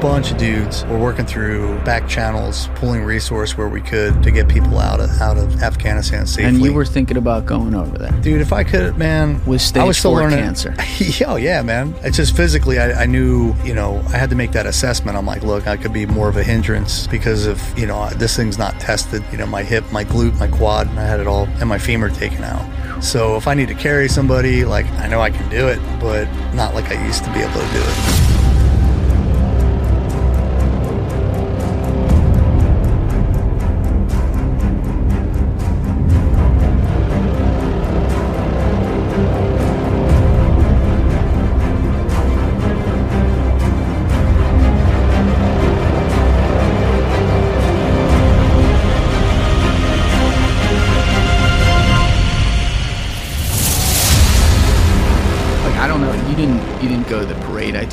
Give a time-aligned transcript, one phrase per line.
[0.00, 4.48] bunch of dudes were working through back channels, pulling resource where we could to get
[4.48, 6.44] people out of out of Afghanistan safely.
[6.44, 8.12] And you were thinking about going over there.
[8.20, 10.74] Dude, if I could, man, With stage I was still four learning cancer.
[11.26, 11.94] oh yeah, man.
[12.02, 15.16] It's just physically, I, I knew, you know, I had to make that assessment.
[15.16, 18.36] I'm like, look, I could be more of a hindrance because of, you know, this
[18.36, 19.22] thing's not tested.
[19.32, 22.10] You know, my hip, my glute, my quad, I had it all, and my femur
[22.10, 23.02] taken out.
[23.02, 26.28] So if I need to carry somebody, like I know I can do it, but
[26.54, 28.37] not like I used to be able to do it.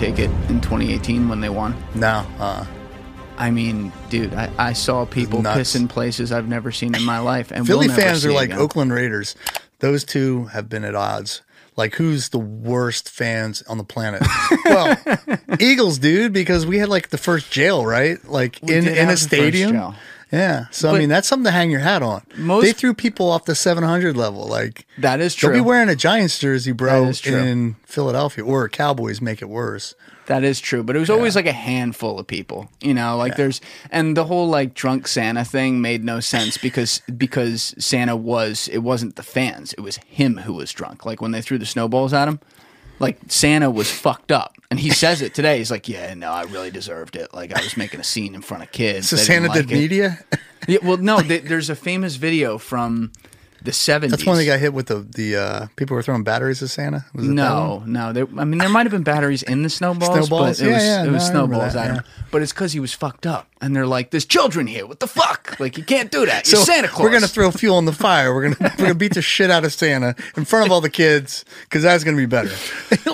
[0.05, 1.76] Take it in 2018 when they won.
[1.95, 2.66] No, uh,
[3.38, 7.20] I mean, dude, I, I saw people piss in places I've never seen in my
[7.20, 7.52] life.
[7.52, 8.60] And Philly we'll fans are like again.
[8.60, 9.35] Oakland Raiders.
[9.79, 11.41] Those two have been at odds.
[11.76, 14.21] Like, who's the worst fans on the planet?
[14.66, 14.98] well,
[15.60, 18.24] Eagles, dude, because we had like the first jail, right?
[18.24, 19.96] Like We in in a stadium.
[20.31, 20.65] Yeah.
[20.71, 22.23] So I mean, that's something to hang your hat on.
[22.35, 24.45] Most- they threw people off the 700 level.
[24.48, 25.57] Like, That is don't true.
[25.59, 27.37] be wearing a Giants jersey, bro, That is true.
[27.37, 29.93] in Philadelphia or Cowboys make it worse.
[30.27, 33.15] That is true, but it was always like a handful of people, you know.
[33.15, 38.15] Like there's, and the whole like drunk Santa thing made no sense because because Santa
[38.15, 41.05] was it wasn't the fans, it was him who was drunk.
[41.05, 42.39] Like when they threw the snowballs at him,
[42.99, 45.57] like Santa was fucked up, and he says it today.
[45.57, 47.34] He's like, "Yeah, no, I really deserved it.
[47.34, 49.79] Like I was making a scene in front of kids." So Santa didn't did it."
[49.79, 50.20] media.
[50.68, 53.12] Yeah, well, no, th- there's a famous video from
[53.66, 54.10] the '70s.
[54.12, 57.05] That's when they got hit with the the uh, people were throwing batteries at Santa.
[57.13, 58.13] Was it No, no.
[58.13, 60.60] There, I mean, there might have been batteries in the snowballs, Snowballs?
[60.60, 62.04] but it Yeah, was, yeah, it was no, I remember snowballs that, at him.
[62.05, 62.24] yeah.
[62.32, 64.85] But it's because he was fucked up, and they're like, "There's children here.
[64.85, 65.59] What the fuck?
[65.59, 66.50] Like, you can't do that.
[66.52, 68.34] You're Santa Claus." We're gonna throw fuel on the fire.
[68.34, 70.89] We're gonna we're gonna beat the shit out of Santa in front of all the
[70.89, 72.51] kids because that's gonna be better.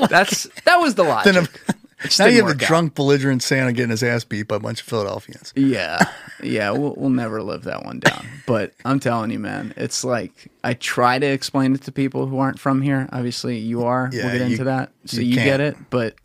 [0.10, 1.34] That's that was the logic.
[1.34, 1.81] Then a- It just
[2.20, 2.68] now you have the out.
[2.68, 5.54] drunk, belligerent Santa getting his ass beat by a bunch of Philadelphians.
[5.56, 6.00] Yeah,
[6.42, 6.72] yeah.
[6.72, 8.26] We'll, we'll never live that one down.
[8.48, 10.32] But I'm telling you, man, it's like
[10.64, 13.08] I try to explain it to people who aren't from here.
[13.12, 14.10] Obviously, you are.
[14.12, 15.76] Yeah, we'll get you- into that, so you you, get it.
[15.90, 16.16] But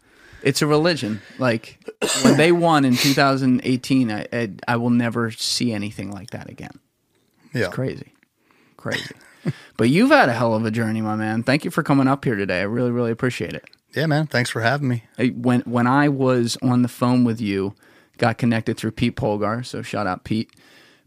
[0.42, 1.20] it's a religion.
[1.38, 1.78] Like
[2.22, 6.78] when they won in 2018, I, I I will never see anything like that again.
[7.54, 8.12] Yeah, Crazy,
[8.76, 9.14] crazy.
[9.76, 11.43] but you've had a hell of a journey, my man.
[11.43, 12.60] Thank you for coming up here today.
[12.60, 13.64] I really, really appreciate it.
[13.95, 14.27] Yeah, man.
[14.27, 15.05] Thanks for having me.
[15.19, 17.75] When when I was on the phone with you,
[18.19, 20.51] got connected through Pete Polgar, so shout out Pete.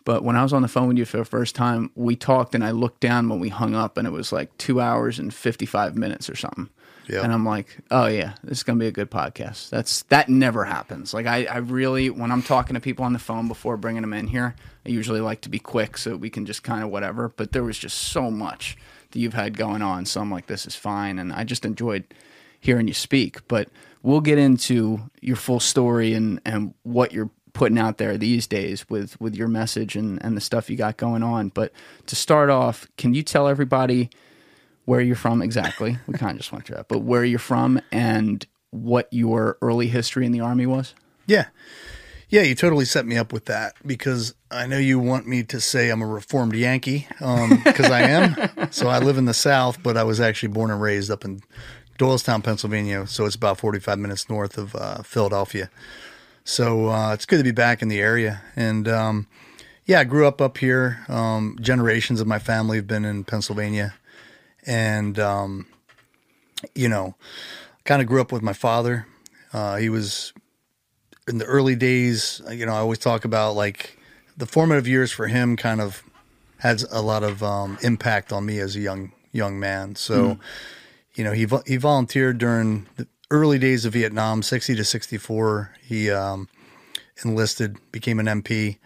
[0.06, 2.56] But when I was on the phone with you for the first time, we talked,
[2.56, 5.34] and I looked down when we hung up, and it was like two hours and
[5.34, 6.70] fifty five minutes or something.
[7.08, 7.24] Yeah.
[7.24, 9.70] And I'm like, oh yeah, this is gonna be a good podcast.
[9.70, 11.14] That's that never happens.
[11.14, 14.14] Like I, I really, when I'm talking to people on the phone before bringing them
[14.14, 17.30] in here, I usually like to be quick so we can just kind of whatever.
[17.30, 18.78] But there was just so much
[19.12, 22.04] that you've had going on, so I'm like, this is fine, and I just enjoyed
[22.60, 23.48] hearing you speak.
[23.48, 23.70] But
[24.04, 28.90] we'll get into your full story and and what you're putting out there these days
[28.90, 31.50] with with your message and and the stuff you got going on.
[31.50, 31.72] But
[32.08, 34.10] to start off, can you tell everybody?
[34.90, 36.00] where you're from exactly.
[36.08, 39.88] We kind of just went through that, but where you're from and what your early
[39.88, 40.96] history in the army was.
[41.28, 41.46] Yeah,
[42.30, 42.42] yeah.
[42.42, 45.92] You totally set me up with that because I know you want me to say
[45.92, 48.72] I'm a reformed Yankee um, because I am.
[48.72, 51.42] so I live in the South, but I was actually born and raised up in
[52.00, 53.06] Doylestown, Pennsylvania.
[53.06, 55.70] So it's about 45 minutes north of uh, Philadelphia.
[56.44, 58.42] So uh, it's good to be back in the area.
[58.56, 59.28] And um,
[59.86, 61.06] yeah, I grew up up here.
[61.10, 63.94] Um, generations of my family have been in Pennsylvania.
[64.66, 65.68] And, um,
[66.74, 67.16] you know,
[67.84, 69.06] kind of grew up with my father.
[69.52, 70.34] Uh, he was
[71.28, 73.98] in the early days, you know, I always talk about like
[74.38, 76.02] the formative years for him kind of
[76.60, 79.96] has a lot of um, impact on me as a young young man.
[79.96, 80.40] So,
[81.20, 85.76] you know, he he volunteered during the early days of Vietnam, sixty to sixty four.
[85.84, 86.48] He um,
[87.26, 88.78] enlisted, became an MP.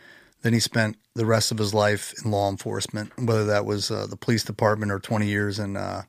[0.42, 4.08] Then he spent the rest of his life in law enforcement, whether that was uh,
[4.10, 6.06] the police department or twenty years in uh,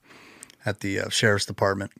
[0.64, 1.92] at the uh, sheriff's department.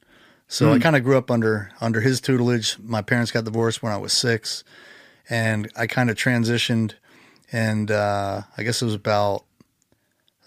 [0.49, 2.79] So I kind of grew up under under his tutelage.
[2.79, 4.65] My parents got divorced when I was six,
[5.29, 6.95] and I kind of transitioned.
[7.53, 9.45] And uh, I guess it was about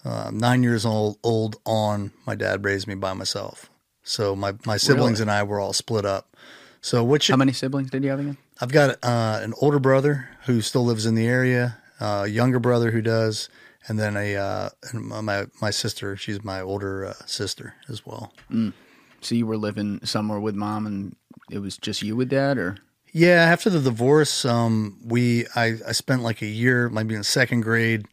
[0.04, 2.12] uh, nine years old, old on.
[2.26, 3.70] My dad raised me by myself.
[4.02, 5.22] So my my siblings Really?
[5.22, 6.34] and I were all split up.
[6.80, 8.36] So which How many siblings did you have again?
[8.60, 12.58] I've got uh, an older brother who still lives in the area, uh, a younger
[12.58, 13.48] brother who does,
[13.86, 16.16] and then a uh, and my my sister.
[16.16, 18.32] She's my older uh, sister as well.
[19.20, 21.16] So you were living somewhere with mom, and
[21.50, 22.78] it was just you with dad, or
[23.12, 27.62] Yeah, after the divorce, um, we I, I spent like a year, maybe in second
[27.62, 28.06] grade.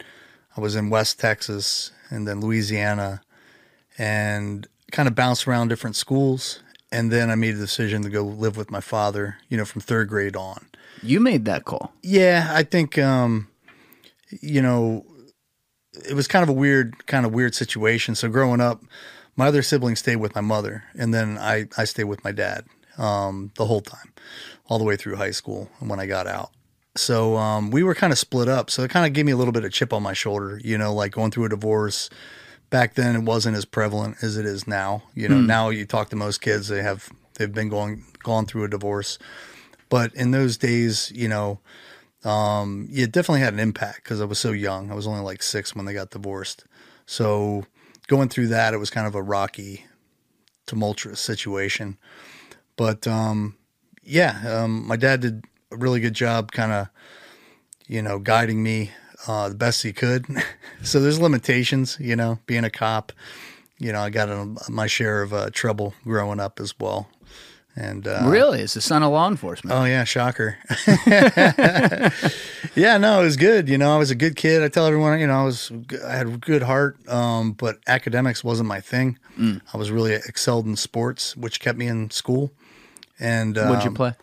[0.55, 3.21] I was in West Texas and then Louisiana,
[3.97, 6.61] and kind of bounced around different schools.
[6.91, 9.37] And then I made a decision to go live with my father.
[9.49, 10.67] You know, from third grade on.
[11.01, 11.93] You made that call.
[12.01, 13.47] Yeah, I think um,
[14.41, 15.05] you know
[16.07, 18.15] it was kind of a weird kind of weird situation.
[18.15, 18.81] So growing up,
[19.35, 22.65] my other siblings stayed with my mother, and then I I stayed with my dad
[22.97, 24.13] um, the whole time,
[24.67, 26.51] all the way through high school and when I got out.
[26.95, 28.69] So um, we were kind of split up.
[28.69, 30.77] So it kind of gave me a little bit of chip on my shoulder, you
[30.77, 32.09] know, like going through a divorce.
[32.69, 35.03] Back then, it wasn't as prevalent as it is now.
[35.13, 38.63] You know, now you talk to most kids, they have they've been going gone through
[38.63, 39.19] a divorce.
[39.89, 41.59] But in those days, you know,
[42.23, 44.91] um, it definitely had an impact because I was so young.
[44.91, 46.65] I was only like six when they got divorced.
[47.05, 47.65] So
[48.07, 49.85] going through that, it was kind of a rocky,
[50.65, 51.97] tumultuous situation.
[52.77, 53.57] But um,
[54.03, 56.87] yeah, um, my dad did a really good job, kind of,
[57.87, 58.91] you know, guiding me
[59.27, 60.25] uh, the best he could.
[60.83, 63.11] so there's limitations, you know, being a cop.
[63.79, 67.09] You know, I got a, my share of uh, trouble growing up as well.
[67.77, 68.61] And uh, Really?
[68.61, 69.75] it's the son of law enforcement.
[69.77, 70.57] Oh yeah, shocker.
[72.75, 73.67] yeah, no, it was good.
[73.67, 74.63] You know, I was a good kid.
[74.63, 75.71] I tell everyone, you know, I was
[76.05, 79.17] I had a good heart, um, but academics wasn't my thing.
[79.37, 82.51] I was really excelled in sports, which kept me in school.
[83.19, 84.13] And um, What'd you play?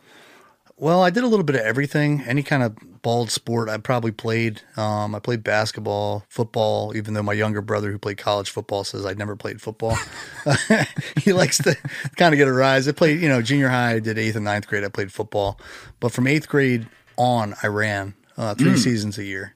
[0.82, 2.22] Well, I did a little bit of everything.
[2.26, 4.62] Any kind of bald sport, I probably played.
[4.76, 6.96] Um, I played basketball, football.
[6.96, 9.96] Even though my younger brother, who played college football, says I never played football.
[11.20, 11.76] he likes to
[12.16, 12.88] kind of get a rise.
[12.88, 13.92] I played, you know, junior high.
[13.92, 14.82] I did eighth and ninth grade.
[14.82, 15.56] I played football,
[16.00, 19.54] but from eighth grade on, I ran uh, three seasons a year.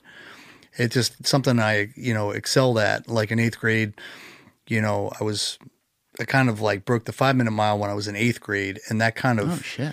[0.75, 3.08] It's just something I, you know, excelled at.
[3.08, 3.94] Like in eighth grade,
[4.69, 5.58] you know, I was.
[6.19, 8.78] I kind of like broke the five minute mile when I was in eighth grade,
[8.88, 9.93] and that kind of Oh shit.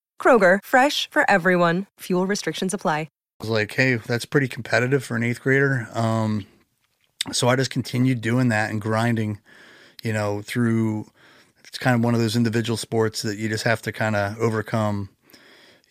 [0.21, 1.87] Kroger, fresh for everyone.
[2.01, 2.99] Fuel restrictions apply.
[2.99, 5.87] I was like, hey, that's pretty competitive for an eighth grader.
[5.95, 6.45] Um,
[7.31, 9.39] so I just continued doing that and grinding,
[10.03, 11.07] you know, through
[11.67, 14.37] it's kind of one of those individual sports that you just have to kind of
[14.37, 15.09] overcome.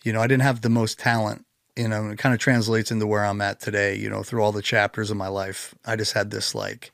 [0.03, 1.45] You know, I didn't have the most talent,
[1.75, 4.53] you know, it kind of translates into where I'm at today, you know, through all
[4.53, 5.75] the chapters of my life.
[5.85, 6.93] I just had this like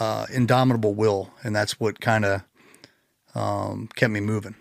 [0.00, 2.42] uh, indomitable will, and that's what kind of
[3.36, 4.56] um, kept me moving,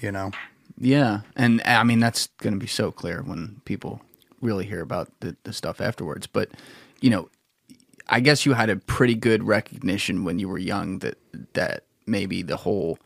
[0.00, 0.30] you know.
[0.78, 4.00] Yeah, and I mean that's going to be so clear when people
[4.40, 6.26] really hear about the, the stuff afterwards.
[6.26, 6.50] But
[7.00, 7.30] you know,
[8.08, 11.18] I guess you had a pretty good recognition when you were young that
[11.54, 12.98] that maybe the whole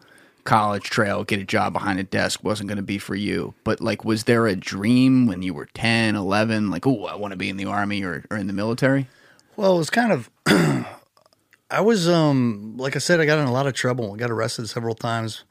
[0.44, 3.54] college trail, get a job behind a desk wasn't going to be for you.
[3.64, 7.32] But like, was there a dream when you were 10, 11, like, oh, I want
[7.32, 9.08] to be in the army or, or in the military?
[9.56, 10.30] Well, it was kind of.
[11.72, 14.12] I was, um, like I said, I got in a lot of trouble.
[14.12, 15.44] I got arrested several times.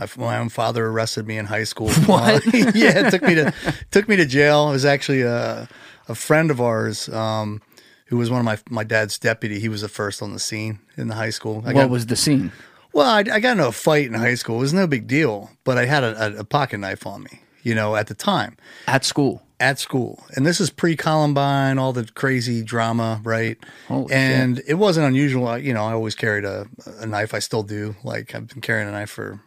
[0.00, 1.90] My, my own father arrested me in high school.
[2.06, 2.46] What?
[2.46, 3.52] Uh, yeah, it took me to
[3.90, 4.68] took me to jail.
[4.68, 5.68] It was actually a
[6.08, 7.60] a friend of ours um,
[8.06, 9.60] who was one of my my dad's deputy.
[9.60, 11.62] He was the first on the scene in the high school.
[11.66, 12.50] I what got, was the scene?
[12.92, 14.56] well, I, I got into a fight in high school.
[14.56, 17.42] It was no big deal, but I had a, a, a pocket knife on me.
[17.62, 19.42] You know, at the time At school.
[19.60, 20.24] at school.
[20.34, 23.58] And this is pre Columbine, all the crazy drama, right?
[23.86, 25.46] Holy and it wasn't unusual.
[25.46, 26.66] I- You know, I always carried a,
[27.00, 27.34] a knife.
[27.34, 27.94] I still do.
[28.02, 29.40] Like, I've been carrying a knife for,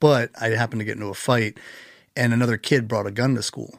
[0.00, 1.58] but I happened to get into a fight,
[2.16, 3.78] and another kid brought a gun to school.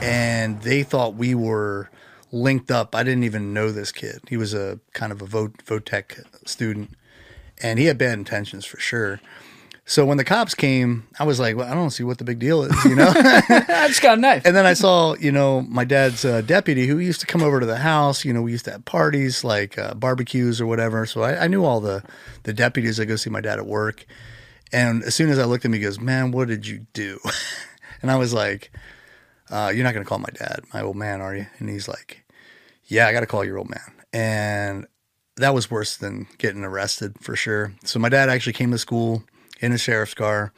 [0.00, 1.90] And they thought we were
[2.32, 2.94] linked up.
[2.94, 4.20] I didn't even know this kid.
[4.28, 6.90] He was a kind of a vote, Votech student,
[7.62, 9.20] and he had bad intentions for sure.
[9.88, 12.38] So when the cops came, I was like, well, I don't see what the big
[12.38, 13.10] deal is, you know?
[13.16, 14.42] I just got a knife.
[14.44, 17.58] And then I saw, you know, my dad's uh, deputy who used to come over
[17.58, 18.22] to the house.
[18.22, 21.06] You know, we used to have parties like uh, barbecues or whatever.
[21.06, 22.02] So I, I knew all the
[22.42, 23.00] the deputies.
[23.00, 24.04] I go see my dad at work,
[24.72, 27.18] and as soon as I looked at him, he goes, "Man, what did you do?"
[28.02, 28.70] and I was like,
[29.50, 31.88] uh, "You're not going to call my dad, my old man, are you?" And he's
[31.88, 32.24] like,
[32.84, 34.86] "Yeah, I got to call your old man." And
[35.36, 37.72] that was worse than getting arrested for sure.
[37.84, 39.24] So my dad actually came to school
[39.60, 40.52] in a sheriff's car,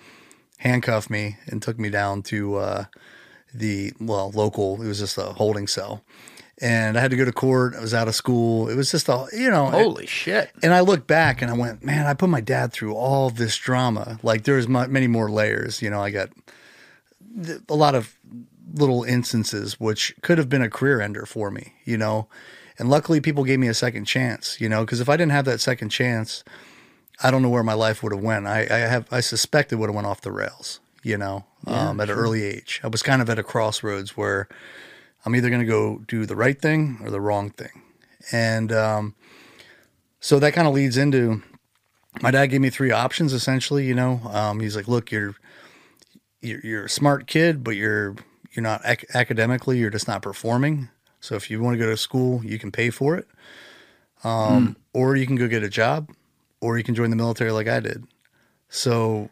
[0.58, 2.84] handcuffed me, and took me down to uh,
[3.54, 4.82] the well local.
[4.82, 6.04] It was just a holding cell,
[6.60, 7.74] and I had to go to court.
[7.74, 8.68] I was out of school.
[8.68, 9.66] It was just all, you know.
[9.66, 10.50] Holy shit.
[10.62, 13.56] and I look back and I went, man, I put my dad through all this
[13.56, 14.18] drama.
[14.22, 15.80] Like there's many more layers.
[15.82, 16.30] You know, I got
[17.42, 18.16] th- a lot of
[18.74, 22.28] little instances which could have been a career ender for me, you know.
[22.78, 25.44] And luckily, people gave me a second chance, you know, because if I didn't have
[25.44, 26.44] that second chance,
[27.22, 28.46] I don't know where my life would have went.
[28.46, 32.00] I, I have I suspect it would have went off the rails, you know, um,
[32.00, 32.80] at an early age.
[32.82, 34.48] I was kind of at a crossroads where
[35.24, 37.82] I'm either going to go do the right thing or the wrong thing,
[38.32, 39.14] and um,
[40.20, 41.42] so that kind of leads into
[42.22, 43.86] my dad gave me three options essentially.
[43.86, 45.34] You know, um, he's like, "Look, you're,
[46.40, 48.16] you're you're a smart kid, but you're
[48.52, 50.88] you're not ac- academically, you're just not performing.
[51.20, 53.28] So if you want to go to school, you can pay for it,
[54.24, 56.10] um, or you can go get a job,
[56.60, 58.04] or you can join the military like I did.
[58.68, 59.30] So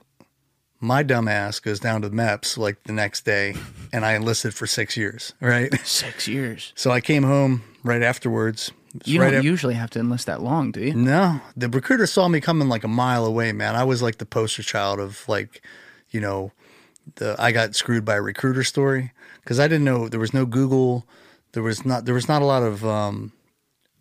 [0.80, 3.54] my dumb ass goes down to the MEPS like the next day,
[3.92, 5.32] and I enlisted for six years.
[5.40, 5.72] Right.
[5.84, 6.72] Six years.
[6.76, 8.70] So I came home right afterwards.
[9.04, 10.94] You right don't af- usually have to enlist that long, do you?
[10.94, 13.76] no, the recruiter saw me coming like a mile away, man.
[13.76, 15.62] I was like the poster child of like,
[16.10, 16.52] you know,
[17.16, 20.46] the I got screwed by a recruiter story because I didn't know there was no
[20.46, 21.06] Google,
[21.52, 23.32] there was not there was not a lot of um,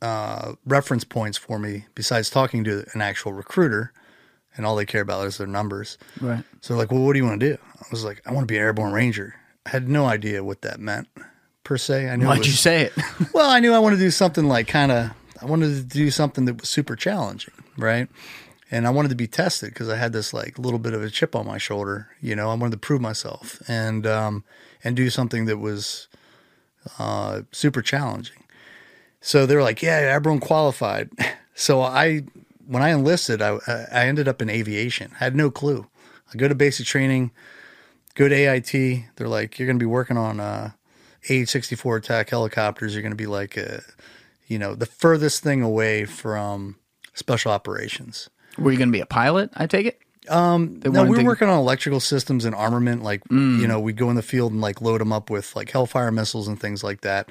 [0.02, 3.92] uh, reference points for me besides talking to an actual recruiter,
[4.58, 5.98] and all they care about is their numbers.
[6.20, 6.44] Right.
[6.62, 7.58] So like, well, what do you want to do?
[7.80, 9.36] I was like, I want to be an airborne ranger.
[9.66, 11.08] I had no idea what that meant
[11.64, 12.10] per se.
[12.10, 12.94] I knew Why'd was- you say it?
[13.34, 15.12] well, I knew I wanted to do something like kind of,
[15.42, 18.08] I wanted to do something that was super challenging, right?
[18.72, 21.10] And I wanted to be tested because I had this like little bit of a
[21.10, 22.50] chip on my shoulder, you know.
[22.50, 24.44] I wanted to prove myself and um,
[24.84, 26.10] and do something that was
[27.00, 28.44] uh, super challenging.
[29.22, 31.12] So they were like, "Yeah, everyone qualified."
[31.60, 32.22] So I,
[32.68, 33.58] when I enlisted, I
[33.92, 35.12] I ended up in aviation.
[35.20, 35.88] I had no clue.
[36.34, 37.32] I go to basic training,
[38.16, 39.06] go to AIT.
[39.16, 40.72] They're like, "You're going to be working on uh,
[41.30, 42.94] AH-64 attack helicopters.
[42.94, 43.82] You're going to be like, a,
[44.48, 46.76] you know, the furthest thing away from
[47.14, 49.52] special operations." Were you going to be a pilot?
[49.56, 50.00] I take it.
[50.30, 53.04] Um, No, we were working on electrical systems and armament.
[53.04, 53.22] Like,
[53.62, 56.12] you know, we'd go in the field and like load them up with like Hellfire
[56.12, 57.30] missiles and things like that.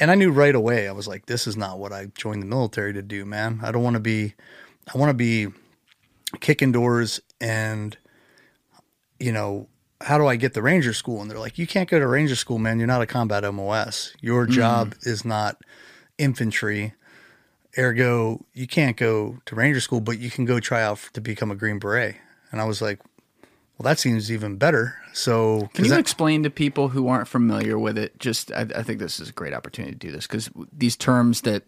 [0.00, 2.46] And I knew right away, I was like, this is not what I joined the
[2.46, 3.60] military to do, man.
[3.62, 4.34] I don't want to be,
[4.92, 5.48] I want to be
[6.40, 7.96] kicking doors and,
[9.18, 9.68] you know,
[10.00, 11.20] how do I get the Ranger school?
[11.20, 12.78] And they're like, you can't go to Ranger school, man.
[12.78, 14.14] You're not a combat MOS.
[14.22, 14.54] Your mm-hmm.
[14.54, 15.60] job is not
[16.16, 16.94] infantry.
[17.78, 21.50] Ergo, you can't go to Ranger school, but you can go try out to become
[21.50, 22.16] a Green Beret.
[22.50, 23.00] And I was like,
[23.80, 24.94] well, that seems even better.
[25.14, 28.18] So, Can you that- explain to people who aren't familiar with it?
[28.18, 31.40] Just, I, I think this is a great opportunity to do this because these terms
[31.42, 31.62] that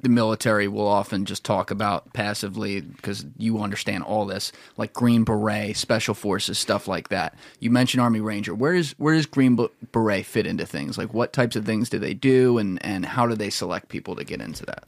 [0.00, 5.24] the military will often just talk about passively because you understand all this, like Green
[5.24, 7.34] Beret, Special Forces, stuff like that.
[7.58, 8.54] You mentioned Army Ranger.
[8.54, 9.58] Where is where does Green
[9.90, 10.96] Beret fit into things?
[10.96, 14.14] Like, what types of things do they do, and and how do they select people
[14.14, 14.84] to get into that?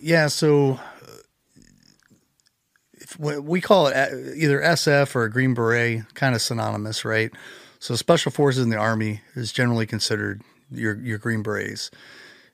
[0.00, 0.80] Yeah, so
[3.18, 7.30] we we call it uh, either SF or a Green Beret, kind of synonymous, right?
[7.78, 11.90] So Special Forces in the Army is generally considered your your Green Berets,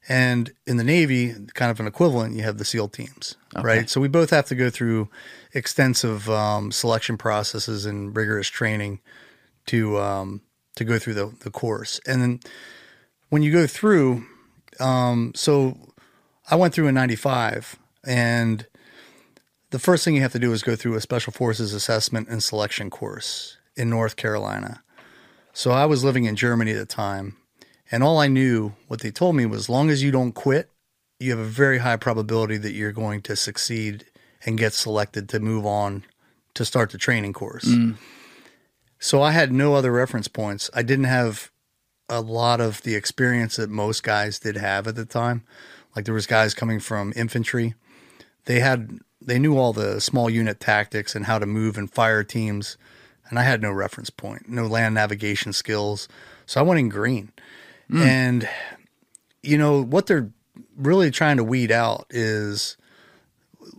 [0.08, 3.88] and in the Navy, kind of an equivalent, you have the SEAL teams, right?
[3.88, 5.08] So we both have to go through
[5.54, 9.00] extensive um, selection processes and rigorous training
[9.66, 10.42] to um,
[10.76, 12.40] to go through the the course, and then
[13.30, 14.26] when you go through,
[14.78, 15.78] um, so
[16.50, 18.66] I went through in 95 and
[19.72, 22.42] the first thing you have to do is go through a special forces assessment and
[22.42, 24.82] selection course in North Carolina.
[25.52, 27.36] So I was living in Germany at the time
[27.90, 30.70] and all I knew what they told me was as long as you don't quit,
[31.18, 34.06] you have a very high probability that you're going to succeed
[34.46, 36.04] and get selected to move on
[36.54, 37.66] to start the training course.
[37.66, 37.96] Mm.
[38.98, 40.70] So I had no other reference points.
[40.74, 41.50] I didn't have
[42.08, 45.44] a lot of the experience that most guys did have at the time.
[45.94, 47.74] Like there was guys coming from infantry.
[48.46, 52.24] They had they knew all the small unit tactics and how to move and fire
[52.24, 52.76] teams,
[53.28, 56.08] and I had no reference point, no land navigation skills.
[56.46, 57.32] So I went in green.
[58.06, 58.48] And
[59.42, 60.30] you know what they're
[60.76, 62.76] really trying to weed out is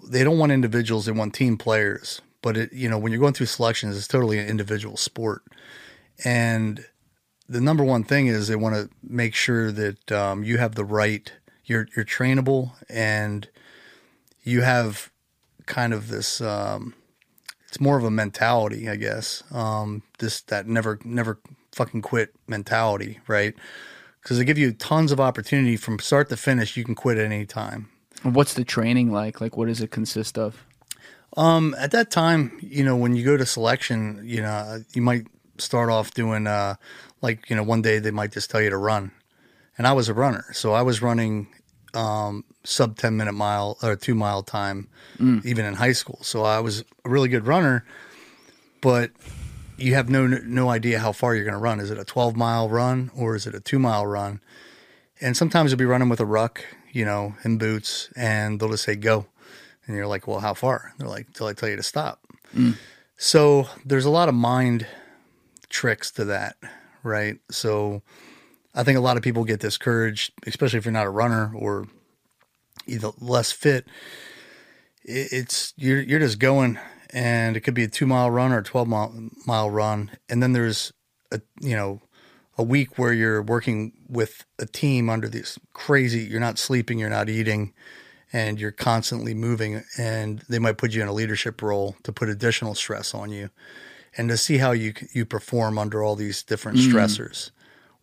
[0.07, 2.21] they don't want individuals, they want team players.
[2.41, 5.43] But it, you know, when you're going through selections, it's totally an individual sport.
[6.25, 6.85] And
[7.47, 10.85] the number one thing is they want to make sure that um, you have the
[10.85, 11.31] right
[11.65, 13.47] you're you're trainable and
[14.43, 15.11] you have
[15.65, 16.93] kind of this um,
[17.67, 21.39] it's more of a mentality i guess um, this that never never
[21.71, 23.55] fucking quit mentality right
[24.21, 27.25] because they give you tons of opportunity from start to finish you can quit at
[27.25, 27.89] any time
[28.23, 29.41] What's the training like?
[29.41, 30.65] Like, what does it consist of?
[31.35, 35.27] Um, at that time, you know, when you go to selection, you know, you might
[35.57, 36.75] start off doing, uh,
[37.21, 39.11] like, you know, one day they might just tell you to run.
[39.77, 40.45] And I was a runner.
[40.53, 41.47] So I was running,
[41.95, 44.87] um, sub 10 minute mile or two mile time,
[45.45, 46.19] even in high school.
[46.21, 47.85] So I was a really good runner.
[48.81, 49.11] But
[49.77, 51.79] you have no no idea how far you're going to run.
[51.79, 54.41] Is it a 12 mile run or is it a two mile run?
[55.21, 58.83] And sometimes you'll be running with a ruck, you know, in boots, and they'll just
[58.83, 59.25] say go,
[59.87, 60.93] and you're like, well, how far?
[60.97, 62.19] They're like, till I tell you to stop.
[63.15, 64.85] So there's a lot of mind
[65.69, 66.57] tricks to that,
[67.03, 67.37] right?
[67.49, 68.01] So
[68.75, 71.87] I think a lot of people get discouraged, especially if you're not a runner or
[72.87, 73.85] either less fit.
[75.03, 76.79] It's you're you're just going,
[77.11, 79.13] and it could be a two mile run or a twelve mile
[79.45, 80.93] mile run, and then there's
[81.31, 82.01] a you know
[82.57, 86.21] a week where you're working with a team under this crazy.
[86.21, 87.73] You're not sleeping, you're not eating,
[88.31, 92.29] and you're constantly moving, and they might put you in a leadership role to put
[92.29, 93.49] additional stress on you,
[94.17, 96.89] and to see how you you perform under all these different mm.
[96.89, 97.51] stressors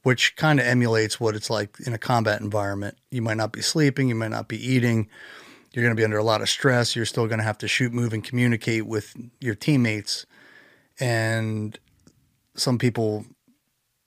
[0.03, 2.97] which kind of emulates what it's like in a combat environment.
[3.11, 5.09] You might not be sleeping, you might not be eating,
[5.73, 6.97] you're going to be under a lot of stress.
[6.97, 10.27] You're still going to have to shoot, move, and communicate with your teammates.
[10.99, 11.79] And
[12.57, 13.25] some people,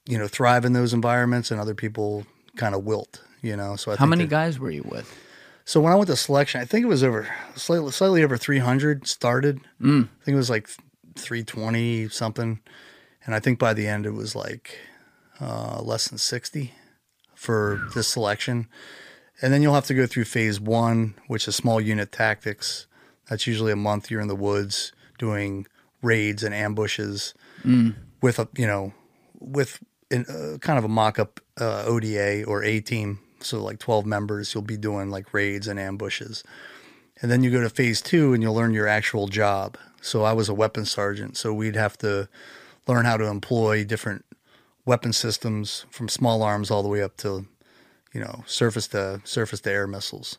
[0.06, 3.22] you know, thrive in those environments, and other people kind of wilt.
[3.40, 4.00] You know, so I think.
[4.00, 5.12] How many that- guys were you with?
[5.66, 9.06] so when I went to selection, I think it was over slightly, slightly over 300
[9.06, 9.60] started.
[9.80, 10.04] Mm.
[10.04, 10.68] I think it was like
[11.16, 12.60] 320 something.
[13.24, 14.78] And I think by the end it was like
[15.40, 16.72] uh, less than 60
[17.34, 18.68] for this selection.
[19.42, 22.86] And then you'll have to go through phase one, which is small unit tactics.
[23.28, 25.66] That's usually a month you're in the woods doing
[26.02, 27.34] raids and ambushes
[28.20, 28.92] with a, you know,
[29.40, 33.20] with in, uh, kind of a mock up uh, ODA or A team.
[33.40, 36.44] So like 12 members, you'll be doing like raids and ambushes.
[37.20, 39.76] And then you go to phase two and you'll learn your actual job.
[40.00, 41.36] So I was a weapons sergeant.
[41.36, 42.28] So we'd have to
[42.86, 44.24] learn how to employ different
[44.84, 47.46] weapon systems from small arms all the way up to,
[48.12, 50.38] you know, surface to surface to air missiles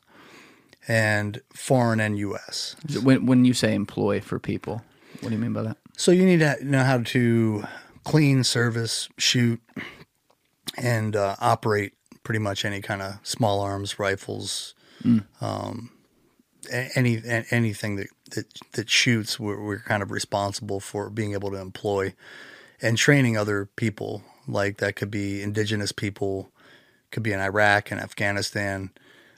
[0.88, 2.76] and foreign and US.
[3.04, 4.84] When, when you say employ for people,
[5.22, 5.78] what do you mean by that?
[5.98, 7.64] So you need to know how to
[8.04, 9.60] clean, service, shoot,
[10.78, 14.74] and uh, operate pretty much any kind of small arms, rifles,
[15.42, 15.92] um,
[16.72, 19.40] a- any anything that, that that shoots.
[19.40, 22.14] We're, we're kind of responsible for being able to employ
[22.82, 24.24] and training other people.
[24.48, 26.52] Like that could be indigenous people,
[27.12, 28.92] could be in Iraq and Afghanistan.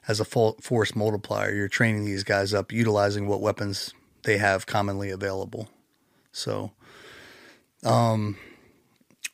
[0.08, 3.94] As a force multiplier, you're training these guys up, utilizing what weapons
[4.24, 5.68] they have commonly available.
[6.32, 6.72] So,
[7.84, 8.38] um,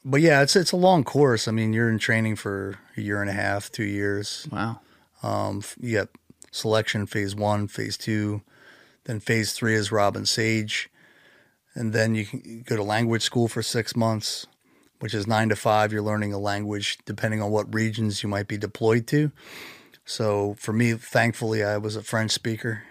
[0.04, 1.48] but yeah, it's it's a long course.
[1.48, 4.48] I mean, you're in training for a year and a half, two years.
[4.52, 4.80] Wow.
[5.22, 6.10] Um, you got
[6.52, 8.42] selection phase one, phase two,
[9.04, 10.90] then phase three is Robin Sage,
[11.76, 14.48] and then you can go to language school for six months,
[15.04, 15.92] which is nine to five.
[15.92, 19.34] You're learning a language depending on what regions you might be deployed to.
[20.06, 22.84] So for me, thankfully, I was a French speaker.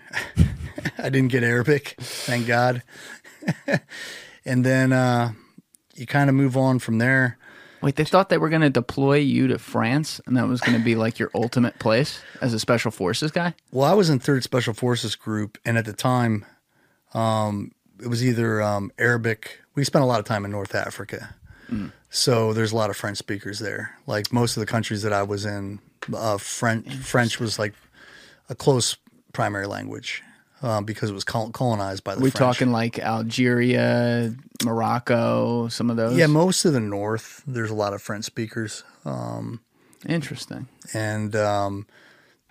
[0.98, 2.82] I didn't get Arabic, thank God.
[4.44, 5.32] and then uh,
[5.94, 7.38] you kind of move on from there.
[7.80, 10.76] Wait, they thought they were going to deploy you to France, and that was going
[10.76, 13.54] to be like your ultimate place as a special forces guy.
[13.70, 16.44] Well, I was in Third Special Forces Group, and at the time,
[17.14, 17.72] um,
[18.02, 19.60] it was either um, Arabic.
[19.74, 21.36] We spent a lot of time in North Africa,
[22.10, 23.96] so there's a lot of French speakers there.
[24.06, 25.80] Like most of the countries that I was in,
[26.14, 27.74] uh, French French was like
[28.48, 28.96] a close
[29.32, 30.22] primary language
[30.62, 32.38] um, because it was colonized by the we French.
[32.38, 36.16] talking like Algeria, Morocco, some of those.
[36.16, 37.42] yeah, most of the north.
[37.46, 38.84] There's a lot of French speakers.
[40.06, 40.68] Interesting.
[40.94, 41.86] and um,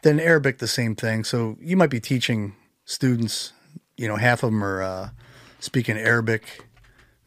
[0.04, 1.24] then Arabic the same thing.
[1.24, 2.56] So you might be teaching
[2.86, 3.54] students,
[3.98, 5.10] you know, half of them are uh,
[5.60, 6.66] speaking Arabic,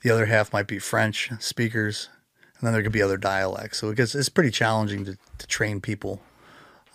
[0.05, 2.11] the other half might be French speakers,
[2.59, 3.79] and then there could be other dialects.
[3.79, 6.21] So it gets it's pretty challenging to, to train people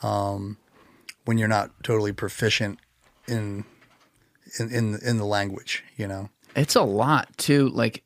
[0.02, 0.58] um,
[1.26, 2.80] when you're not totally proficient
[3.28, 3.66] in
[4.60, 6.30] in in, in the language, you know.
[6.56, 7.70] It's a lot too.
[7.70, 8.04] Like,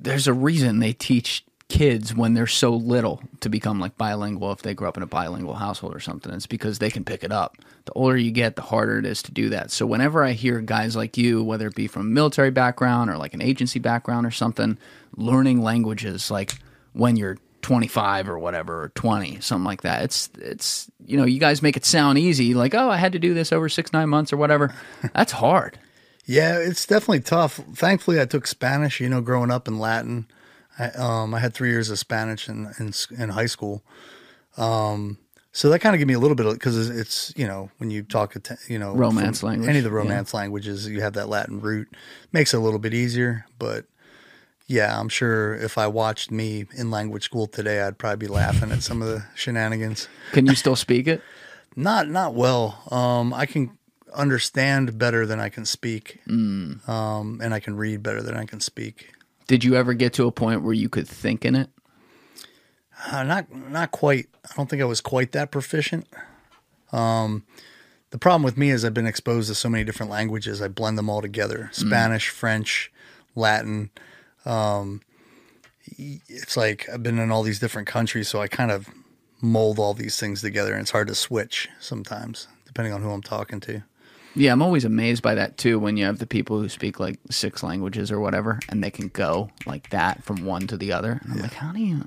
[0.00, 4.60] there's a reason they teach kids when they're so little to become like bilingual if
[4.60, 6.32] they grow up in a bilingual household or something.
[6.34, 7.56] It's because they can pick it up.
[7.86, 9.70] The older you get, the harder it is to do that.
[9.70, 13.16] So whenever I hear guys like you, whether it be from a military background or
[13.16, 14.76] like an agency background or something,
[15.16, 16.58] learning languages like
[16.92, 21.38] when you're 25 or whatever or 20 something like that it's it's you know you
[21.38, 24.08] guys make it sound easy like oh i had to do this over six nine
[24.08, 24.74] months or whatever
[25.14, 25.78] that's hard
[26.24, 27.60] Yeah, it's definitely tough.
[27.74, 29.00] Thankfully, I took Spanish.
[29.00, 30.26] You know, growing up in Latin,
[30.80, 33.82] I, um, I had three years of Spanish in in, in high school.
[34.56, 35.18] Um,
[35.52, 37.90] so that kind of gave me a little bit of because it's you know when
[37.90, 38.34] you talk
[38.68, 39.96] you know Romance language, any of the yeah.
[39.96, 41.88] romance languages you have that Latin root
[42.32, 43.46] makes it a little bit easier.
[43.58, 43.84] But
[44.66, 48.70] yeah, I'm sure if I watched me in language school today, I'd probably be laughing
[48.70, 50.08] at some of the shenanigans.
[50.32, 51.20] can you still speak it
[51.76, 52.82] Not not well.
[52.90, 53.76] Um, I can
[54.12, 56.88] understand better than I can speak, Mm.
[56.88, 59.12] um, and I can read better than I can speak.
[59.50, 61.70] Did you ever get to a point where you could think in it?
[63.10, 64.28] Uh, not not quite.
[64.48, 66.06] I don't think I was quite that proficient.
[66.92, 67.42] Um,
[68.10, 70.62] the problem with me is I've been exposed to so many different languages.
[70.62, 72.92] I blend them all together: Spanish, French,
[73.34, 73.90] Latin.
[74.44, 75.00] Um,
[75.98, 78.88] it's like I've been in all these different countries, so I kind of
[79.40, 83.20] mold all these things together, and it's hard to switch sometimes, depending on who I'm
[83.20, 83.82] talking to.
[84.36, 87.18] Yeah, I'm always amazed by that too when you have the people who speak like
[87.30, 91.20] six languages or whatever and they can go like that from one to the other.
[91.22, 92.06] And I'm like, how do you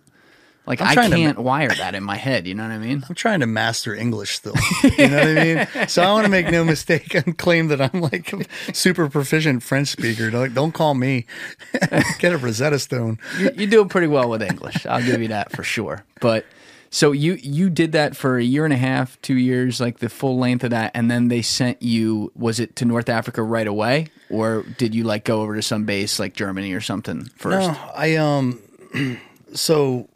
[0.66, 3.04] like I'm I to- can't wire that in my head, you know what I mean?
[3.10, 4.54] I'm trying to master English still.
[4.98, 5.44] You know what I
[5.76, 5.88] mean?
[5.90, 9.62] So I want to make no mistake and claim that I'm like a super proficient
[9.62, 10.30] French speaker.
[10.32, 11.26] Don't, don't call me.
[12.20, 13.20] Get a Rosetta Stone.
[13.38, 14.86] you, you do pretty well with English.
[14.86, 16.06] I'll give you that for sure.
[16.22, 16.46] But
[16.94, 20.10] so you you did that for a year and a half, two years, like the
[20.10, 22.32] full length of that, and then they sent you.
[22.36, 25.86] Was it to North Africa right away, or did you like go over to some
[25.86, 27.68] base like Germany or something first?
[27.68, 28.62] No, I um.
[29.56, 30.10] So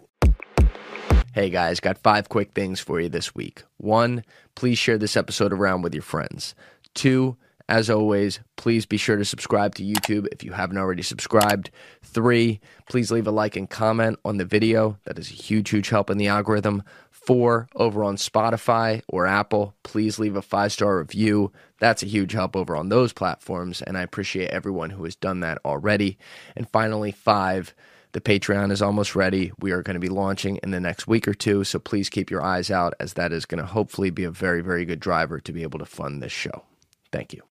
[1.34, 3.64] Hey guys, got five quick things for you this week.
[3.78, 4.24] One,
[4.56, 6.56] please share this episode around with your friends.
[6.96, 7.38] Two,
[7.70, 11.70] as always, please be sure to subscribe to YouTube if you haven't already subscribed.
[12.02, 14.98] Three, please leave a like and comment on the video.
[15.04, 16.84] That is a huge, huge help in the algorithm.
[17.12, 21.52] Four, over on Spotify or Apple, please leave a five star review.
[21.80, 25.42] That's a huge help over on those platforms, and I appreciate everyone who has done
[25.42, 26.18] that already.
[26.56, 27.76] And finally, five,
[28.14, 29.52] the Patreon is almost ready.
[29.60, 32.32] We are going to be launching in the next week or two, so please keep
[32.32, 35.42] your eyes out as that is going to hopefully be a very, very good driver
[35.42, 36.64] to be able to fund this show.
[37.12, 37.42] Thank you.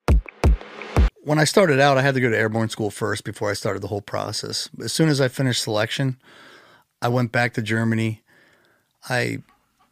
[1.22, 3.82] when I started out, I had to go to airborne school first before I started
[3.82, 4.68] the whole process.
[4.80, 6.18] As soon as I finished selection,
[7.02, 8.22] I went back to Germany.
[9.08, 9.38] I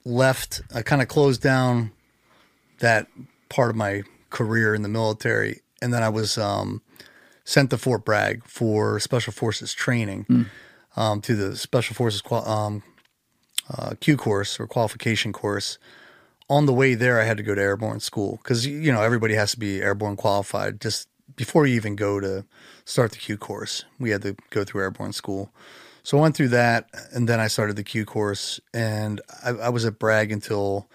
[0.05, 1.91] left, I kind of closed down
[2.79, 3.09] that
[3.49, 5.61] part of my career in the military.
[5.83, 6.83] And then I was um,
[7.45, 10.47] sent to Fort Bragg for Special Forces training
[10.97, 12.83] um, to the Special Forces qual- um,
[13.77, 15.79] uh, Q course or qualification course
[16.49, 19.35] on the way there, I had to go to airborne school because you know everybody
[19.35, 22.45] has to be airborne qualified just before you even go to
[22.85, 23.85] start the Q course.
[23.99, 25.51] We had to go through airborne school,
[26.03, 29.69] so I went through that, and then I started the Q course, and I, I
[29.71, 30.89] was at Bragg until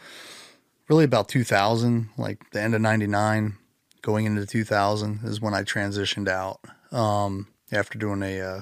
[0.88, 3.58] really about 2000, like the end of '99,
[4.02, 6.60] going into 2000 is when I transitioned out
[6.92, 8.62] um, after doing a uh,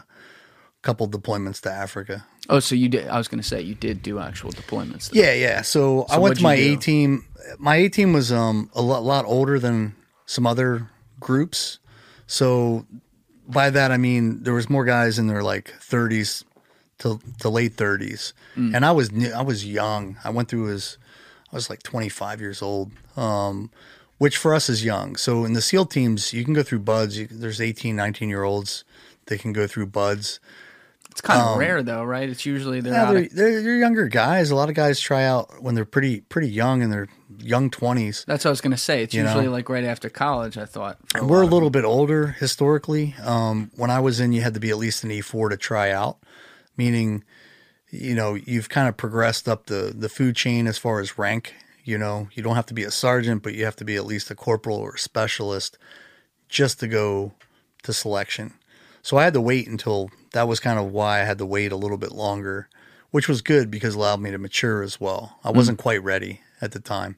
[0.82, 2.26] couple deployments to Africa.
[2.50, 3.08] Oh, so you did?
[3.08, 5.10] I was going to say you did do actual deployments.
[5.14, 5.62] Yeah, yeah.
[5.62, 7.26] So, I went to my A team.
[7.60, 11.80] My A team was um a lot, lot older than some other groups.
[12.28, 12.86] So
[13.48, 16.44] by that I mean there was more guys in their like 30s
[17.00, 18.76] to to late 30s, Mm.
[18.76, 20.18] and I was new, I was young.
[20.24, 20.98] I went through as
[21.52, 22.92] I was like 25 years old.
[23.16, 23.72] Um,
[24.20, 25.16] which for us is young.
[25.16, 27.16] So in the SEAL teams, you can go through BUD/S.
[27.18, 28.84] You, there's 18, 19 year olds.
[29.28, 30.40] They can go through BUD/S.
[31.18, 32.30] It's kind of rare though, right?
[32.30, 34.52] It's usually they're Um, Yeah, they're, they're, they're younger guys.
[34.52, 37.08] A lot of guys try out when they're pretty pretty young in their
[37.40, 38.24] young twenties.
[38.28, 39.02] that's what I was going to say.
[39.02, 39.30] It's You know?
[39.30, 40.60] usually like right after college.
[40.60, 43.16] I thought for We're a little bit older historically.
[43.24, 45.58] Um, when I was in, you had to be at least an E four to
[45.58, 46.20] try out,
[46.78, 47.24] meaning,
[47.90, 51.56] you know, you've kind of progressed up the the food chain as far as rank.
[51.84, 54.06] You know, you don't have to be a sergeant, but you have to be at
[54.06, 55.80] least a corporal or a specialist
[56.48, 57.34] just to go
[57.84, 58.54] to selection.
[59.02, 61.72] So I had to wait until that was kind of why I had to wait
[61.72, 62.70] a little bit longer,
[63.10, 65.40] which was good because it allowed me to mature as well.
[65.44, 67.18] I wasn't quite ready at the time.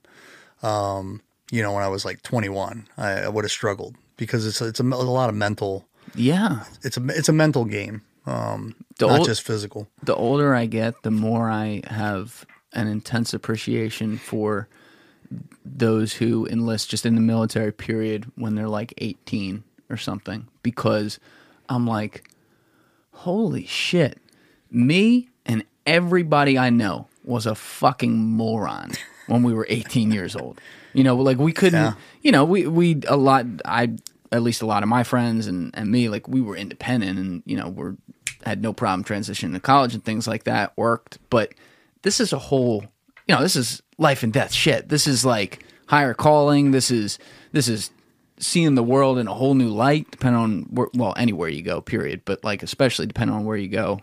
[0.63, 4.61] Um, you know, when I was like 21, I, I would have struggled because it's
[4.61, 5.85] it's a, a lot of mental.
[6.15, 6.63] Yeah.
[6.81, 9.89] It's a it's a mental game, um, The not just physical.
[10.01, 14.69] the older I get, the more I have an intense appreciation for
[15.65, 21.19] those who enlist just in the military period when they're like 18 or something because
[21.67, 22.29] I'm like
[23.23, 24.17] holy shit.
[24.71, 28.91] Me and everybody I know was a fucking moron
[29.27, 30.59] when we were 18 years old.
[30.93, 31.93] You know like we couldn't Yeah.
[32.21, 33.95] you know we we a lot I
[34.31, 37.43] at least a lot of my friends and and me like we were independent and
[37.45, 37.95] you know we're
[38.45, 41.19] had no problem transitioning to college and things like that worked.
[41.29, 41.53] But
[42.03, 42.85] this is a whole
[43.27, 44.89] you know this is life and death shit.
[44.89, 46.71] This is like higher calling.
[46.71, 47.19] This is
[47.51, 47.91] this is
[48.39, 51.81] seeing the world in a whole new light depending on where well anywhere you go
[51.81, 53.99] period but like especially depending on where you go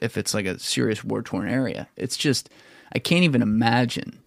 [0.00, 2.48] if it's like a serious war torn area it's just
[2.94, 4.18] i can't even imagine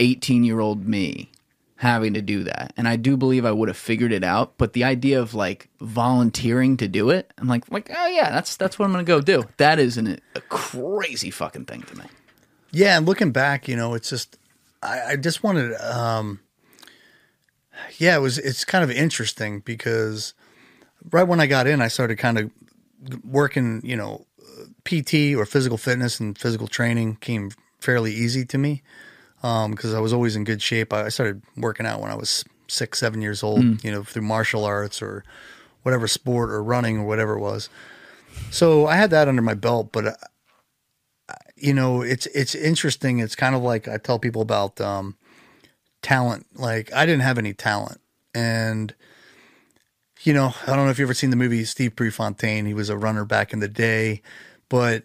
[0.00, 1.30] 18 year old me
[1.78, 2.72] having to do that.
[2.76, 4.58] And I do believe I would have figured it out.
[4.58, 8.56] But the idea of like volunteering to do it, I'm like, like, oh yeah, that's
[8.56, 9.44] that's what I'm gonna go do.
[9.56, 12.04] That is an, a crazy fucking thing to me.
[12.70, 14.38] Yeah, and looking back, you know, it's just
[14.82, 16.40] I, I just wanted um
[17.98, 20.34] yeah, it was it's kind of interesting because
[21.10, 22.50] right when I got in, I started kind of
[23.24, 24.26] working, you know,
[24.84, 28.82] PT or physical fitness and physical training came fairly easy to me
[29.40, 30.92] because I was always in good shape.
[30.92, 34.22] I I started working out when I was six, seven years old, you know, through
[34.22, 35.24] martial arts or
[35.82, 37.68] whatever sport or running or whatever it was.
[38.50, 43.18] So I had that under my belt, but uh, you know, it's it's interesting.
[43.20, 45.16] It's kind of like I tell people about um,
[46.08, 46.46] talent.
[46.54, 48.00] Like I didn't have any talent,
[48.34, 48.94] and
[50.22, 52.64] you know, I don't know if you have ever seen the movie Steve Prefontaine.
[52.64, 54.22] He was a runner back in the day,
[54.70, 55.04] but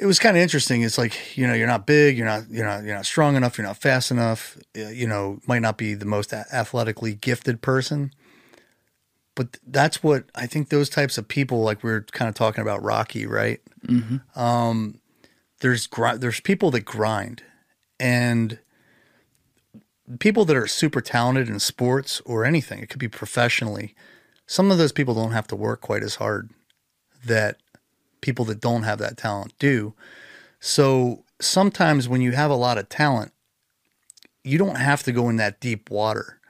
[0.00, 0.80] it was kind of interesting.
[0.82, 3.58] It's like you know, you're not big, you're not you're not you're not strong enough,
[3.58, 4.56] you're not fast enough.
[4.74, 8.12] You know, might not be the most athletically gifted person,
[9.34, 10.70] but that's what I think.
[10.70, 13.60] Those types of people, like we are kind of talking about Rocky, right?
[14.34, 15.00] Um,
[15.60, 17.42] there's gri- there's people that grind,
[17.98, 18.58] and
[20.18, 22.80] people that are super talented in sports or anything.
[22.80, 23.94] It could be professionally.
[24.46, 26.50] Some of those people don't have to work quite as hard
[27.24, 27.58] that
[28.20, 29.94] people that don't have that talent do.
[30.58, 33.32] So sometimes when you have a lot of talent,
[34.42, 36.40] you don't have to go in that deep water.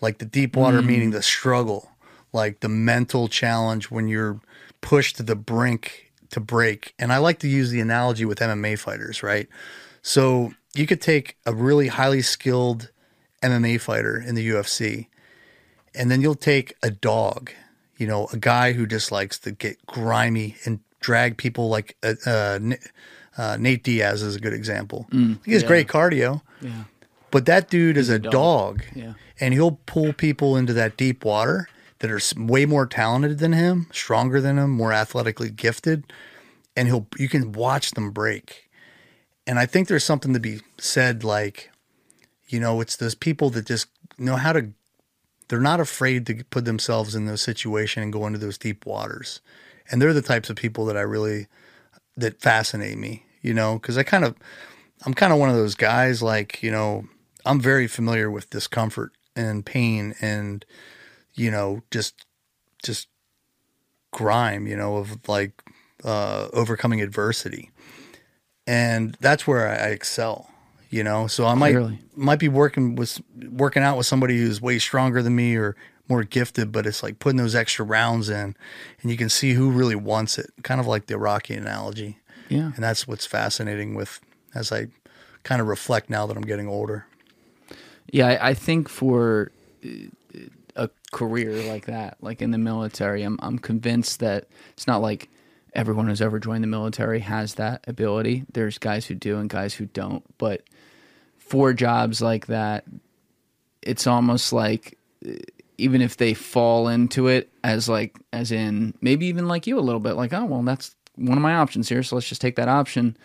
[0.00, 0.86] Like the deep water mm.
[0.86, 1.90] meaning the struggle,
[2.32, 4.40] like the mental challenge when you're
[4.80, 6.94] pushed to the brink to break.
[6.98, 9.48] And I like to use the analogy with MMA fighters, right?
[10.02, 12.90] So you could take a really highly skilled
[13.42, 15.06] MMA fighter in the UFC,
[15.94, 17.50] and then you'll take a dog,
[17.96, 22.14] you know, a guy who just likes to get grimy and drag people like uh,
[22.26, 22.58] uh,
[23.36, 25.06] uh, Nate Diaz is a good example.
[25.44, 25.68] he has yeah.
[25.68, 26.84] great cardio, Yeah.
[27.30, 28.32] but that dude is a, dog.
[28.32, 29.14] dog, Yeah.
[29.40, 31.68] and he'll pull people into that deep water
[32.00, 36.04] that are way more talented than him, stronger than him, more athletically gifted,
[36.76, 38.68] and he'll you can watch them break.
[39.46, 41.70] And I think there's something to be said like,
[42.48, 44.72] you know, it's those people that just know how to
[45.48, 49.40] they're not afraid to put themselves in those situations and go into those deep waters.
[49.90, 51.46] And they're the types of people that I really
[52.16, 54.34] that fascinate me, you know, cuz I kind of
[55.06, 57.06] I'm kind of one of those guys like, you know,
[57.46, 60.64] I'm very familiar with discomfort and pain and
[61.34, 62.26] you know, just
[62.82, 63.08] just
[64.10, 65.62] grime, you know, of like
[66.04, 67.70] uh overcoming adversity.
[68.66, 70.50] And that's where I, I excel,
[70.90, 71.26] you know.
[71.26, 71.98] So I might Clearly.
[72.16, 73.20] might be working with
[73.50, 75.76] working out with somebody who's way stronger than me or
[76.08, 78.56] more gifted, but it's like putting those extra rounds in
[79.02, 80.50] and you can see who really wants it.
[80.62, 82.18] Kind of like the Rocky analogy.
[82.48, 82.72] Yeah.
[82.74, 84.20] And that's what's fascinating with
[84.54, 84.88] as I
[85.42, 87.06] kind of reflect now that I'm getting older.
[88.10, 89.52] Yeah, I, I think for
[89.84, 89.88] uh,
[90.76, 95.28] a career like that, like in the military, I'm I'm convinced that it's not like
[95.74, 98.44] everyone who's ever joined the military has that ability.
[98.50, 100.62] There's guys who do and guys who don't, but
[101.48, 102.84] for jobs like that,
[103.82, 105.32] it's almost like uh,
[105.78, 109.80] even if they fall into it as like as in maybe even like you a
[109.80, 112.56] little bit like oh well that's one of my options here so let's just take
[112.56, 113.16] that option.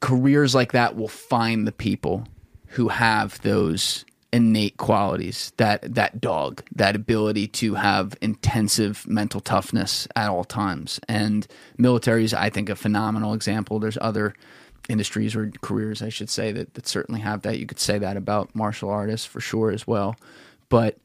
[0.00, 2.26] Careers like that will find the people
[2.68, 10.06] who have those innate qualities that that dog that ability to have intensive mental toughness
[10.14, 11.00] at all times.
[11.08, 11.46] And
[11.78, 13.78] military is i think a phenomenal example.
[13.78, 14.34] There's other
[14.88, 18.16] industries or careers i should say that, that certainly have that you could say that
[18.16, 20.16] about martial artists for sure as well
[20.68, 20.98] but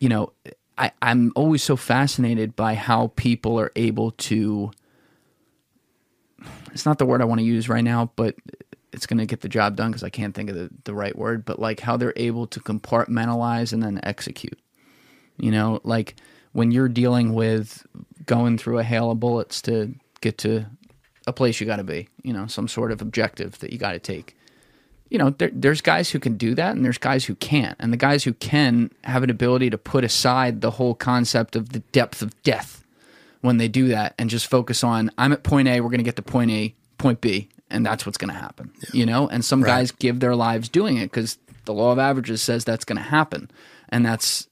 [0.00, 0.32] you know
[0.76, 4.72] I, i'm always so fascinated by how people are able to
[6.72, 8.36] it's not the word I want to use right now, but
[8.92, 11.16] it's going to get the job done because I can't think of the, the right
[11.16, 14.58] word, but like how they're able to compartmentalize and then execute.
[15.36, 16.16] You know, like
[16.52, 17.86] when you're dealing with
[18.26, 20.66] going through a hail of bullets to get to
[21.28, 23.92] a place you got to be, you know, some sort of objective that you got
[23.92, 24.34] to take.
[25.10, 27.76] You know, there, there's guys who can do that and there's guys who can't.
[27.78, 31.70] And the guys who can have an ability to put aside the whole concept of
[31.70, 32.84] the depth of death
[33.40, 36.04] when they do that and just focus on I'm at point A, we're going to
[36.04, 38.72] get to point A, point B, and that's what's going to happen.
[38.92, 42.42] You know, and some guys give their lives doing it because the law of averages
[42.42, 43.50] says that's going to happen,
[43.88, 44.48] and that's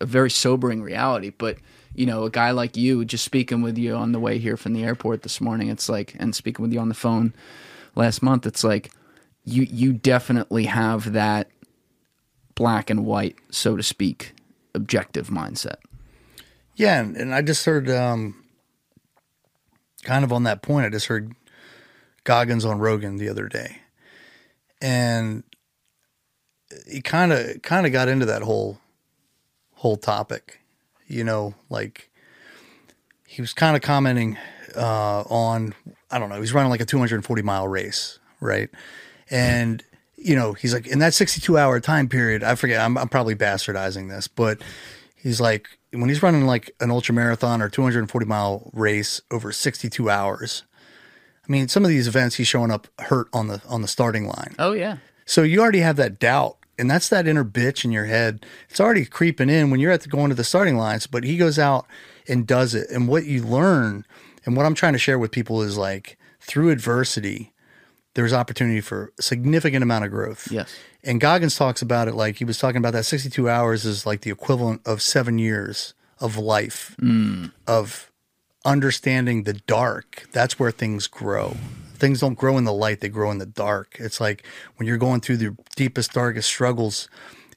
[0.00, 1.30] a very sobering reality.
[1.30, 1.56] But
[1.98, 4.72] you know, a guy like you, just speaking with you on the way here from
[4.72, 7.34] the airport this morning, it's like, and speaking with you on the phone
[7.96, 8.92] last month, it's like
[9.44, 11.50] you you definitely have that
[12.54, 14.32] black and white, so to speak,
[14.74, 15.78] objective mindset.
[16.76, 18.44] Yeah, and, I just heard um,
[20.04, 20.86] kind of on that point.
[20.86, 21.34] I just heard
[22.22, 23.78] Goggins on Rogan the other day,
[24.80, 25.42] and
[26.88, 28.78] he kind of kind of got into that whole
[29.74, 30.60] whole topic.
[31.08, 32.10] You know, like
[33.26, 34.36] he was kind of commenting
[34.76, 35.74] uh, on
[36.10, 36.40] I don't know.
[36.40, 38.70] He's running like a 240 mile race, right?
[39.30, 39.82] And
[40.16, 42.42] you know, he's like in that 62 hour time period.
[42.44, 42.80] I forget.
[42.80, 44.60] I'm, I'm probably bastardizing this, but
[45.20, 50.08] He's like when he's running like an ultra marathon or 240 mile race over 62
[50.08, 50.62] hours.
[51.46, 54.26] I mean, some of these events he's showing up hurt on the on the starting
[54.26, 54.54] line.
[54.58, 54.98] Oh yeah.
[55.26, 58.46] So you already have that doubt, and that's that inner bitch in your head.
[58.68, 61.06] It's already creeping in when you're at the going to the starting lines.
[61.06, 61.86] But he goes out
[62.28, 64.04] and does it, and what you learn,
[64.44, 67.52] and what I'm trying to share with people is like through adversity,
[68.14, 70.50] there's opportunity for a significant amount of growth.
[70.50, 70.74] Yes.
[71.04, 74.22] And Goggins talks about it like he was talking about that 62 hours is like
[74.22, 77.52] the equivalent of seven years of life, mm.
[77.66, 78.10] of
[78.64, 80.28] understanding the dark.
[80.32, 81.56] That's where things grow.
[81.98, 83.96] Things don't grow in the light, they grow in the dark.
[83.98, 84.44] It's like
[84.76, 87.08] when you're going through the deepest, darkest struggles,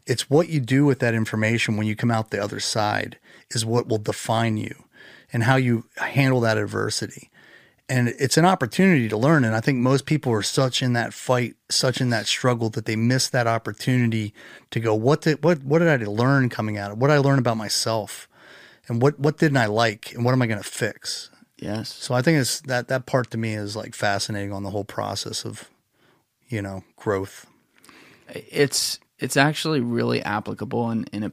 [0.06, 3.18] it's what you do with that information when you come out the other side
[3.52, 4.86] is what will define you
[5.32, 7.30] and how you handle that adversity.
[7.88, 11.14] And it's an opportunity to learn and i think most people are such in that
[11.14, 14.34] fight such in that struggle that they miss that opportunity
[14.70, 17.18] to go what did what what did i learn coming out of what did i
[17.18, 18.30] learn about myself?
[18.88, 20.14] And what what didn't i like?
[20.14, 21.31] And what am i going to fix
[21.62, 21.94] Yes.
[21.94, 24.84] so i think it's that that part to me is like fascinating on the whole
[24.84, 25.70] process of
[26.50, 27.48] you know growth.
[28.30, 31.32] It's it's actually really applicable in in a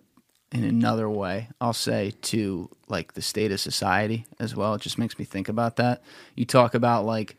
[0.53, 4.75] in another way i'll say to like the state of society as well.
[4.75, 6.03] It just makes me think about that.
[6.35, 7.37] You talk about like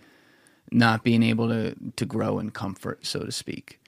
[0.72, 3.80] not being able to to grow in comfort so to speak.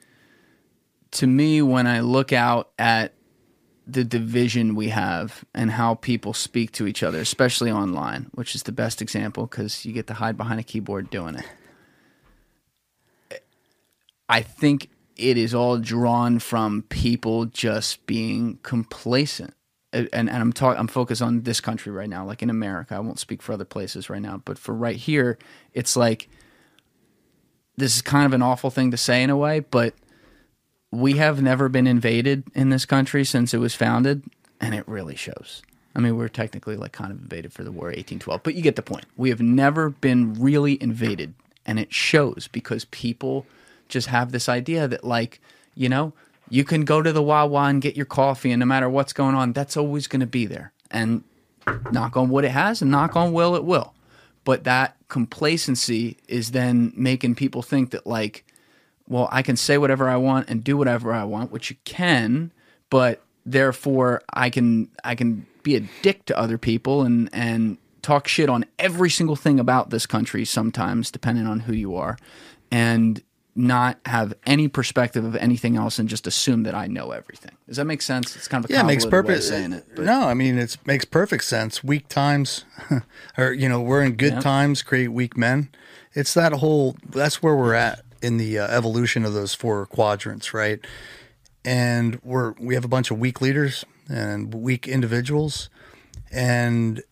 [1.11, 3.13] To me when i look out at
[3.91, 8.63] the division we have and how people speak to each other especially online which is
[8.63, 11.45] the best example because you get to hide behind a keyboard doing it
[14.31, 19.53] I think it is all drawn from people just being complacent.
[19.91, 22.95] And, and I'm talking, I'm focused on this country right now, like in America.
[22.95, 25.37] I won't speak for other places right now, but for right here,
[25.73, 26.29] it's like
[27.75, 29.93] this is kind of an awful thing to say in a way, but
[30.91, 34.23] we have never been invaded in this country since it was founded,
[34.59, 35.61] and it really shows.
[35.95, 38.75] I mean, we're technically like kind of invaded for the war 1812, but you get
[38.75, 39.05] the point.
[39.17, 41.33] We have never been really invaded,
[41.65, 43.45] and it shows because people
[43.89, 45.41] just have this idea that, like,
[45.75, 46.13] you know,
[46.49, 49.35] you can go to the Wawa and get your coffee, and no matter what's going
[49.35, 50.71] on, that's always going to be there.
[50.89, 51.23] And
[51.91, 53.93] knock on wood, it has, and knock on will, it will.
[54.43, 58.45] But that complacency is then making people think that, like,
[59.11, 62.51] well, I can say whatever I want and do whatever I want, which you can,
[62.89, 68.27] but therefore I can I can be a dick to other people and and talk
[68.27, 72.17] shit on every single thing about this country sometimes depending on who you are
[72.71, 73.21] and
[73.53, 77.51] not have any perspective of anything else and just assume that I know everything.
[77.67, 78.35] Does that make sense?
[78.37, 79.43] It's kind of a yeah, it makes perfect.
[79.43, 79.85] saying it.
[79.95, 81.83] But No, I mean it makes perfect sense.
[81.83, 82.63] Weak times,
[83.37, 84.39] or you know, we're in good Yeah.
[84.39, 85.69] times create weak men.
[86.13, 86.95] It's that whole.
[87.09, 90.79] That's where we're at in the uh, evolution of those four quadrants, right?
[91.63, 95.69] And we're we have a bunch of weak leaders and weak individuals,
[96.31, 97.03] and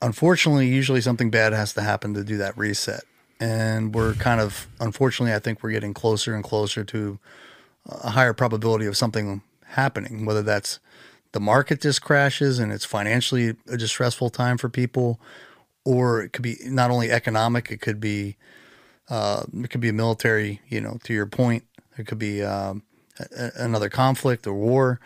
[0.00, 3.04] unfortunately, usually something bad has to happen to do that reset.
[3.40, 7.18] And we're kind of, unfortunately, I think we're getting closer and closer to
[7.88, 10.78] a higher probability of something happening, whether that's
[11.32, 15.18] the market just crashes and it's financially a distressful time for people,
[15.84, 18.36] or it could be not only economic, it could be
[19.12, 20.60] uh, it could be a military.
[20.68, 21.64] You know, to your point,
[21.98, 22.82] it could be um,
[23.18, 25.00] a- another conflict or war,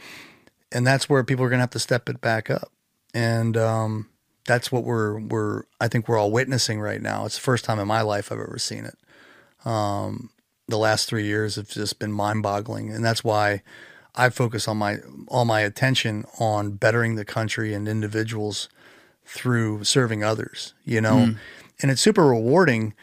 [0.72, 2.70] and that's where people are going to have to step it back up,
[3.14, 4.08] and um,
[4.46, 7.26] that's what we're we're I think we're all witnessing right now.
[7.26, 8.96] It's the first time in my life I've ever seen it
[10.68, 12.90] the last three years have just been mind boggling.
[12.90, 13.62] And that's why
[14.14, 18.68] I focus on my all my attention on bettering the country and individuals
[19.24, 21.18] through serving others, you know.
[21.82, 22.94] And it's super rewarding.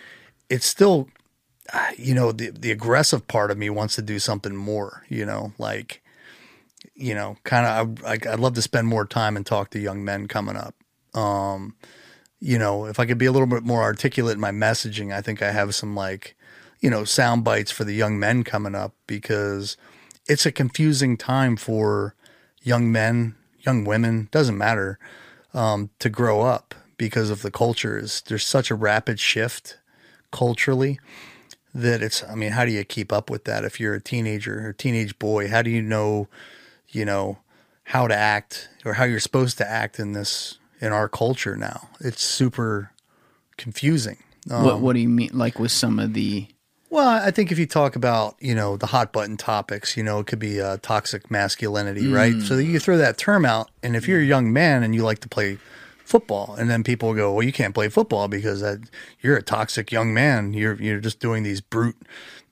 [0.54, 1.08] It's still
[1.98, 5.54] you know, the the aggressive part of me wants to do something more, you know,
[5.58, 6.02] like
[6.96, 10.04] you know, kind of I, I'd love to spend more time and talk to young
[10.04, 10.76] men coming up.
[11.18, 11.76] Um,
[12.40, 15.22] you know, if I could be a little bit more articulate in my messaging, I
[15.22, 16.36] think I have some like,
[16.82, 19.78] you know, sound bites for the young men coming up because
[20.28, 22.16] it's a confusing time for
[22.62, 25.00] young men, young women, doesn't matter,
[25.54, 28.22] um, to grow up because of the cultures.
[28.28, 29.78] There's such a rapid shift
[30.34, 31.00] culturally
[31.74, 34.68] that it's, I mean, how do you keep up with that if you're a teenager
[34.68, 35.48] or teenage boy?
[35.48, 36.28] How do you know,
[36.90, 37.40] you know,
[37.86, 41.90] how to act or how you're supposed to act in this, in our culture now?
[42.02, 42.92] It's super
[43.56, 44.18] confusing.
[44.52, 46.48] Um, what what do you mean like with some of the
[46.90, 50.20] well, I think if you talk about, you know, the hot button topics, you know,
[50.20, 52.40] it could be uh, toxic masculinity, right?
[52.40, 55.18] So you throw that term out, and if you're a young man and you like
[55.22, 55.58] to play
[56.06, 58.80] football, and then people go, "Well, you can't play football because that,
[59.22, 60.54] you're a toxic young man.
[60.54, 61.98] You're you're just doing these brute,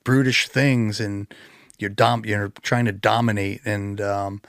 [0.04, 1.32] brutish things, and
[1.78, 4.42] you're dom- you're trying to dominate." And um,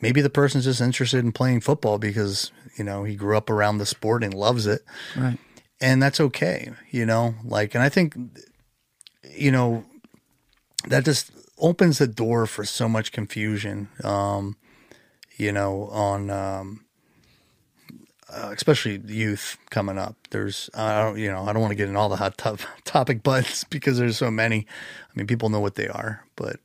[0.00, 3.78] maybe the person's just interested in playing football because you know he grew up around
[3.78, 4.82] the sport and loves it,
[5.16, 5.38] Right.
[5.80, 6.72] and that's okay.
[6.90, 8.16] You know, like, and I think,
[9.30, 9.84] you know,
[10.88, 13.88] that just opens the door for so much confusion.
[14.04, 14.56] Um,
[15.36, 16.84] you know, on um,
[18.32, 20.16] uh, especially youth coming up.
[20.30, 22.60] There's, I don't, you know, I don't want to get in all the hot top,
[22.84, 24.66] topic buttons because there's so many.
[24.68, 26.60] I mean, people know what they are, but,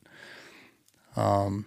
[1.16, 1.66] um,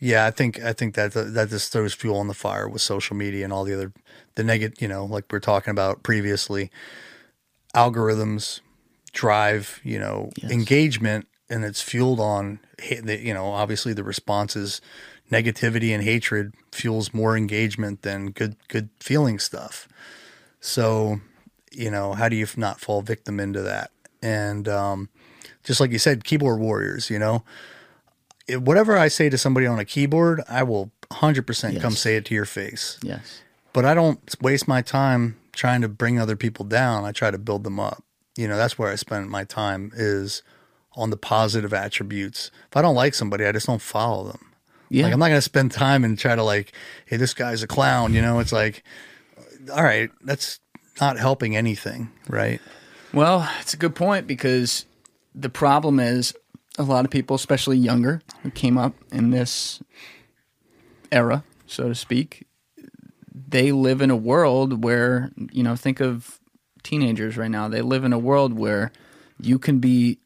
[0.00, 3.16] yeah, I think I think that that just throws fuel on the fire with social
[3.16, 3.92] media and all the other
[4.34, 6.70] the negative, you know, like we are talking about previously.
[7.74, 8.60] Algorithms
[9.12, 12.60] drive, you know, engagement, and it's fueled on,
[13.02, 14.80] the- you know, obviously the responses,
[15.34, 19.88] negativity and hatred fuels more engagement than good good feeling stuff.
[20.60, 21.20] So,
[21.72, 23.90] you know, how do you not fall victim into that?
[24.22, 25.08] And um,
[25.64, 27.44] just like you said, keyboard warriors, you know,
[28.46, 32.24] If- whatever I say to somebody on a keyboard, I will 100% come say it
[32.26, 32.98] to your face.
[33.02, 33.40] Yes.
[33.72, 37.04] But I don't waste my time trying to bring other people down.
[37.04, 38.02] I try to build them up.
[38.36, 40.42] You know, that's where I spend my time is
[40.96, 42.50] on the positive attributes.
[42.70, 44.52] If I don't like somebody, I just don't follow them.
[44.94, 45.04] Yeah.
[45.04, 46.72] Like I'm not going to spend time and try to like,
[47.06, 48.14] hey, this guy's a clown.
[48.14, 48.84] You know, it's like,
[49.72, 50.60] all right, that's
[51.00, 52.60] not helping anything, right?
[53.12, 54.86] Well, it's a good point because
[55.34, 56.32] the problem is
[56.78, 59.82] a lot of people, especially younger, who came up in this
[61.10, 62.46] era, so to speak,
[63.34, 66.38] they live in a world where, you know, think of
[66.84, 67.66] teenagers right now.
[67.66, 68.92] They live in a world where
[69.40, 70.18] you can be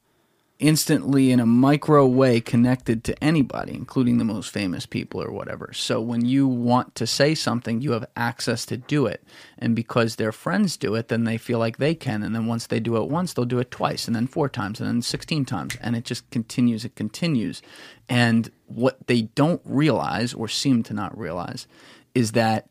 [0.59, 5.73] instantly in a micro way connected to anybody, including the most famous people or whatever.
[5.73, 9.23] So when you want to say something, you have access to do it.
[9.57, 12.25] And because their friends do it, then they feel like they can.
[12.25, 14.81] And then once they do it once, they'll do it twice, and then four times,
[14.81, 15.77] and then 16 times.
[15.81, 17.63] And it just continues, it continues.
[18.09, 21.69] And what they don't realize or seem to not realize
[22.15, 22.69] is that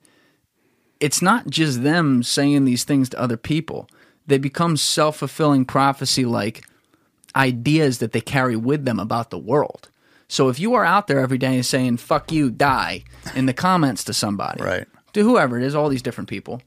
[0.99, 3.87] it's not just them saying these things to other people.
[4.25, 6.65] They become self fulfilling prophecy like
[7.35, 9.89] ideas that they carry with them about the world.
[10.27, 13.03] So if you are out there every day saying "fuck you, die"
[13.35, 14.87] in the comments to somebody, Right.
[15.13, 16.61] to whoever it is, all these different people,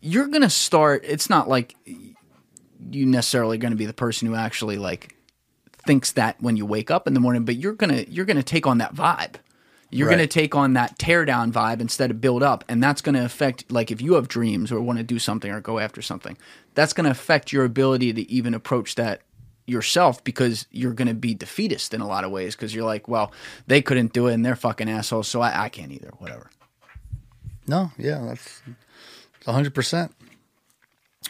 [0.00, 1.04] you're gonna start.
[1.06, 1.74] It's not like
[2.90, 5.16] you necessarily going to be the person who actually like
[5.86, 8.66] thinks that when you wake up in the morning, but you're gonna you're gonna take
[8.66, 9.34] on that vibe.
[9.90, 10.16] You're Right.
[10.16, 12.64] going to take on that tear down vibe instead of build up.
[12.68, 15.52] And that's going to affect, like, if you have dreams or want to do something
[15.52, 16.36] or go after something,
[16.74, 19.20] that's going to affect your ability to even approach that
[19.66, 23.08] yourself because you're going to be defeatist in a lot of ways because you're like,
[23.08, 23.32] well,
[23.66, 26.50] they couldn't do it and they're fucking assholes, so I, I can't either, whatever.
[27.66, 28.62] No, yeah, that's
[29.46, 30.14] a hundred percent.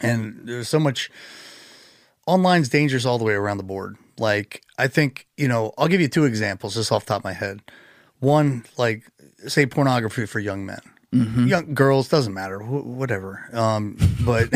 [0.01, 1.09] And there's so much
[2.27, 3.97] online's dangerous all the way around the board.
[4.17, 7.23] Like I think, you know, I'll give you two examples just off the top of
[7.23, 7.61] my head.
[8.19, 9.09] One, like
[9.47, 10.81] say pornography for young men.
[11.47, 13.47] Young girls doesn't matter, wh- whatever.
[13.53, 14.53] Um, but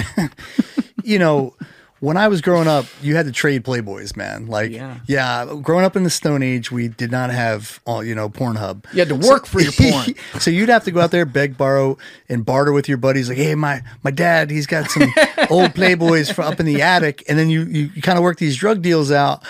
[1.03, 1.55] you know,
[1.99, 4.47] when I was growing up, you had to trade Playboys, man.
[4.47, 4.99] Like, Yeah.
[5.07, 8.85] yeah, growing up in the Stone Age, we did not have, all you know, Pornhub.
[8.93, 10.15] You had to work for your porn.
[10.39, 11.97] so you'd have to go out there, beg, borrow,
[12.29, 13.27] and barter with your buddies.
[13.29, 15.03] Like, hey, my my dad, he's got some
[15.49, 18.37] old Playboys from up in the attic, and then you you, you kind of work
[18.37, 19.43] these drug deals out,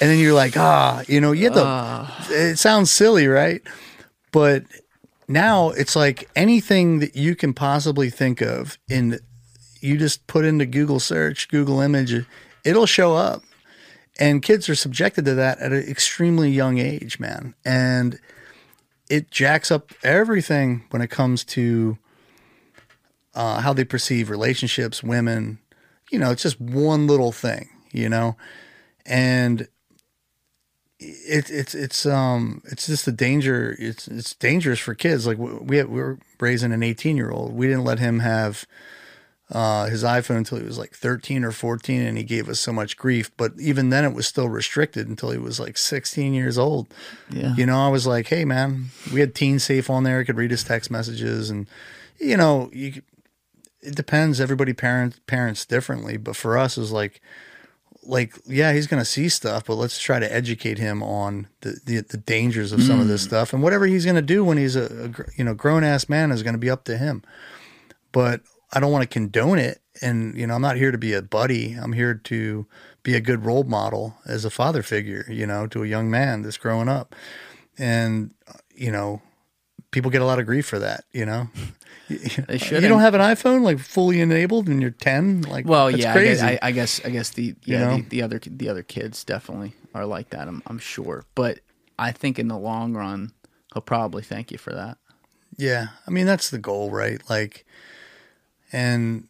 [0.00, 1.54] and then you're like, ah, you know, you have
[2.28, 2.34] to.
[2.34, 3.62] It sounds silly, right?
[4.32, 4.64] But
[5.28, 9.18] now it's like anything that you can possibly think of, in
[9.80, 12.24] you just put into Google search, Google image,
[12.64, 13.42] it'll show up.
[14.18, 17.54] And kids are subjected to that at an extremely young age, man.
[17.64, 18.18] And
[19.10, 21.98] it jacks up everything when it comes to
[23.34, 25.58] uh, how they perceive relationships, women.
[26.10, 28.36] You know, it's just one little thing, you know,
[29.04, 29.68] and
[30.98, 33.76] it, it's it's um it's just a danger.
[33.78, 35.26] It's it's dangerous for kids.
[35.26, 37.54] Like we we, we were raising an eighteen year old.
[37.54, 38.66] We didn't let him have
[39.50, 42.72] uh, his iPhone until he was like 13 or 14, and he gave us so
[42.72, 43.30] much grief.
[43.36, 46.88] But even then, it was still restricted until he was like 16 years old.
[47.30, 47.54] Yeah.
[47.54, 50.18] You know, I was like, hey, man, we had Teen Safe on there.
[50.18, 51.48] I could read his text messages.
[51.48, 51.68] And,
[52.18, 53.02] you know, you,
[53.80, 54.40] it depends.
[54.40, 56.16] Everybody parents parents differently.
[56.16, 57.20] But for us, it was like,
[58.02, 61.80] like, yeah, he's going to see stuff, but let's try to educate him on the,
[61.84, 63.52] the, the dangers of some of this stuff.
[63.52, 66.30] And whatever he's going to do when he's a, a you know, grown ass man
[66.30, 67.22] is going to be up to him
[68.16, 68.40] but
[68.76, 69.80] I don't want to condone it.
[70.02, 71.72] And, you know, I'm not here to be a buddy.
[71.72, 72.66] I'm here to
[73.02, 76.42] be a good role model as a father figure, you know, to a young man
[76.42, 77.14] that's growing up.
[77.78, 79.22] And, uh, you know,
[79.92, 81.48] people get a lot of grief for that, you know.
[82.08, 82.16] They
[82.52, 82.88] You shouldn't.
[82.88, 85.42] don't have an iPhone like fully enabled and you're 10?
[85.42, 87.96] Like, Well, yeah, I guess, I, I guess I guess the yeah know?
[87.96, 90.46] the, the other the other kids definitely are like that.
[90.46, 91.58] I'm I'm sure, but
[91.98, 93.32] I think in the long run,
[93.72, 94.98] he'll probably thank you for that.
[95.56, 97.20] Yeah, I mean that's the goal, right?
[97.28, 97.66] Like,
[98.72, 99.28] and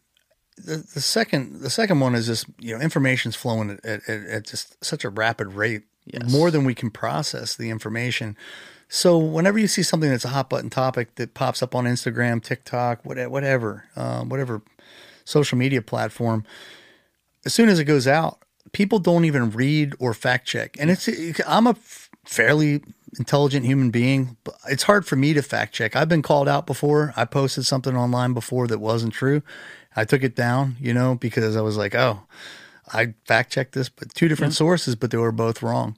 [0.57, 4.45] the the second the second one is just you know information's flowing at, at, at
[4.45, 6.31] just such a rapid rate, Yes.
[6.31, 8.37] more than we can process the information.
[8.89, 12.41] So whenever you see something that's a hot button topic that pops up on Instagram,
[12.41, 14.61] TikTok, whatever, whatever, um, whatever
[15.25, 16.45] social media platform,
[17.45, 18.39] as soon as it goes out,
[18.71, 20.77] people don't even read or fact check.
[20.79, 21.09] And it's
[21.45, 21.75] I'm a
[22.25, 22.81] fairly
[23.17, 25.95] intelligent human being, but it's hard for me to fact check.
[25.95, 27.13] I've been called out before.
[27.15, 29.41] I posted something online before that wasn't true.
[29.95, 32.21] I took it down, you know, because I was like, oh,
[32.93, 35.97] I fact checked this, but two different sources, but they were both wrong.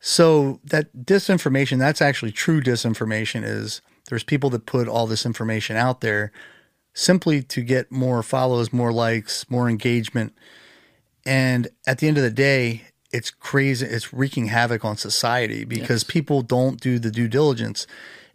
[0.00, 5.76] So that disinformation, that's actually true disinformation is there's people that put all this information
[5.76, 6.32] out there
[6.94, 10.34] simply to get more follows, more likes, more engagement.
[11.26, 13.86] And at the end of the day, it's crazy.
[13.86, 17.86] It's wreaking havoc on society because people don't do the due diligence.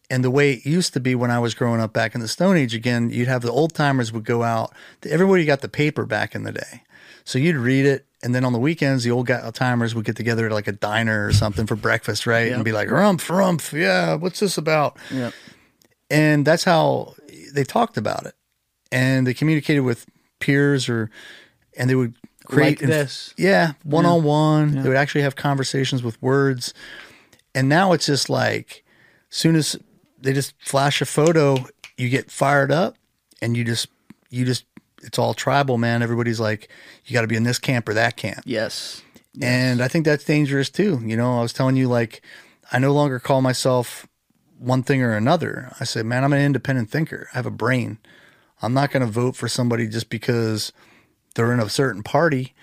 [0.10, 2.28] And the way it used to be when I was growing up back in the
[2.28, 4.74] Stone Age, again, you'd have the old timers would go out.
[5.08, 6.84] Everybody got the paper back in the day.
[7.24, 8.06] So you'd read it.
[8.22, 10.72] And then on the weekends, the old uh, timers would get together at like a
[10.72, 12.52] diner or something for breakfast, right?
[12.52, 13.74] And be like, rumph, rumph.
[13.74, 14.16] Yeah.
[14.16, 14.98] What's this about?
[15.12, 15.34] Yep.
[16.10, 17.16] and that's how
[17.54, 18.36] they talked about it
[18.92, 20.06] and they communicated with
[20.40, 21.10] peers or
[21.78, 22.14] and they would
[22.46, 23.34] create Like this.
[23.38, 26.74] yeah one-on-one they would actually have conversations with words
[27.54, 28.84] and now it's just like
[29.32, 29.76] as soon as
[30.22, 31.56] they just flash a photo
[31.98, 32.96] you get fired up
[33.42, 33.88] and you just
[34.30, 34.66] you just
[35.04, 36.70] it's all tribal man everybody's like
[37.06, 39.02] you got to be in this camp or that camp Yes.
[39.42, 41.02] and I think that's dangerous too.
[41.04, 42.22] You know, I was telling you, like,
[42.72, 44.08] I no longer call myself
[44.58, 45.74] one thing or another.
[45.80, 47.28] I say, man, I'm an independent thinker.
[47.34, 47.98] I have a brain.
[48.62, 50.72] I'm not going to vote for somebody just because
[51.36, 52.54] they're in a certain party.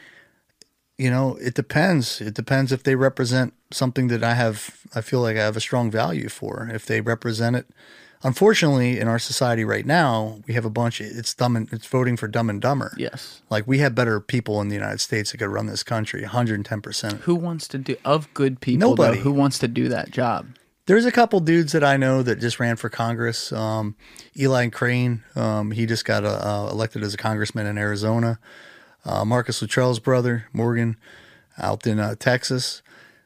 [0.99, 2.21] You know, it depends.
[2.21, 5.61] It depends if they represent something that I have, I feel like I have a
[5.61, 6.71] strong value for.
[6.73, 7.67] If they represent it,
[8.23, 11.01] unfortunately, in our society right now, we have a bunch.
[11.01, 12.95] It's dumb and it's voting for dumb and dumber.
[12.97, 13.43] Yes.
[13.51, 17.21] Like we have better people in the United States that could run this country, 110%.
[17.21, 18.91] Who wants to do of good people?
[18.91, 19.17] Nobody.
[19.17, 20.47] Though, who wants to do that job?
[20.87, 23.53] There's a couple dudes that I know that just ran for Congress.
[23.53, 23.95] Um,
[24.37, 28.41] Eli Crane, um, he just got uh, uh, elected as a congressman in Arizona.
[29.05, 30.97] Uh, Marcus Luttrell's brother, Morgan,
[31.57, 32.83] out in uh, Texas.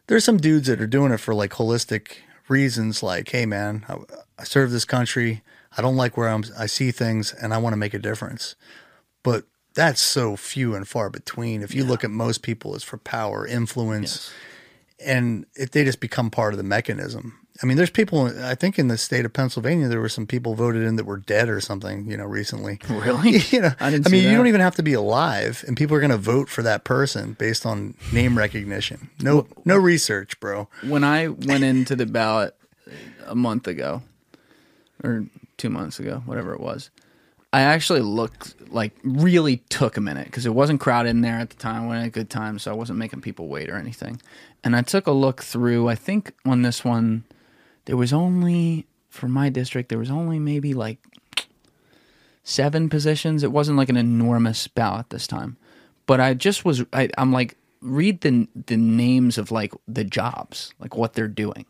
[0.06, 3.96] There's some dudes that are doing it for like holistic reasons, like, hey man, I,
[4.38, 5.42] I serve this country.
[5.76, 8.54] I don't like where I'm, I see things, and I want to make a difference.
[9.22, 9.44] But
[9.74, 11.62] that's so few and far between.
[11.62, 14.32] If you look at most people, it's for power, influence,
[15.04, 17.45] and it, they just become part of the mechanism.
[17.62, 18.26] I mean, there's people.
[18.44, 21.16] I think in the state of Pennsylvania, there were some people voted in that were
[21.16, 22.10] dead or something.
[22.10, 22.78] You know, recently.
[22.88, 23.38] Really?
[23.50, 25.96] you know, I didn't I mean, you don't even have to be alive, and people
[25.96, 29.10] are going to vote for that person based on name recognition.
[29.20, 30.68] No, no research, bro.
[30.82, 32.56] when I went into the ballot
[33.26, 34.02] a month ago
[35.04, 35.26] or
[35.56, 36.90] two months ago, whatever it was,
[37.52, 41.50] I actually looked like really took a minute because it wasn't crowded in there at
[41.50, 41.88] the time.
[41.88, 44.20] We had a good time, so I wasn't making people wait or anything.
[44.64, 45.88] And I took a look through.
[45.88, 47.24] I think on this one,
[47.86, 50.98] there was only for my district there was only maybe like
[52.46, 53.42] seven positions.
[53.42, 55.56] It wasn't like an enormous ballot this time,
[56.06, 56.84] but I just was.
[56.92, 61.66] I, I'm like read the the names of like the jobs, like what they're doing,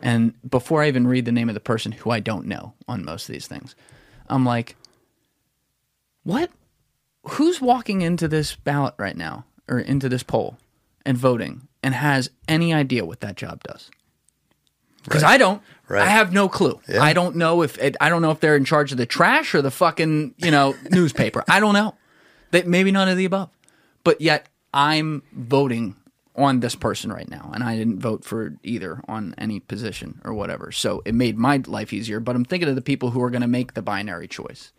[0.00, 3.04] and before I even read the name of the person who I don't know on
[3.04, 3.74] most of these things,
[4.28, 4.76] I'm like,
[6.22, 6.50] what?
[7.30, 10.58] Who's walking into this ballot right now or into this poll
[11.04, 13.90] and voting and has any idea what that job does?
[15.08, 15.62] Because I don't.
[15.88, 16.02] Right.
[16.02, 16.80] I have no clue.
[16.86, 17.02] Yeah.
[17.02, 19.54] I don't know if it, I don't know if they're in charge of the trash
[19.54, 21.44] or the fucking you know newspaper.
[21.48, 21.94] I don't know.
[22.50, 23.50] That maybe none of the above.
[24.04, 25.96] But yet I'm voting
[26.36, 30.32] on this person right now, and I didn't vote for either on any position or
[30.32, 30.70] whatever.
[30.70, 32.20] So it made my life easier.
[32.20, 34.72] But I'm thinking of the people who are going to make the binary choice,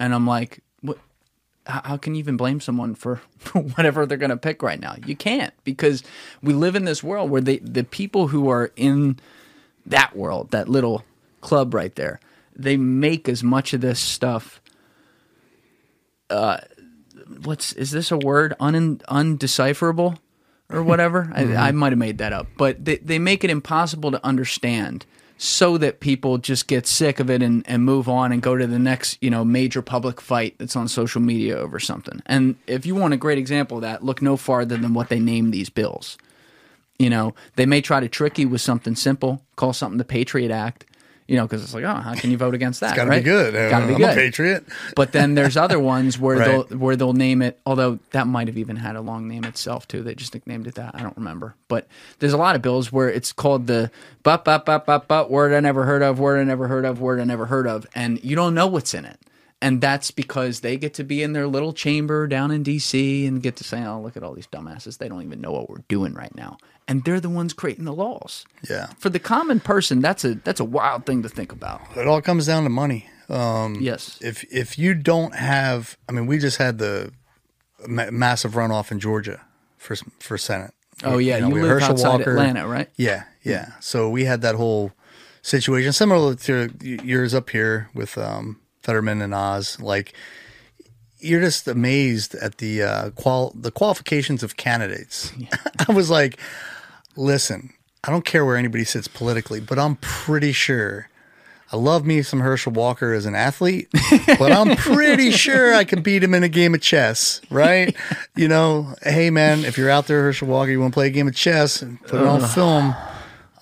[0.00, 0.98] and I'm like, what?
[1.66, 4.96] How, can you even blame someone for, for whatever they're going to pick right now?
[5.04, 6.02] You can't because
[6.42, 9.18] we live in this world where they, the people who are in
[9.90, 11.04] that world, that little
[11.40, 12.20] club right there,
[12.56, 14.60] they make as much of this stuff.
[16.30, 16.58] Uh,
[17.42, 18.54] what's is this a word?
[18.60, 20.18] Un, undecipherable
[20.70, 21.30] or whatever?
[21.34, 25.06] I, I might have made that up, but they they make it impossible to understand.
[25.40, 28.66] So that people just get sick of it and, and move on and go to
[28.66, 32.20] the next, you know, major public fight that's on social media over something.
[32.26, 35.20] And if you want a great example of that, look no farther than what they
[35.20, 36.18] name these bills.
[36.98, 40.50] You know, they may try to trick you with something simple, call something the Patriot
[40.50, 40.84] Act.
[41.28, 42.96] You know, because it's like, oh, how can you vote against that?
[42.96, 43.18] Got to right?
[43.18, 43.52] be good.
[43.52, 44.10] Got to be I'm good.
[44.12, 44.64] a patriot.
[44.96, 46.66] But then there's other ones where Right.
[46.70, 47.60] they'll where they'll name it.
[47.66, 50.02] Although that might have even had a long name itself too.
[50.02, 50.94] They just nicknamed it that.
[50.94, 51.54] I don't remember.
[51.68, 51.86] But
[52.18, 53.90] there's a lot of bills where it's called the
[54.22, 56.98] but but but but but word I never heard of, word I never heard of,
[56.98, 59.20] word I never heard of, and you don't know what's in it.
[59.60, 63.26] And that's because they get to be in their little chamber down in D.C.
[63.26, 64.96] and get to say, "Oh, look at all these dumbasses.
[64.96, 66.56] They don't even know what we're doing right now."
[66.88, 68.46] And they're the ones creating the laws.
[68.68, 68.86] Yeah.
[68.98, 71.82] For the common person, that's a that's a wild thing to think about.
[71.96, 73.06] It all comes down to money.
[73.28, 74.18] Um, Yes.
[74.22, 77.12] if if you don't have, I mean, we just had the
[77.86, 79.42] ma- massive runoff in Georgia
[79.76, 80.72] for for Senate.
[81.04, 82.30] Oh yeah, you, know, had live Herschel outside Walker.
[82.32, 82.88] Atlanta, right?
[82.96, 83.72] Yeah, yeah.
[83.80, 84.92] So we had that whole
[85.42, 89.78] situation similar to yours up here with um, Fetterman and Oz.
[89.78, 90.14] Like
[91.20, 95.32] you're just amazed at the uh, qual the qualifications of candidates.
[95.88, 96.38] I was like,
[97.18, 97.72] listen,
[98.04, 101.08] I don't care where anybody sits politically, but I'm pretty sure.
[101.70, 103.88] I love me some Herschel Walker as an athlete,
[104.38, 107.94] but I'm pretty sure I can beat him in a game of chess, right?
[108.34, 111.10] You know, hey man, if you're out there, Herschel Walker, you want to play a
[111.10, 112.94] game of chess and put it on film,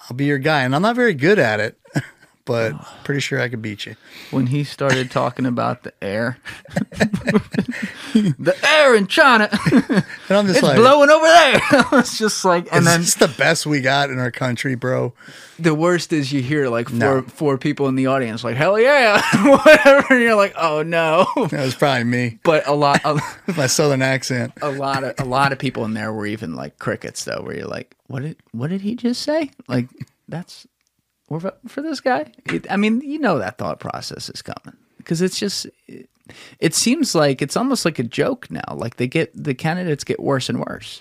[0.08, 0.62] I'll be your guy.
[0.62, 1.76] And I'm not very good at it,
[2.46, 2.72] but
[3.04, 3.96] pretty sure I could beat you.
[4.30, 6.38] when he started talking about the air,
[8.14, 11.60] the air in China, And I'm just it's like, blowing over there.
[12.00, 15.12] it's just like, and then it's the best we got in our country, bro.
[15.58, 17.22] the worst is you hear like four No.
[17.22, 20.14] four people in the audience like hell yeah, whatever.
[20.14, 21.26] And you're like, oh no.
[21.50, 23.20] That was probably me But a lot, a,
[23.56, 24.52] my southern accent.
[24.62, 27.56] a lot of a lot of people in there were even like crickets though, where
[27.56, 29.50] you're like, what did what did he just say?
[29.68, 29.88] Like
[30.28, 30.66] that's
[31.28, 32.32] we're voting for this guy.
[32.46, 35.66] It, I mean, you know that thought process is coming because it's just.
[35.86, 36.08] It,
[36.58, 38.74] it seems like it's almost like a joke now.
[38.74, 41.00] Like they get the candidates get worse and worse.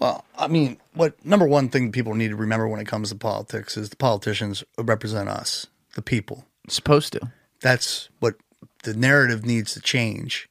[0.00, 3.16] Well, I mean, what number one thing people need to remember when it comes to
[3.16, 6.46] politics is the politicians represent us, the people.
[6.68, 7.30] Supposed to.
[7.60, 8.34] That's what
[8.82, 10.48] the narrative needs to change.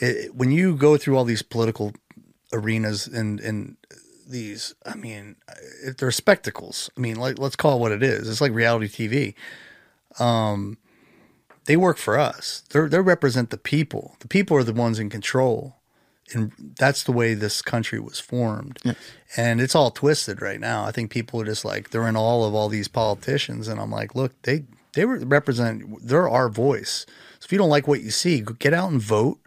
[0.00, 1.92] It, when you go through all these political
[2.52, 3.76] arenas and and
[4.28, 5.36] these, I mean,
[5.84, 6.90] if they're spectacles.
[6.96, 8.28] I mean, like let's call it what it is.
[8.28, 10.22] It's like reality TV.
[10.22, 10.78] Um,
[11.64, 12.62] they work for us.
[12.70, 14.16] They they represent the people.
[14.20, 15.76] The people are the ones in control,
[16.32, 18.78] and that's the way this country was formed.
[19.36, 20.84] And it's all twisted right now.
[20.84, 23.90] I think people are just like they're in all of all these politicians, and I'm
[23.90, 24.64] like, look, they
[24.94, 26.06] they represent.
[26.06, 27.04] They're our voice.
[27.38, 29.38] So if you don't like what you see, get out and vote.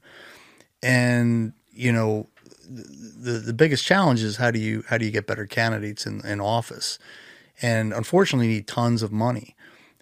[0.83, 2.27] And you know,
[2.71, 6.25] the the biggest challenge is how do you how do you get better candidates in,
[6.25, 6.99] in office?
[7.61, 9.55] And unfortunately, you need tons of money.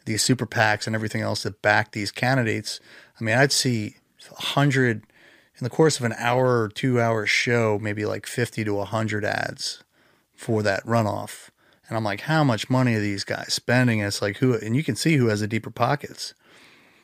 [0.05, 2.79] These super PACs and everything else that back these candidates.
[3.19, 3.95] I mean, I'd see
[4.31, 5.03] a hundred
[5.57, 9.25] in the course of an hour or two hour show, maybe like fifty to hundred
[9.25, 9.83] ads
[10.35, 11.49] for that runoff.
[11.87, 13.99] And I'm like, how much money are these guys spending?
[13.99, 16.33] And it's like who and you can see who has the deeper pockets.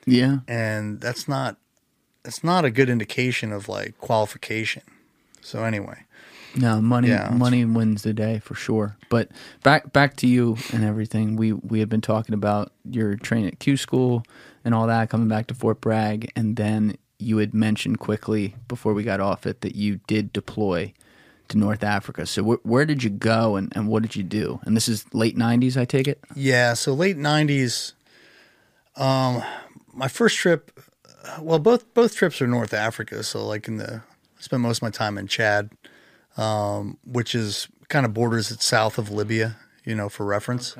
[0.05, 0.39] Yeah.
[0.47, 1.57] And that's not
[2.23, 4.83] that's not a good indication of like qualification.
[5.45, 6.03] So anyway.
[6.55, 8.97] No, money Yeah, money wins the day for sure.
[9.09, 9.29] But
[9.61, 11.35] back back to you and everything.
[11.35, 14.23] We we had been talking about your training at Q school
[14.63, 18.93] and all that, coming back to Fort Bragg, and then you had mentioned quickly before
[18.93, 20.93] we got off it that you did deploy
[21.49, 22.25] to North Africa.
[22.25, 24.59] So wh- where did you go and, and what did you do?
[24.63, 26.23] And this is late '90s, I take it.
[26.35, 27.93] Yeah, so late '90s.
[28.95, 29.43] Um,
[29.93, 30.71] my first trip,
[31.39, 33.23] well, both both trips are North Africa.
[33.23, 34.01] So like in the,
[34.37, 35.71] I spent most of my time in Chad,
[36.37, 39.57] um, which is kind of borders it south of Libya.
[39.85, 40.75] You know, for reference.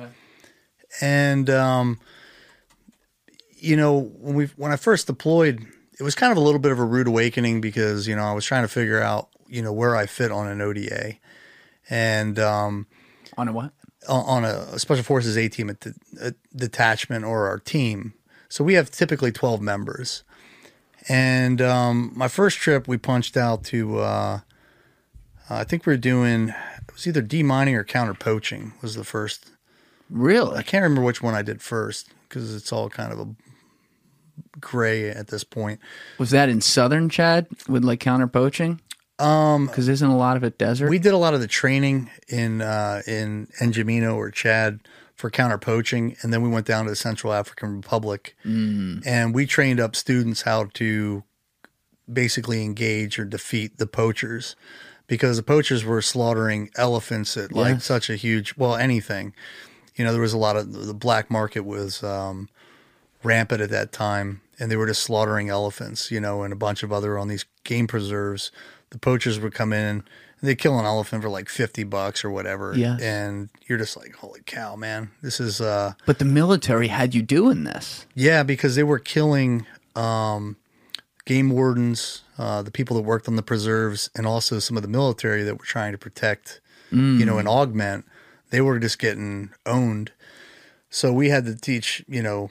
[1.00, 2.00] And um,
[3.58, 5.64] you know, when we when I first deployed,
[5.98, 8.32] it was kind of a little bit of a rude awakening because you know I
[8.32, 11.14] was trying to figure out you know where I fit on an ODA,
[11.88, 12.86] and um,
[13.36, 13.72] On a what?
[14.08, 18.14] on a special forces A team at the a detachment or our team.
[18.48, 20.22] So we have typically 12 members.
[21.08, 24.40] And um, my first trip, we punched out to, uh,
[25.48, 29.50] I think we were doing, it was either demining or counter poaching was the first.
[30.10, 30.56] Really?
[30.56, 33.28] I can't remember which one I did first because it's all kind of a
[34.60, 35.80] gray at this point.
[36.18, 38.80] Was that in southern Chad with like counter poaching?
[39.18, 40.90] Um, because isn't a lot of it desert?
[40.90, 44.80] We did a lot of the training in uh, in N'Djamena or Chad
[45.16, 49.46] for counter poaching, and then we went down to the Central African Republic, and we
[49.46, 51.24] trained up students how to
[52.12, 54.54] basically engage or defeat the poachers,
[55.06, 57.84] because the poachers were slaughtering elephants at like Yes.
[57.84, 59.32] such a huge well anything.
[59.96, 62.48] You know, there was a lot of the black market was um,
[63.22, 66.82] rampant at that time, and they were just slaughtering elephants, you know, and a bunch
[66.82, 68.52] of other on these game preserves.
[68.90, 70.04] The poachers would come in
[70.42, 72.74] They kill an elephant for like fifty bucks or whatever.
[73.00, 75.10] And you're just like, holy cow, man!
[75.22, 78.06] This is uh, But the military had you doing this.
[78.14, 79.66] yeah, because they were killing
[79.96, 80.56] um,
[81.24, 84.88] game wardens, uh, the people that worked on the preserves, and also some of the
[84.90, 86.60] military that were trying to protect,
[86.90, 88.04] you know, and augment.
[88.50, 90.12] They were just getting owned.
[90.90, 92.50] So we had to teach, you know,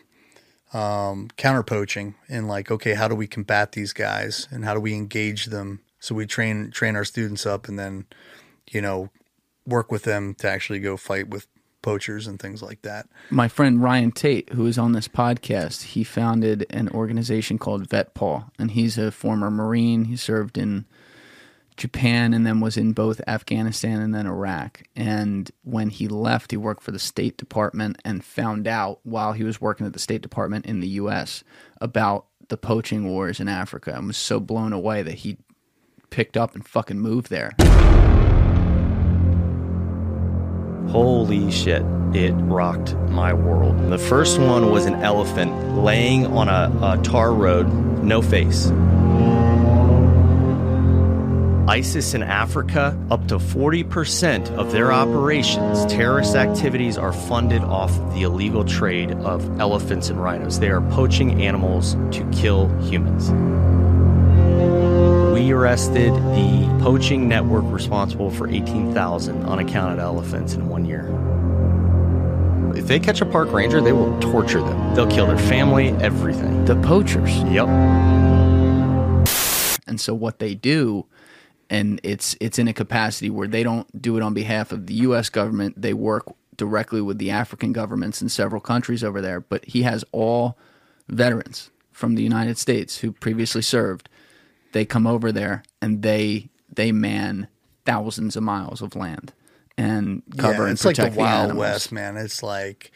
[0.73, 4.79] um, counter poaching and like, okay, how do we combat these guys and how do
[4.81, 5.79] we engage them?
[6.05, 8.05] So we train train our students up and then,
[8.69, 9.09] you know,
[9.65, 11.47] work with them to actually go fight with
[11.81, 13.07] poachers and things like that.
[13.31, 18.51] My friend Ryan Tate, who is on this podcast, he founded an organization called VetPaw,
[18.59, 20.05] and he's a former Marine.
[20.05, 20.85] He served in
[21.75, 24.83] Japan and then was in both Afghanistan and then Iraq.
[24.95, 29.43] And when he left, he worked for the State Department and found out while he
[29.43, 31.43] was working at the State Department in the U.S.
[31.81, 35.37] about the poaching wars in Africa and was so blown away that he
[36.09, 37.53] picked up and fucking moved there.
[40.89, 41.83] Holy shit,
[42.13, 43.77] it rocked my world.
[43.89, 47.67] The first one was an elephant laying on a, a tar road,
[48.03, 48.71] no face.
[51.67, 58.21] ISIS in Africa, up to 40% of their operations, terrorist activities, are funded off the
[58.21, 60.59] illegal trade of elephants and rhinos.
[60.59, 63.29] They are poaching animals to kill humans.
[65.35, 71.11] We arrested the poaching network responsible for 18,000 unaccounted elephants in one year.
[72.73, 74.95] If they catch a park ranger, they will torture them.
[74.95, 76.63] They'll kill their family, everything.
[76.63, 77.35] The poachers.
[77.51, 77.67] Yep.
[79.87, 81.05] and so what they do
[81.69, 84.93] and it's it's in a capacity where they don't do it on behalf of the
[84.93, 89.65] US government they work directly with the African governments in several countries over there but
[89.65, 90.57] he has all
[91.09, 94.07] veterans from the United States who previously served
[94.75, 97.47] they come over there and they they man
[97.85, 99.31] thousands of miles of land
[99.77, 101.59] and cover yeah, and it's like protect the Wild animals.
[101.59, 102.17] West, man.
[102.17, 102.91] It's like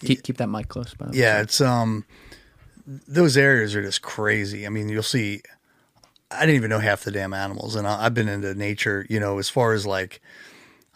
[0.00, 1.18] Keep, keep that mic close by the way.
[1.18, 2.04] Yeah, it's um
[2.86, 4.64] those areas are just crazy.
[4.64, 5.42] I mean, you'll see
[6.30, 9.18] I didn't even know half the damn animals and I, I've been into nature, you
[9.18, 10.22] know, as far as like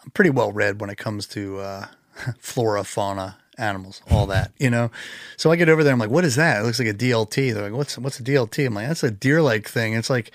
[0.05, 1.87] I'm pretty well read when it comes to uh
[2.39, 4.91] flora, fauna, animals, all that, you know.
[5.37, 6.61] So I get over there I'm like, "What is that?
[6.61, 9.11] It looks like a DLT." They're like, "What's what's a DLT?" I'm like, "That's a
[9.11, 10.31] deer-like thing." It's like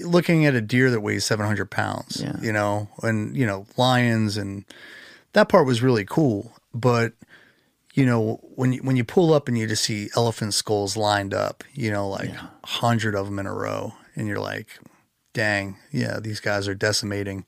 [0.00, 2.36] looking at a deer that weighs 700 pounds, Yeah.
[2.40, 4.64] you know, and you know, lions and
[5.32, 7.12] that part was really cool, but
[7.94, 11.34] you know, when you, when you pull up and you just see elephant skulls lined
[11.34, 14.68] up, you know, like a hundred of them in a row, and you're like,
[15.32, 17.44] dang, yeah, these guys are decimating,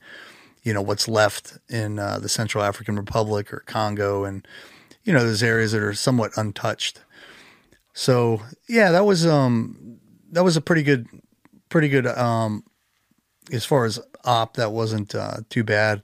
[0.64, 4.46] you know, what's left in uh, the Central African Republic or Congo, and
[5.04, 7.00] you know, those areas that are somewhat untouched.
[7.94, 9.98] So yeah, that was um
[10.30, 11.06] that was a pretty good,
[11.68, 12.64] pretty good um
[13.52, 14.56] as far as op.
[14.56, 16.02] That wasn't uh, too bad.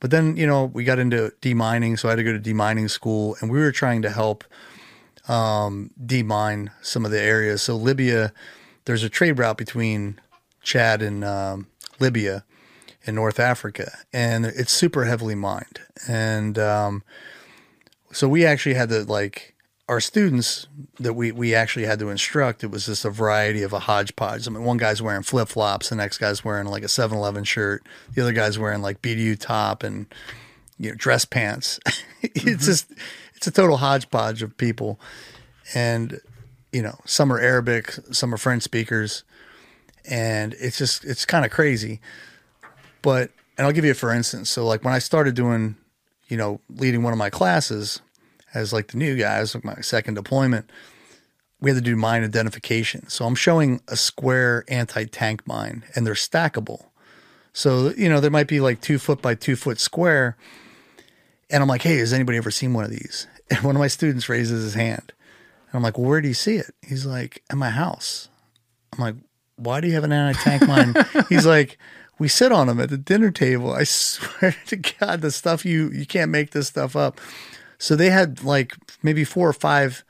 [0.00, 2.90] But then, you know, we got into demining, so I had to go to demining
[2.90, 4.42] school, and we were trying to help
[5.28, 7.62] um, demine some of the areas.
[7.62, 8.32] So Libya,
[8.84, 10.20] there's a trade route between
[10.60, 11.68] Chad and um,
[12.00, 12.44] Libya
[13.04, 15.78] in North Africa, and it's super heavily mined.
[16.08, 17.04] And um,
[18.12, 19.54] so we actually had to like
[19.88, 20.66] our students
[21.00, 22.62] that we we actually had to instruct.
[22.62, 24.46] It was just a variety of a hodgepodge.
[24.46, 27.84] I mean, one guy's wearing flip flops, the next guy's wearing like a 7-Eleven shirt,
[28.14, 30.06] the other guy's wearing like BDU top and
[30.78, 31.80] you know dress pants.
[32.22, 32.58] it's mm-hmm.
[32.58, 32.92] just
[33.34, 35.00] it's a total hodgepodge of people,
[35.74, 36.20] and
[36.72, 39.24] you know some are Arabic, some are French speakers,
[40.08, 42.00] and it's just it's kind of crazy.
[43.02, 44.48] But and I'll give you a for instance.
[44.48, 45.76] So like when I started doing,
[46.32, 48.00] you know, leading one of my classes
[48.54, 50.70] as like the new guys, like my second deployment,
[51.60, 53.06] we had to do mine identification.
[53.10, 56.86] So I'm showing a square anti-tank mine, and they're stackable.
[57.52, 60.38] So you know there might be like two foot by two foot square,
[61.50, 63.28] and I'm like, hey, has anybody ever seen one of these?
[63.50, 65.12] And one of my students raises his hand,
[65.66, 66.74] and I'm like, well, where do you see it?
[66.80, 68.30] He's like, at my house.
[68.94, 69.16] I'm like,
[69.56, 70.94] why do you have an anti-tank mine?
[71.28, 71.76] He's like,
[72.22, 73.72] we sit on them at the dinner table.
[73.72, 77.20] I swear to God, the stuff you you can't make this stuff up.
[77.78, 80.04] So they had like maybe four or five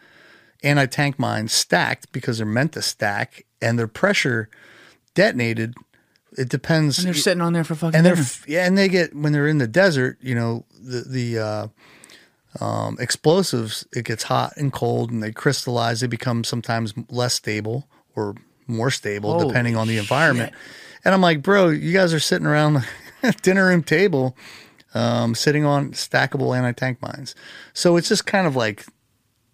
[0.62, 4.50] anti-tank mines stacked because they're meant to stack, and their pressure
[5.14, 5.74] detonated.
[6.36, 6.98] It depends.
[6.98, 8.28] And they're sitting on there for fucking and they're dinner.
[8.46, 10.18] yeah, and they get when they're in the desert.
[10.20, 13.86] You know, the the uh, um, explosives.
[13.96, 16.00] It gets hot and cold, and they crystallize.
[16.00, 18.34] They become sometimes less stable or
[18.66, 20.52] more stable Holy depending on the environment.
[21.04, 22.74] And I'm like, bro, you guys are sitting around
[23.22, 24.36] the dinner room table,
[24.94, 27.34] um, sitting on stackable anti tank mines.
[27.72, 28.86] So it's just kind of like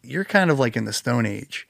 [0.03, 1.67] you're kind of like in the Stone Age.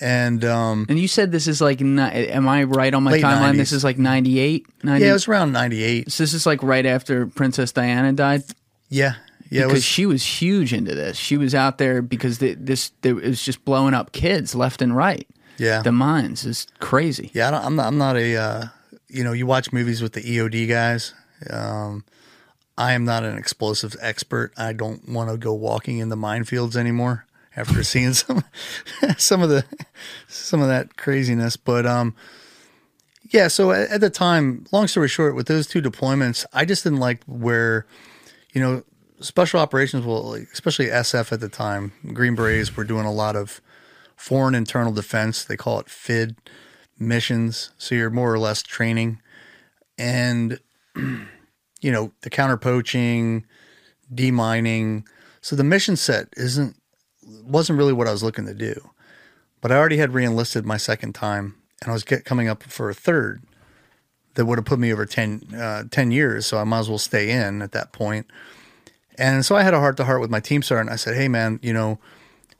[0.00, 3.54] And um, And you said this is like, am I right on my timeline?
[3.54, 3.56] 90s.
[3.56, 5.04] This is like 98, 90?
[5.04, 6.12] yeah, it was around '98.
[6.12, 8.44] so this is like right after Princess Diana died.
[8.88, 9.14] Yeah,
[9.50, 9.84] yeah, because was.
[9.84, 11.16] she was huge into this.
[11.16, 14.82] She was out there because the, this there, it was just blowing up kids left
[14.82, 15.26] and right.
[15.58, 17.30] Yeah, The mines is crazy.
[17.34, 17.48] yeah.
[17.48, 17.86] I don't, I'm not.
[17.86, 18.36] I'm not a.
[18.36, 18.64] Uh,
[19.08, 21.14] you know, you watch movies with the EOD guys.
[21.50, 22.04] Um,
[22.76, 24.52] I am not an explosives expert.
[24.56, 28.44] I don't want to go walking in the minefields anymore after seeing some
[29.16, 29.64] some of the
[30.28, 31.56] some of that craziness.
[31.56, 32.14] But um,
[33.30, 33.48] yeah.
[33.48, 37.00] So at, at the time, long story short, with those two deployments, I just didn't
[37.00, 37.86] like where,
[38.52, 38.84] you know,
[39.20, 40.04] special operations.
[40.04, 43.60] Like, especially SF at the time, Green Berets were doing a lot of
[44.18, 45.44] foreign internal defense.
[45.44, 46.36] They call it FID
[46.98, 47.70] missions.
[47.78, 49.20] So you're more or less training,
[49.96, 50.60] and
[50.96, 53.46] you know the counter poaching,
[54.12, 55.06] demining.
[55.40, 56.76] So the mission set isn't
[57.44, 58.90] wasn't really what I was looking to do.
[59.60, 62.90] But I already had reenlisted my second time, and I was get, coming up for
[62.90, 63.42] a third
[64.34, 66.46] that would have put me over 10, uh, 10 years.
[66.46, 68.26] So I might as well stay in at that point.
[69.18, 70.92] And so I had a heart to heart with my team sergeant.
[70.92, 71.98] I said, "Hey, man, you know,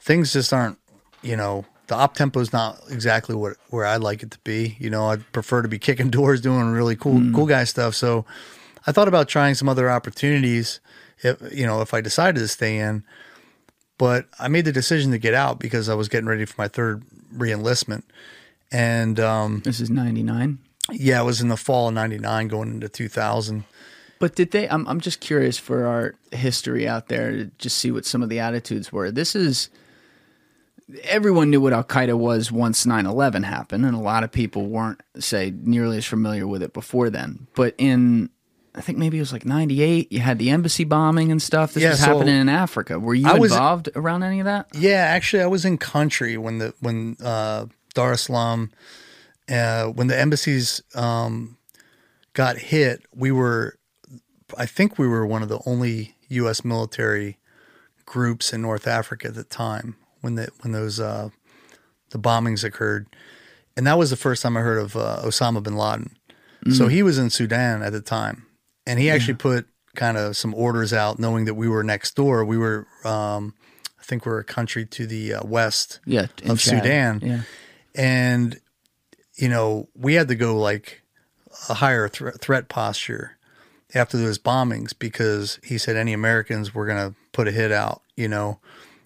[0.00, 0.76] things just aren't,
[1.22, 4.76] you know, the op tempo is not exactly what where I'd like it to be.
[4.78, 7.94] You know, I'd prefer to be kicking doors, doing really cool, cool guy stuff.
[7.94, 8.24] So
[8.86, 10.80] I thought about trying some other opportunities.
[11.22, 13.02] If you know, if I decided to stay in,
[13.96, 16.68] but I made the decision to get out because I was getting ready for my
[16.68, 17.02] third
[17.34, 18.02] reenlistment.
[18.70, 20.58] And um, This is 99.
[20.92, 23.64] yeah, it was in the fall of '99, going into 2000.
[24.20, 24.68] But did they?
[24.68, 28.28] I'm I'm just curious for our history out there to just see what some of
[28.28, 29.10] the attitudes were.
[29.10, 29.70] This is
[31.04, 35.00] everyone knew what Al Qaeda was once 9/11 happened, and a lot of people weren't
[35.18, 37.46] say nearly as familiar with it before then.
[37.54, 38.30] But in
[38.74, 41.74] I think maybe it was like 98, you had the embassy bombing and stuff.
[41.74, 43.00] This Yeah, was so happening in Africa.
[43.00, 44.68] Were you I was- involved around any of that?
[44.72, 48.70] Yeah, actually, I was in country when the when uh, Dar es Salaam,
[49.50, 51.56] uh, when the embassies um,
[52.34, 53.02] got hit.
[53.12, 53.78] We were,
[54.56, 56.64] I think, we were one of the only U.S.
[56.64, 57.38] military
[58.06, 59.96] groups in North Africa at the time
[60.28, 61.30] when the when those uh,
[62.10, 63.06] the bombings occurred,
[63.76, 66.14] and that was the first time I heard of uh, Osama bin Laden.
[66.74, 68.44] So he was in Sudan at the time,
[68.86, 72.44] and he actually put kind of some orders out, knowing that we were next door.
[72.44, 73.54] We were, um,
[73.98, 76.82] I think, we're a country to the uh, west Yeah, of Chad.
[76.82, 77.40] Sudan, Yeah.
[77.94, 78.60] and
[79.36, 81.02] you know we had to go like
[81.70, 83.38] a higher thre- threat posture
[83.94, 88.02] after those bombings because he said any Americans were going to put a hit out,
[88.16, 88.60] you know,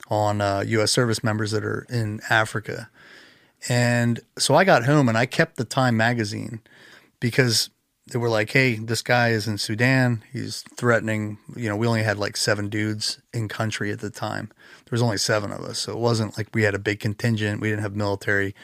[0.08, 0.92] on uh, U.S.
[0.92, 2.88] service members that are in Africa.
[3.68, 6.60] And so I got home and I kept the Time magazine
[7.20, 7.70] because
[8.10, 10.22] they were like, hey, this guy is in Sudan.
[10.32, 11.38] He's threatening.
[11.54, 14.50] You know, we only had like seven dudes in country at the time.
[14.84, 15.78] There was only seven of us.
[15.78, 17.60] So it wasn't like we had a big contingent.
[17.60, 18.54] We didn't have military,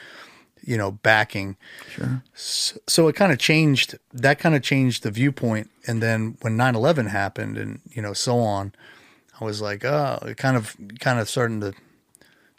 [0.62, 1.56] you know, backing.
[1.88, 2.22] Sure.
[2.34, 5.70] So, so it kind of changed, that kind of changed the viewpoint.
[5.86, 8.72] And then when 9 11 happened and, you know, so on,
[9.40, 11.72] I was like, oh, kind of, kind of starting to,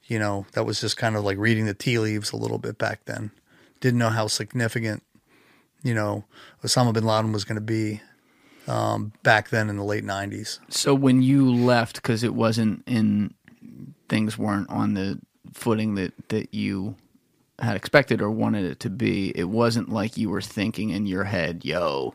[0.07, 2.77] you know, that was just kind of like reading the tea leaves a little bit
[2.77, 3.31] back then.
[3.79, 5.03] Didn't know how significant,
[5.83, 6.25] you know,
[6.63, 8.01] Osama bin Laden was going to be
[8.67, 10.59] um, back then in the late 90s.
[10.69, 13.33] So when you left, because it wasn't in,
[14.07, 15.19] things weren't on the
[15.53, 16.95] footing that that you
[17.59, 19.31] had expected or wanted it to be.
[19.35, 22.13] It wasn't like you were thinking in your head, "Yo,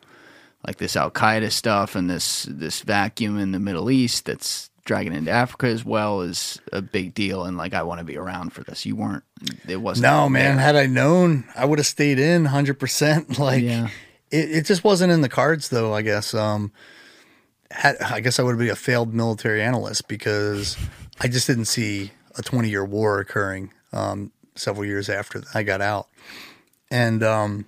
[0.67, 5.15] like this Al Qaeda stuff and this this vacuum in the Middle East that's dragging
[5.15, 8.53] into Africa as well is a big deal." And like, I want to be around
[8.53, 8.85] for this.
[8.87, 9.25] You weren't.
[9.69, 10.03] It wasn't.
[10.05, 10.57] No, man.
[10.57, 10.65] there.
[10.65, 13.39] Had I known, I would have stayed in 100%.
[13.39, 13.89] Like, Yeah.
[14.31, 16.35] it, it just wasn't in the cards, though, I guess.
[16.35, 16.73] Um,
[17.71, 20.77] had, I guess I would be a failed military analyst because
[21.21, 25.81] I just didn't see a 20 year war occurring um, several years after I got
[25.81, 26.09] out.
[26.91, 27.67] And, um,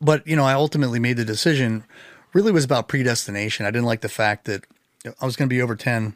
[0.00, 1.84] but, you know, I ultimately made the decision
[2.32, 3.66] really was about predestination.
[3.66, 4.64] I didn't like the fact that
[5.20, 6.14] I was going to be over 10.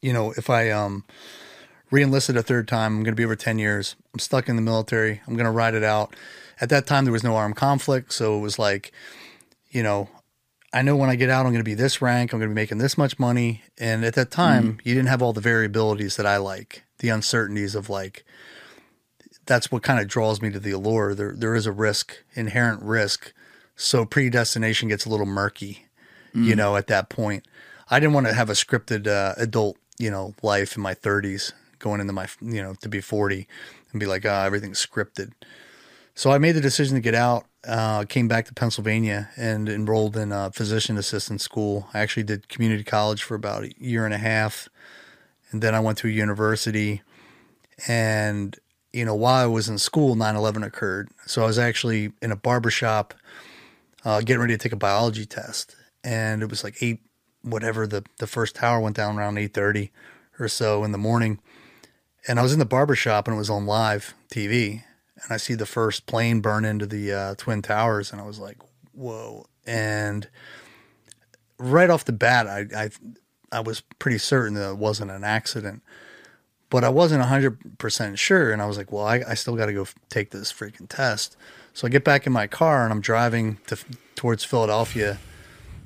[0.00, 1.04] You know, if I, um,
[1.90, 2.96] re-enlisted a third time.
[2.96, 3.96] I'm going to be over 10 years.
[4.12, 5.20] I'm stuck in the military.
[5.26, 6.14] I'm going to ride it out.
[6.60, 8.12] At that time, there was no armed conflict.
[8.12, 8.92] So it was like,
[9.70, 10.08] you know,
[10.72, 12.32] I know when I get out, I'm going to be this rank.
[12.32, 13.62] I'm going to be making this much money.
[13.78, 17.74] And at that time, you didn't have all the variabilities that I like, the uncertainties
[17.74, 18.24] of like,
[19.48, 21.14] that's what kind of draws me to the allure.
[21.14, 23.32] There, there is a risk, inherent risk.
[23.74, 25.86] So predestination gets a little murky,
[26.34, 27.46] you know, at that point.
[27.90, 31.52] I didn't want to have a scripted uh, adult, you know, life in my 30s
[31.78, 33.48] going into my, you know, to be 40
[33.90, 35.32] and be like, ah, everything's scripted.
[36.14, 37.46] So I made the decision to get out.
[37.66, 41.88] Uh, came back to Pennsylvania and enrolled in a physician assistant school.
[41.94, 44.68] I actually did community college for about a year and a half,
[45.50, 47.02] and then I went to a university.
[47.86, 48.58] And,
[48.92, 51.10] you know, while I was in school, 9 11 occurred.
[51.26, 53.14] So I was actually in a barbershop
[54.04, 55.76] uh, getting ready to take a biology test.
[56.02, 57.00] And it was like 8,
[57.42, 59.90] whatever, the, the first tower went down around 8.30
[60.38, 61.40] or so in the morning.
[62.26, 64.84] And I was in the barbershop and it was on live TV.
[65.22, 68.12] And I see the first plane burn into the uh, Twin Towers.
[68.12, 68.58] And I was like,
[68.92, 69.46] whoa.
[69.66, 70.28] And
[71.58, 72.90] right off the bat, I, I,
[73.50, 75.82] I was pretty certain that it wasn't an accident
[76.70, 78.52] but I wasn't 100% sure.
[78.52, 80.88] And I was like, well, I, I still got to go f- take this freaking
[80.88, 81.36] test.
[81.74, 83.78] So I get back in my car and I'm driving to,
[84.16, 85.18] towards Philadelphia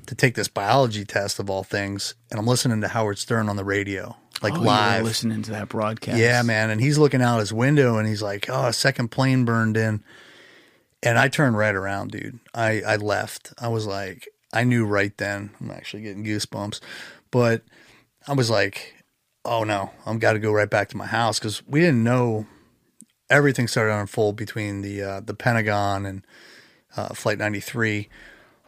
[0.07, 2.15] to take this biology test of all things.
[2.31, 5.03] And I'm listening to Howard Stern on the radio, like Oh, live.
[5.05, 6.17] listening to that broadcast.
[6.17, 6.69] Yeah, man.
[6.69, 10.03] And he's looking out his window and he's like, oh, a second plane burned in.
[11.01, 12.39] And I turned right around, dude.
[12.53, 13.53] I, I left.
[13.59, 15.51] I was like, I knew right then.
[15.61, 16.79] I'm actually getting goosebumps.
[17.31, 17.61] But
[18.27, 18.95] I was like,
[19.45, 22.45] oh no, I'm got to go right back to my house because we didn't know
[23.29, 26.25] everything started to unfold between the uh, the Pentagon and
[26.95, 28.09] uh, Flight 93.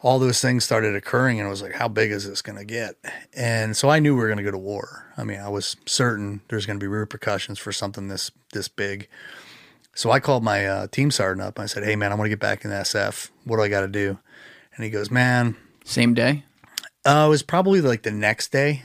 [0.02, 2.64] All those things started occurring, and I was like, how big is this going to
[2.64, 2.96] get?
[3.34, 5.06] And so I knew we were going to go to war.
[5.16, 9.08] I mean, I was certain there's going to be repercussions for something this this big.
[9.94, 11.56] So I called my uh, team sergeant up.
[11.58, 13.30] And I said, hey man, I want to get back in the SF.
[13.44, 14.18] What do I got to do?
[14.74, 16.44] And he goes, man, Same day?
[17.06, 18.82] uh, it was probably like the next day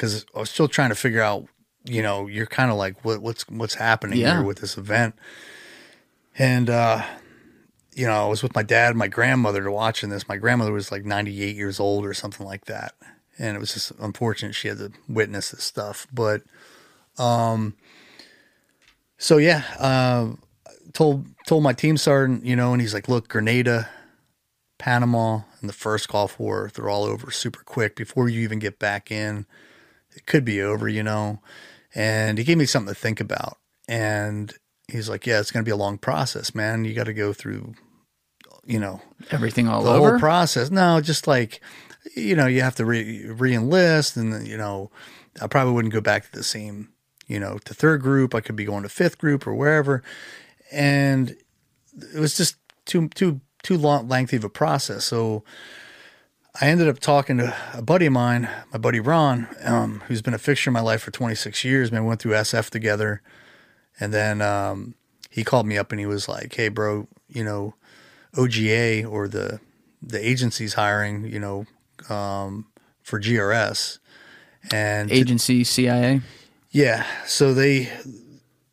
[0.00, 1.46] because I was still trying to figure out.
[1.84, 4.34] You know, you're kind of like, what, what's what's happening Yeah.
[4.36, 5.14] here with this event?
[6.38, 7.02] And uh,
[7.94, 10.28] you know, I was with my dad, and my grandmother, to watching this.
[10.28, 12.94] My grandmother was like 98 years old or something like that,
[13.38, 16.06] and it was just unfortunate she had to witness this stuff.
[16.12, 16.42] But,
[17.18, 17.76] um,
[19.16, 20.32] so yeah, uh,
[20.92, 23.88] told told my team sergeant, you know, and he's like, look, Grenada,
[24.76, 28.78] Panama, and the first Gulf War, they're all over super quick before you even get
[28.78, 29.46] back in.
[30.14, 31.40] It could be over, you know.
[31.94, 33.58] And he gave me something to think about.
[33.88, 34.52] And
[34.88, 36.84] he's like, yeah, it's going to be a long process, man.
[36.84, 37.74] You got to go through,
[38.64, 39.00] you know,
[39.30, 40.10] Everything all the over?
[40.10, 40.70] whole process.
[40.70, 41.60] No, just like,
[42.16, 44.90] you know, you have to re re-enlist, and you know,
[45.40, 46.90] I probably wouldn't go back to the same,
[47.26, 48.34] you know, to third group.
[48.34, 50.02] I could be going to fifth group or wherever,
[50.72, 51.36] and
[52.14, 52.56] it was just
[52.86, 55.04] too too too long lengthy of a process.
[55.04, 55.44] So
[56.58, 60.34] I ended up talking to a buddy of mine, my buddy Ron, um, who's been
[60.34, 61.92] a fixture in my life for 26 years.
[61.92, 63.22] Man, we went through SF together,
[64.00, 64.94] and then um,
[65.30, 67.74] he called me up and he was like, "Hey, bro, you know."
[68.34, 69.60] OGA or the
[70.02, 71.66] the agency's hiring, you know,
[72.08, 72.66] um,
[73.02, 73.98] for GRS,
[74.72, 76.20] and Agency, CIA?
[76.70, 77.90] yeah, so they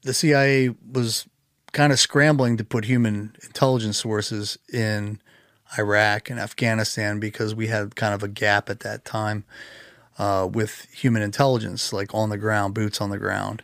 [0.03, 1.27] the CIA was
[1.73, 5.19] kind of scrambling to put human intelligence sources in
[5.77, 9.43] Iraq and Afghanistan because we had kind of a gap at that time
[10.17, 13.63] uh, with human intelligence, like on the ground, boots on the ground.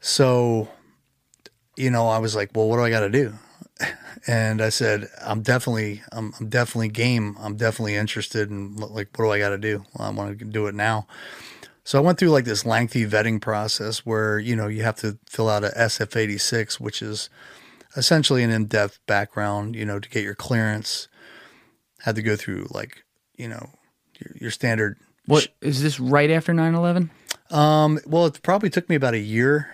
[0.00, 0.68] So,
[1.76, 3.34] you know, I was like, well, what do I got to do?
[4.26, 7.36] And I said, I'm definitely, I'm, I'm definitely game.
[7.38, 9.84] I'm definitely interested in like, what do I got to do?
[9.92, 11.06] Well, I want to do it now.
[11.84, 15.18] So I went through like this lengthy vetting process where, you know, you have to
[15.28, 17.28] fill out a SF 86, which is
[17.96, 21.08] essentially an in depth background, you know, to get your clearance.
[22.00, 23.02] Had to go through like,
[23.36, 23.70] you know,
[24.20, 24.98] your, your standard.
[25.26, 27.10] What is this right after 9 11?
[27.50, 29.70] Um, well, it probably took me about a year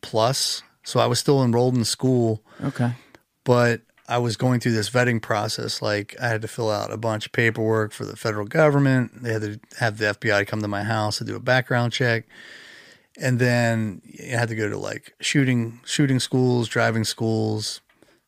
[0.00, 0.62] plus.
[0.82, 2.92] So I was still enrolled in school, Okay.
[3.44, 5.80] but I was going through this vetting process.
[5.80, 9.22] Like I had to fill out a bunch of paperwork for the federal government.
[9.22, 12.26] They had to have the FBI come to my house to do a background check.
[13.20, 17.80] And then you had to go to like shooting shooting schools, driving schools,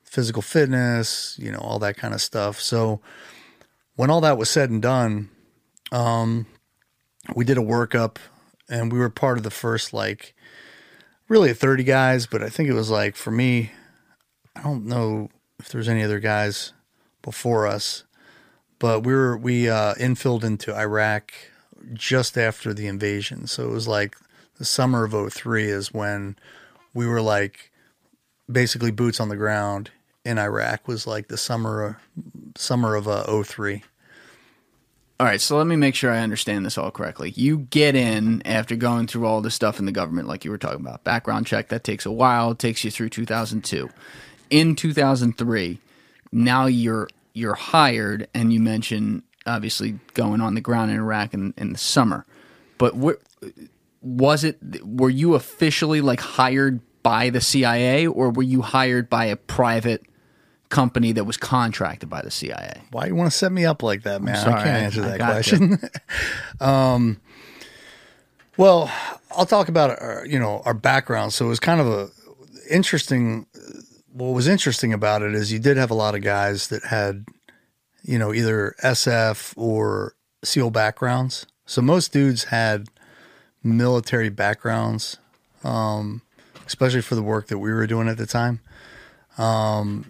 [0.05, 2.61] physical fitness, you know, all that kind of stuff.
[2.61, 3.01] So
[3.97, 5.31] when all that was said and done,
[5.91, 6.47] um,
[7.35, 8.17] we did a workup
[8.69, 10.35] and we were part of the first like
[11.29, 13.73] really 30 guys, but I think it was like for me,
[14.55, 16.73] I don't know if there's any other guys
[17.23, 18.05] before us,
[18.79, 21.33] but we were we uh, infilled into Iraq
[21.93, 23.47] just after the invasion.
[23.47, 24.17] So it was like
[24.59, 26.37] the summer of 03 is when
[26.95, 27.71] we were like
[28.51, 29.91] basically boots on the ground
[30.25, 31.99] in Iraq was like the summer
[32.57, 33.83] summer of uh, 03.
[35.19, 37.31] All right, so let me make sure I understand this all correctly.
[37.31, 40.59] You get in after going through all the stuff in the government, like you were
[40.59, 41.05] talking about.
[41.05, 43.89] Background check, that takes a while, takes you through 2002.
[44.51, 45.79] In 2003,
[46.33, 51.55] now you're you're hired, and you mentioned obviously going on the ground in Iraq in,
[51.57, 52.27] in the summer.
[52.77, 53.19] But where,
[54.01, 54.59] was it?
[54.85, 60.05] Were you officially like hired by the CIA, or were you hired by a private
[60.69, 62.83] company that was contracted by the CIA?
[62.91, 64.37] Why do you want to set me up like that, man?
[64.37, 65.79] sorry, I can't answer I that question.
[66.61, 67.21] um,
[68.57, 68.91] well,
[69.31, 71.33] I'll talk about our, you know our background.
[71.33, 72.09] So it was kind of a
[72.71, 73.47] interesting.
[74.13, 77.27] What was interesting about it is you did have a lot of guys that had,
[78.03, 81.47] you know, either SF or SEAL backgrounds.
[81.67, 82.89] So most dudes had
[83.67, 85.19] military backgrounds,
[85.65, 86.23] um,
[86.67, 88.61] especially for the work that we were doing at the time.
[89.37, 90.07] Um,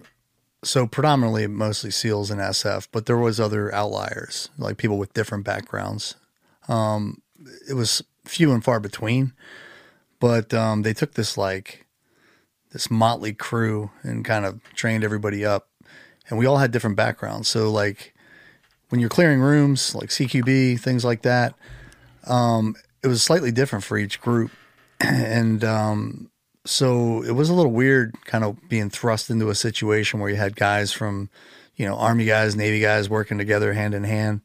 [0.63, 5.45] so predominantly mostly SEALs and SF, but there was other outliers, like people with different
[5.45, 6.17] backgrounds.
[6.69, 7.23] Um,
[7.69, 9.33] it was few and far between,
[10.21, 11.87] but um, they took this like
[12.73, 15.69] this motley crew and kind of trained everybody up,
[16.29, 17.49] and we all had different backgrounds.
[17.49, 18.15] So like
[18.89, 21.55] when you're clearing rooms, like CQB things like that,
[22.27, 24.51] um, it was slightly different for each group,
[25.01, 26.31] and um,
[26.65, 30.37] so it was a little weird, kind of being thrust into a situation where you
[30.37, 31.31] had guys from,
[31.77, 34.41] you know, Army guys, Navy guys working together hand in hand.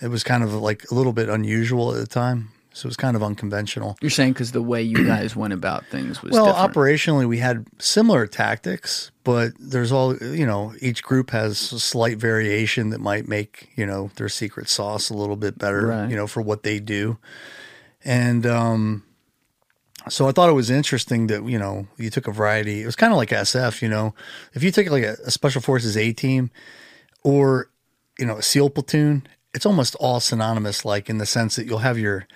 [0.00, 2.50] It was kind of like a little bit unusual at the time.
[2.74, 3.96] So it was kind of unconventional.
[4.02, 6.74] You're saying because the way you guys went about things was Well, different.
[6.74, 12.18] operationally, we had similar tactics, but there's all, you know, each group has a slight
[12.18, 16.10] variation that might make, you know, their secret sauce a little bit better, Right.
[16.10, 17.16] you know, for what they do.
[18.06, 19.02] And, um,
[20.08, 22.82] so I thought it was interesting that, you know, you took a variety.
[22.82, 24.14] It was kind of like SF, you know,
[24.54, 26.52] if you take like a, a special forces A team
[27.24, 27.68] or,
[28.16, 31.78] you know, a SEAL platoon, it's almost all synonymous, like in the sense that you'll
[31.78, 32.28] have your,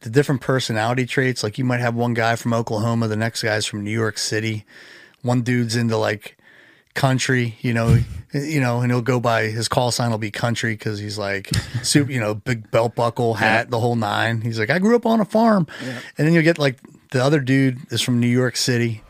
[0.00, 1.44] the different personality traits.
[1.44, 4.64] Like you might have one guy from Oklahoma, the next guy's from New York City.
[5.22, 6.36] One dude's into like
[6.94, 7.98] country, you know,
[8.32, 11.50] you know, and he'll go by his call sign will be country because he's like
[11.82, 14.40] super, you know, big belt buckle, hat, the whole nine.
[14.40, 16.78] He's like, I grew up on a farm, and then you'll get like
[17.10, 19.02] the other dude is from New York City,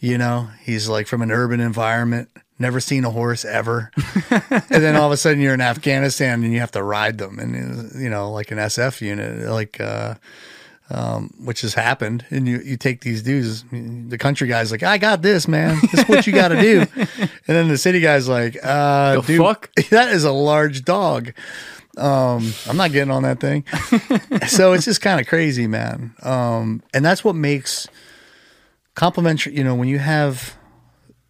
[0.00, 2.28] you know, he's like from an urban environment.
[2.58, 3.90] Never seen a horse ever,
[4.30, 7.38] and then all of a sudden you're in Afghanistan and you have to ride them,
[7.38, 10.14] and you know, like an SF unit, like uh,
[10.90, 12.24] um, which has happened.
[12.30, 15.78] And you, you take these dudes, the country guy's like, I got this, man.
[15.90, 16.86] This is what you got to do.
[16.96, 19.74] and then the city guy's like, uh, The dude, fuck?
[19.90, 21.32] that is a large dog.
[21.96, 23.64] Um, I'm not getting on that thing.
[24.48, 26.14] so it's just kind of crazy, man.
[26.22, 27.88] Um, and that's what makes
[28.94, 30.56] complementary, you know, when you have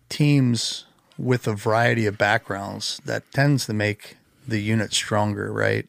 [0.08, 0.86] teams
[1.18, 5.86] with a variety of backgrounds, that tends to make the unit stronger, right?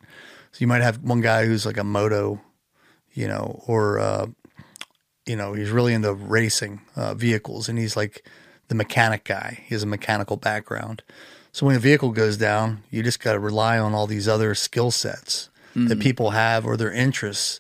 [0.52, 2.40] So you might have one guy who's like a moto,
[3.18, 4.28] you know, or uh,
[5.26, 8.24] you know, he's really into racing uh, vehicles, and he's like
[8.68, 9.64] the mechanic guy.
[9.66, 11.02] He has a mechanical background.
[11.52, 14.54] So when a vehicle goes down, you just got to rely on all these other
[14.54, 15.50] skill sets
[15.90, 17.60] that people have or their interests,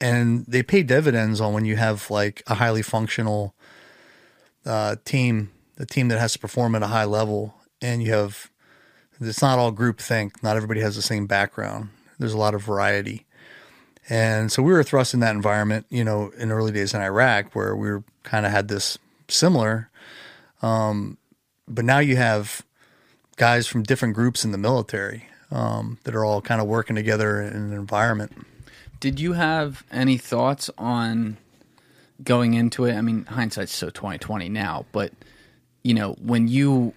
[0.00, 3.54] and they pay dividends on when you have like a highly functional
[4.64, 8.50] uh, team, a team that has to perform at a high level, and you have
[9.20, 10.42] it's not all group think.
[10.42, 11.90] Not everybody has the same background.
[12.18, 13.26] There's a lot of variety.
[14.08, 17.54] And so we were thrust in that environment, you know, in early days in Iraq
[17.54, 18.98] where we kind of had this
[19.28, 19.90] similar.
[20.62, 21.18] Um,
[21.66, 22.62] but now you have
[23.36, 27.40] guys from different groups in the military um, that are all kind of working together
[27.42, 28.46] in an environment.
[29.00, 31.36] Did you have any thoughts on
[32.24, 32.94] going into it?
[32.94, 35.12] I mean, hindsight's so twenty twenty now, but
[35.84, 36.94] you know, when you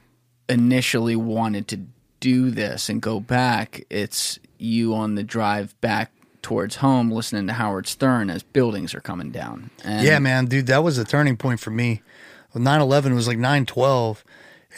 [0.49, 1.81] initially wanted to
[2.19, 7.53] do this and go back, it's you on the drive back towards home listening to
[7.53, 9.69] Howard Stern as buildings are coming down.
[9.83, 12.01] And Yeah, man, dude, that was a turning point for me.
[12.53, 14.23] 9 11 was like 9 12.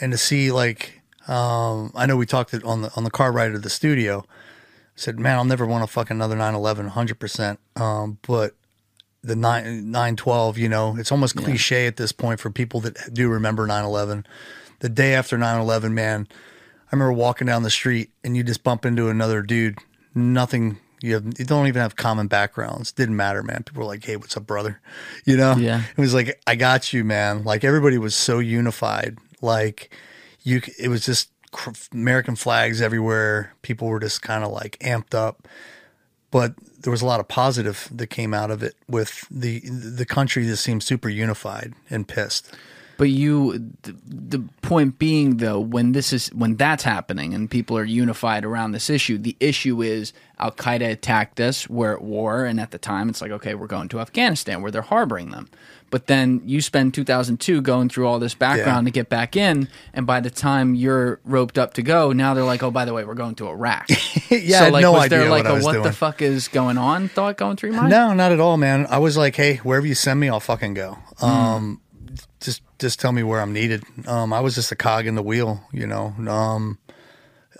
[0.00, 3.52] And to see, like, um, I know we talked on the on the car ride
[3.52, 4.24] to the studio.
[4.28, 7.58] I said, man, I'll never want to fuck another 9 11, 100%.
[7.76, 8.54] Um, but
[9.22, 13.12] the 9 9 12, you know, it's almost cliche at this point for people that
[13.12, 14.26] do remember 9 11.
[14.80, 18.62] The day after 9 11, man, I remember walking down the street and you just
[18.62, 19.78] bump into another dude.
[20.14, 20.78] Nothing.
[21.04, 22.90] You, have, you don't even have common backgrounds.
[22.90, 23.62] Didn't matter, man.
[23.62, 24.80] People were like, "Hey, what's up, brother?"
[25.26, 25.54] You know.
[25.54, 25.82] Yeah.
[25.96, 29.18] It was like, "I got you, man." Like everybody was so unified.
[29.42, 29.94] Like
[30.42, 33.52] you, it was just cr- American flags everywhere.
[33.60, 35.46] People were just kind of like amped up.
[36.30, 38.74] But there was a lot of positive that came out of it.
[38.88, 42.50] With the the country just seemed super unified and pissed.
[42.96, 47.76] But you, the, the point being though, when this is when that's happening and people
[47.76, 51.68] are unified around this issue, the issue is Al Qaeda attacked us.
[51.68, 54.70] We're at war, and at the time, it's like okay, we're going to Afghanistan where
[54.70, 55.48] they're harboring them.
[55.90, 58.90] But then you spend 2002 going through all this background Yeah.
[58.90, 62.42] to get back in, and by the time you're roped up to go, now they're
[62.42, 63.88] like, oh, by the way, we're going to Iraq.
[64.30, 66.48] Yeah, so like, no was there like what I a was what the fuck is
[66.48, 67.90] going on thought going through your mind?
[67.90, 68.84] No, not at all, man.
[68.90, 70.98] I was like, hey, wherever you send me, I'll fucking go.
[71.22, 71.80] Um,
[72.44, 73.84] just just tell me where I'm needed.
[74.06, 76.14] Um, I was just a cog in the wheel, you know.
[76.28, 76.78] Um,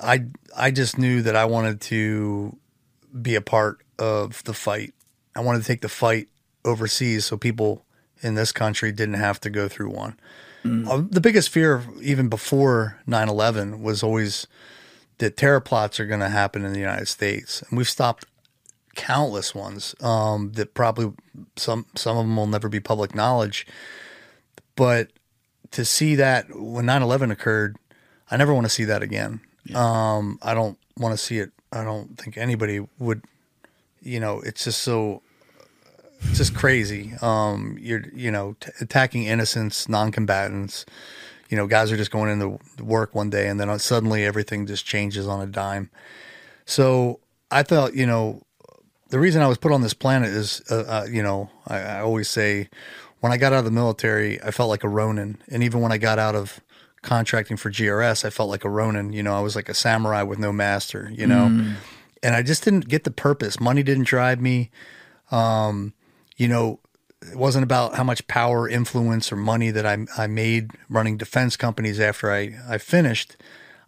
[0.01, 2.57] I I just knew that I wanted to
[3.21, 4.93] be a part of the fight.
[5.37, 6.29] I wanted to take the fight
[6.65, 7.85] overseas so people
[8.23, 10.19] in this country didn't have to go through one.
[10.89, 14.47] Uh, the biggest fear, even before 9 11, was always
[15.19, 17.63] that terror plots are going to happen in the United States.
[17.69, 18.25] And we've stopped
[18.95, 21.13] countless ones um, that probably
[21.57, 23.67] some some of them will never be public knowledge.
[24.77, 25.11] But
[25.73, 27.77] to see that when 9/11 occurred,
[28.31, 29.41] I never want to see that again.
[29.75, 31.51] Um, I don't want to see it.
[31.73, 33.23] I don't think anybody would.
[34.01, 35.23] You know, it's just so.
[36.21, 37.13] It's just crazy.
[37.21, 40.87] Um, you're you know t- attacking innocents, non-combatants.
[41.51, 44.87] You know, guys are just going into work one day and then suddenly everything just
[44.87, 45.91] changes on a dime.
[46.65, 47.21] So
[47.51, 48.43] I thought, you know,
[49.11, 52.01] the reason I was put on this planet is, uh, uh, you know, I, I
[52.01, 52.69] always say
[53.25, 55.39] when I got out of the military, I felt like a Ronin.
[55.49, 56.61] And even when I got out of
[57.01, 59.15] contracting for GRS, I felt like a Ronin.
[59.15, 61.47] You know, I was like a samurai with no master, you know,
[62.23, 63.59] and I just didn't get the purpose.
[63.59, 64.71] Money didn't drive me.
[65.31, 65.95] Um,
[66.37, 66.81] you know,
[67.23, 71.57] it wasn't about how much power, influence, or money that I, I made running defense
[71.57, 73.39] companies after I, I finished.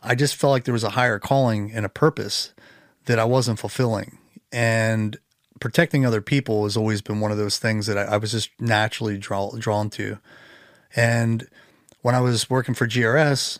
[0.02, 2.54] I just felt like there was a higher calling and a purpose
[3.04, 4.16] that I wasn't fulfilling.
[4.50, 5.18] And
[5.60, 8.50] protecting other people has always been one of those things that I, I was just
[8.60, 10.18] naturally draw, drawn to.
[10.94, 11.46] And
[12.02, 13.58] when I was working for GRS,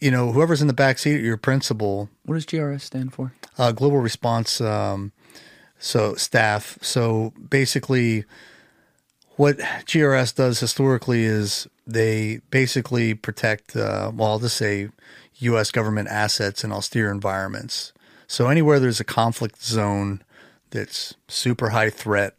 [0.00, 3.32] you know, whoever's in the back seat, your principal, What does GRS stand for?
[3.58, 5.12] uh, global response um,
[5.78, 6.78] so staff.
[6.82, 8.24] So basically,
[9.36, 14.88] what GRS does historically is they basically protect, uh, well, I'll just say
[15.36, 15.70] U.S.
[15.70, 17.92] government assets in austere environments.
[18.26, 20.22] So anywhere there's a conflict zone
[20.72, 22.34] that's super high threat,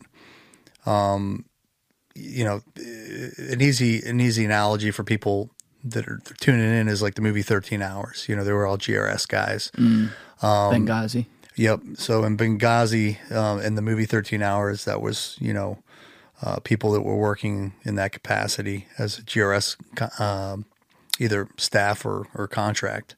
[0.86, 1.46] um,
[2.14, 5.50] you know, an easy an easy analogy for people
[5.86, 8.26] that are tuning in is like the movie Thirteen Hours.
[8.28, 9.72] You know, they were all GRS guys.
[9.78, 10.12] Um,
[10.42, 11.26] Benghazi.
[11.56, 11.82] Yep.
[11.96, 15.80] So in Benghazi, um, in the movie 13 Hours, that was, you know,
[16.42, 20.66] uh, people that were working in that capacity as a GRS, co- um,
[21.20, 23.16] either staff or, or contract.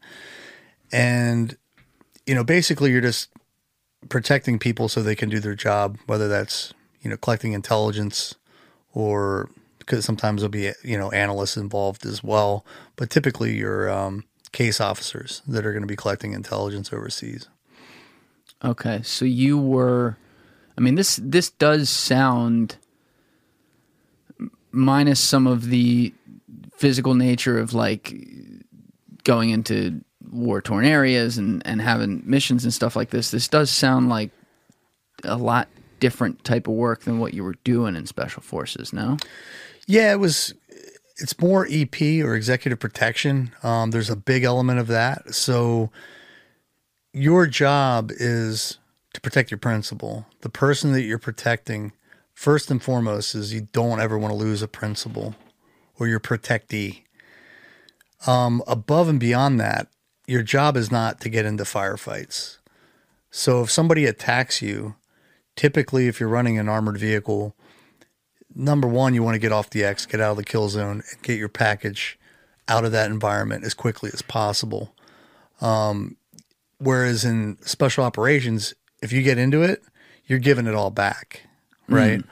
[0.92, 1.58] And,
[2.28, 3.30] you know, basically you're just
[4.10, 8.36] protecting people so they can do their job, whether that's, you know, collecting intelligence
[8.94, 9.50] or
[9.80, 12.66] because sometimes there'll be, you know, analysts involved as well.
[12.96, 17.48] But typically you're um, case officers that are going to be collecting intelligence overseas.
[18.64, 20.18] Okay, so you were.
[20.78, 22.78] I mean this this does sound
[24.72, 26.14] minus some of the
[26.76, 28.14] physical nature of like
[29.24, 33.32] going into war torn areas and and having missions and stuff like this.
[33.32, 34.32] This does sound like
[35.24, 35.68] a lot
[36.00, 38.94] different type of work than what you were doing in special forces.
[38.94, 39.18] No.
[39.88, 40.54] Yeah, it was.
[41.18, 43.52] It's more EP or executive protection.
[43.64, 45.34] Um, there's a big element of that.
[45.34, 45.90] So
[47.14, 48.80] your job is
[49.14, 50.26] to protect your principal.
[50.42, 51.94] The person that you're protecting,
[52.34, 55.36] first and foremost, is you don't ever want to lose a principal
[55.98, 57.04] or your protectee.
[58.28, 59.88] Um, above and beyond that,
[60.28, 62.58] your job is not to get into firefights.
[63.32, 64.96] So if somebody attacks you,
[65.56, 67.56] typically if you're running an armored vehicle,
[68.56, 71.04] number one, you want to get off the X, get out of the kill zone,
[71.12, 72.18] and get your package
[72.68, 74.96] out of that environment as quickly as possible.
[75.62, 76.18] Um,
[76.80, 79.84] whereas in special operations, if you get into it,
[80.26, 81.42] you're giving it all back,
[81.88, 82.24] right?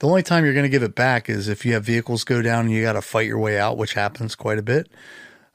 [0.00, 2.40] The only time you're going to give it back is if you have vehicles go
[2.42, 4.88] down and you got to fight your way out, which happens quite a bit.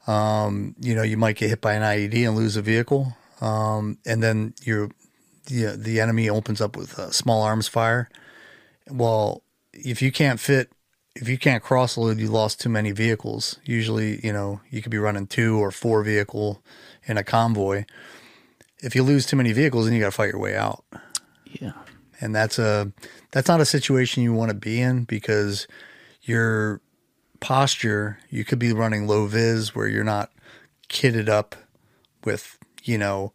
[0.06, 3.98] Um, you know, you might get hit by an IED and lose a vehicle, um,
[4.06, 4.90] and then you
[5.46, 8.08] the the enemy opens up with uh, small arms fire.
[8.88, 9.42] Well,
[9.72, 10.70] if you can't fit,
[11.16, 13.58] if you can't cross load, you lost too many vehicles.
[13.64, 16.62] Usually, you know, you could be running two or four vehicle
[17.06, 17.84] in a convoy.
[18.82, 20.84] If you lose too many vehicles, then you got to fight your way out
[21.46, 21.72] Yeah.
[22.20, 22.92] and that's a
[23.32, 25.66] that's not a situation you want to be in because
[26.22, 26.80] your
[27.40, 30.30] posture you could be running low vis where you're not
[30.88, 31.56] kitted up
[32.24, 33.32] with you know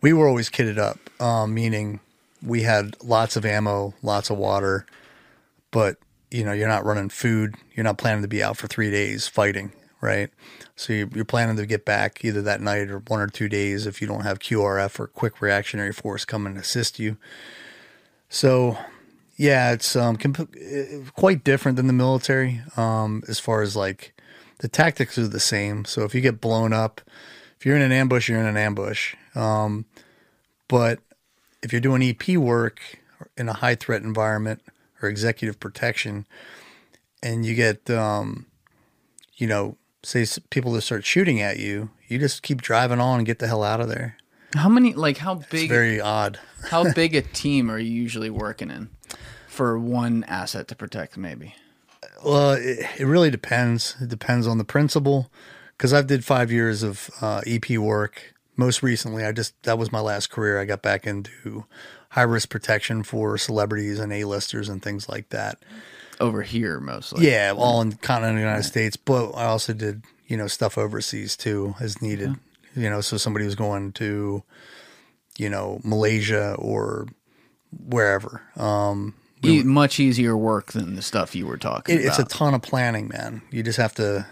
[0.00, 2.00] we were always kitted up um, meaning
[2.42, 4.86] we had lots of ammo lots of water
[5.70, 5.96] but
[6.30, 9.26] you know you're not running food you're not planning to be out for three days
[9.28, 10.30] fighting right?
[10.76, 13.84] So you- you're planning to get back either that night or one or two days
[13.84, 17.16] if you don't have qrf or quick reactionary force come and assist you.
[18.28, 18.78] So,
[19.38, 24.12] yeah, it's um comp- uh, quite different than the military um as far as like
[24.58, 25.84] the tactics are the same.
[25.86, 27.00] So if you get blown up,
[27.58, 29.14] if you're in an ambush, you're in an ambush.
[29.34, 29.84] Um,
[30.68, 30.98] but
[31.62, 32.80] if you're doing EP work
[33.36, 34.60] in a high threat environment
[35.00, 36.26] or executive protection,
[37.22, 38.46] and you get um,
[39.36, 43.26] you know, say people that start shooting at you, you just keep driving on and
[43.26, 44.16] get the hell out of there.
[44.54, 44.92] How many?
[44.94, 45.68] Like how It's big?
[45.68, 46.40] very odd.
[46.70, 48.88] how big a team are you usually working in?
[49.46, 51.54] For one asset to protect, maybe.
[52.24, 53.96] Well, it, it really depends.
[54.00, 55.30] It depends on the principal.
[55.76, 58.34] Because I've did five years of uh, EP work.
[58.56, 60.60] Most recently, I just that was my last career.
[60.60, 61.64] I got back into
[62.10, 65.62] high risk protection for celebrities and A-listers and things like that.
[66.18, 67.30] Over here, mostly.
[67.30, 68.96] Yeah, all in continental United States.
[68.96, 72.34] But I also did you know stuff overseas too, as needed.
[72.74, 74.42] You know, so somebody was going to,
[75.36, 77.06] you know, Malaysia or
[77.86, 78.42] wherever.
[78.56, 79.14] Um,
[79.44, 82.62] E- much easier work than the stuff you were talking it, it's a ton of
[82.62, 83.40] planning, man.
[83.52, 84.26] You just have to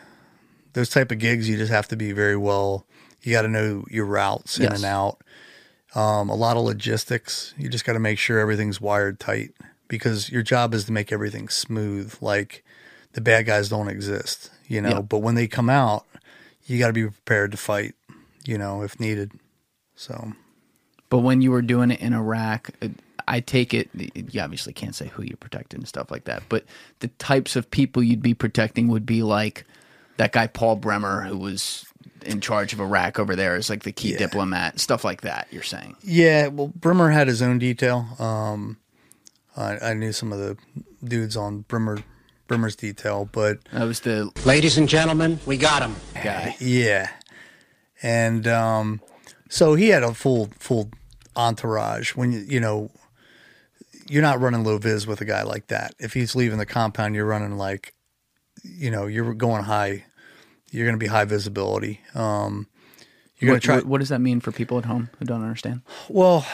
[0.73, 1.49] those type of gigs.
[1.49, 2.87] You just have to be very well.
[3.23, 4.77] You got to know your routes in Yes.
[4.77, 5.23] and out.
[5.95, 7.55] Um, a lot of logistics.
[7.57, 9.53] You just got to make sure everything's wired tight
[9.89, 12.15] because your job is to make everything smooth.
[12.21, 12.65] Like
[13.13, 14.89] the bad guys don't exist, you know.
[14.91, 15.01] Yeah.
[15.03, 16.05] But when they come out,
[16.67, 17.95] you got to be prepared to fight,
[18.45, 19.31] you know, if needed.
[19.95, 20.33] So
[21.09, 22.71] But when you were doing it in Iraq,
[23.29, 26.43] I take it you obviously can't say who you're protecting and stuff like that.
[26.49, 26.65] But
[27.01, 29.65] the types of people you'd be protecting would be like
[30.17, 31.87] that guy Paul Bremer who was
[32.23, 35.47] in charge of Iraq over there is like the key diplomat, stuff like that.
[35.51, 38.07] You're saying, Yeah, well, Bremer had his own detail.
[38.19, 38.79] Um,
[39.57, 40.57] I, I knew some of the
[41.05, 41.99] dudes on Bremer,
[42.47, 45.95] Bremer's detail, but that was the Ladies and gentlemen, we got him.
[46.23, 46.57] guy.
[46.61, 47.11] yeah,
[48.03, 49.01] and um,
[49.49, 50.91] so he had a full full
[51.37, 52.15] entourage.
[52.15, 52.91] When you you know,
[54.09, 55.95] you're not running low vis with a guy like that.
[55.99, 57.95] If he's leaving the compound, you're running like,
[58.63, 60.05] you know, you're going high.
[60.71, 62.01] You're going to be high visibility.
[62.15, 62.67] Um,
[63.39, 63.75] you're going What, to try.
[63.77, 65.83] what, what does that mean for people at home who don't understand?
[66.09, 66.47] Well,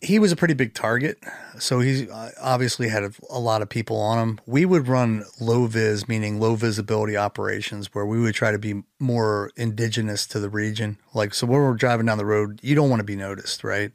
[0.00, 1.18] he was a pretty big target,
[1.58, 4.40] so he uh, obviously had a, a lot of people on him.
[4.46, 8.82] We would run low vis, meaning low visibility operations, where we would try to be
[8.98, 10.96] more indigenous to the region.
[11.12, 13.92] Like, so when we're driving down the road, you don't want to be noticed, right?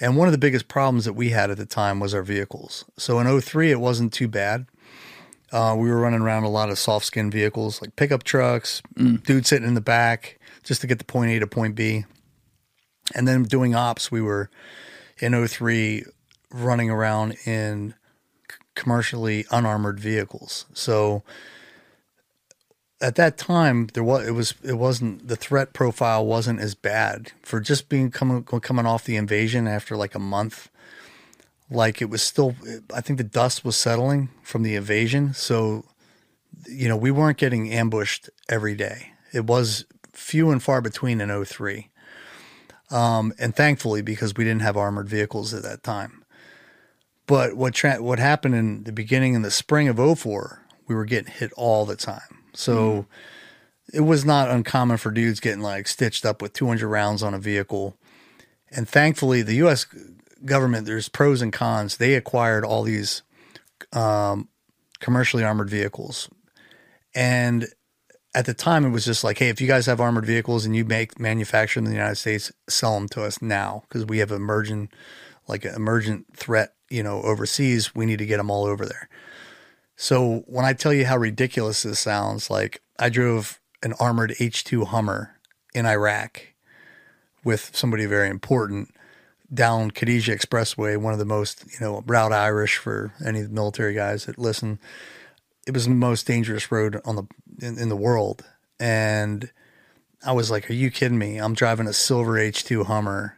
[0.00, 2.84] And one of the biggest problems that we had at the time was our vehicles.
[2.96, 4.66] So in 03, it wasn't too bad.
[5.52, 8.82] Uh, we were running around a lot of soft skin vehicles, like pickup trucks,
[9.24, 12.04] dude sitting in the back just to get the point A to point B.
[13.14, 14.48] And then doing ops, we were
[15.18, 16.04] in 03
[16.52, 17.94] running around in
[18.76, 20.66] commercially unarmored vehicles.
[20.72, 21.22] So
[23.00, 27.32] at that time there was it was it wasn't the threat profile wasn't as bad
[27.42, 30.68] for just being coming coming off the invasion after like a month.
[31.70, 32.54] Like it was still
[32.94, 35.32] I think the dust was settling from the invasion.
[35.34, 35.84] So
[36.66, 39.12] you know we weren't getting ambushed every day.
[39.32, 41.88] It was few and far between in 03
[42.90, 46.24] um, and thankfully because we didn't have armored vehicles at that time.
[47.26, 51.04] But what tra- what happened in the beginning in the spring of 04 we were
[51.06, 53.06] getting hit all the time so
[53.92, 57.38] it was not uncommon for dudes getting like stitched up with 200 rounds on a
[57.38, 57.96] vehicle.
[58.70, 59.86] And thankfully the US
[60.44, 61.96] government there's pros and cons.
[61.96, 63.22] They acquired all these
[63.92, 64.48] um,
[65.00, 66.28] commercially armored vehicles.
[67.14, 67.66] And
[68.34, 70.76] at the time it was just like hey if you guys have armored vehicles and
[70.76, 74.30] you make manufacture in the united states sell them to us now because we have
[74.30, 74.88] emergent
[75.48, 77.94] like an emergent threat you know overseas.
[77.94, 79.08] We need to get them all over there
[80.00, 84.86] so when i tell you how ridiculous this sounds like i drove an armored h2
[84.86, 85.36] hummer
[85.74, 86.42] in iraq
[87.44, 88.88] with somebody very important
[89.52, 94.26] down Khadijah Expressway, one of the most, you know, route Irish for any military guys
[94.26, 94.78] that listen.
[95.66, 97.24] It was the most dangerous road on the
[97.60, 98.44] in, in the world.
[98.78, 99.50] And
[100.24, 101.38] I was like, Are you kidding me?
[101.38, 103.36] I'm driving a silver H two Hummer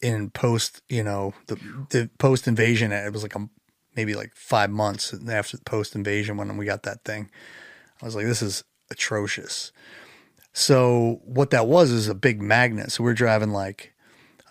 [0.00, 1.56] in post, you know, the
[1.90, 2.92] the post invasion.
[2.92, 3.48] It was like a,
[3.96, 7.30] maybe like five months after the post invasion when we got that thing.
[8.00, 9.72] I was like, This is atrocious.
[10.52, 12.92] So what that was is a big magnet.
[12.92, 13.94] So we're driving like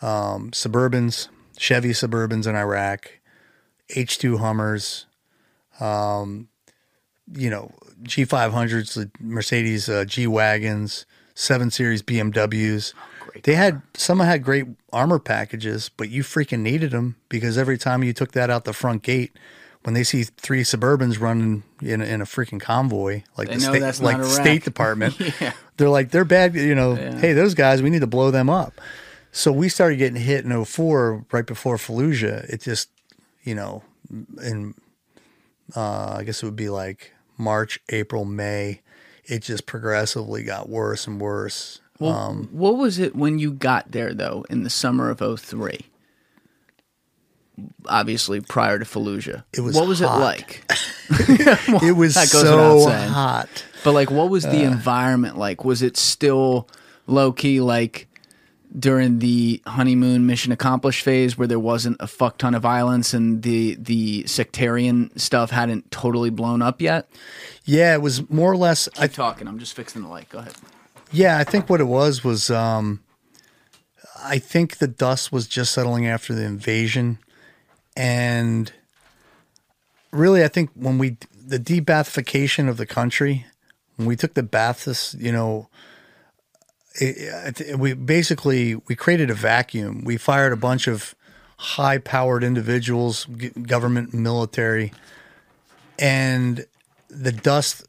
[0.01, 3.19] um, Suburbans, Chevy Suburbans in Iraq,
[3.89, 5.07] H2 Hummers,
[5.79, 6.47] um,
[7.33, 11.05] you know, G500s, the Mercedes uh, G Wagons,
[11.35, 12.93] 7 Series BMWs.
[13.43, 18.03] They had some had great armor packages, but you freaking needed them because every time
[18.03, 19.31] you took that out the front gate,
[19.83, 23.61] when they see three Suburbans running in, a- in a freaking convoy, like They the
[23.93, 25.53] state, like the State Department, Yeah.
[25.77, 26.53] they're like they're bad.
[26.55, 28.79] You know, hey, those guys, we need to blow them up.
[29.31, 32.43] So we started getting hit in 04, right before Fallujah.
[32.49, 32.89] It just,
[33.43, 33.83] you know,
[34.43, 34.73] in
[35.75, 38.81] uh, I guess it would be like March, April, May.
[39.25, 41.79] It just progressively got worse and worse.
[41.99, 45.79] Well, Um, what was it when you got there though in the summer of 03?
[47.87, 49.43] Obviously prior to Fallujah.
[49.53, 50.17] It was What was hot.
[50.17, 50.63] it like?
[51.83, 53.49] it was so hot.
[53.83, 54.51] But like what was Uh.
[54.51, 55.65] the environment like?
[55.65, 56.67] Was it still
[57.07, 58.07] low key like
[58.77, 63.41] during the honeymoon mission accomplished phase where there wasn't a fuck ton of violence and
[63.41, 67.09] the the sectarian stuff hadn't totally blown up yet?
[67.65, 68.87] Yeah, it was more or less.
[68.97, 69.47] I Keep talking.
[69.49, 70.29] I'm just fixing the light.
[70.29, 70.53] Go ahead.
[71.11, 73.01] Yeah, I think what it was was um,
[74.23, 77.17] I think the dust was just settling after the invasion,
[77.97, 78.71] and
[80.11, 83.45] really, I think when we the de-Baathification of the country,
[83.95, 85.67] when we took the Baathist, you know,
[86.95, 90.03] it, it, we basically we created a vacuum.
[90.03, 91.15] We fired a bunch of
[91.57, 94.93] high-powered individuals, g- government, military,
[95.97, 96.65] and
[97.09, 97.83] the dust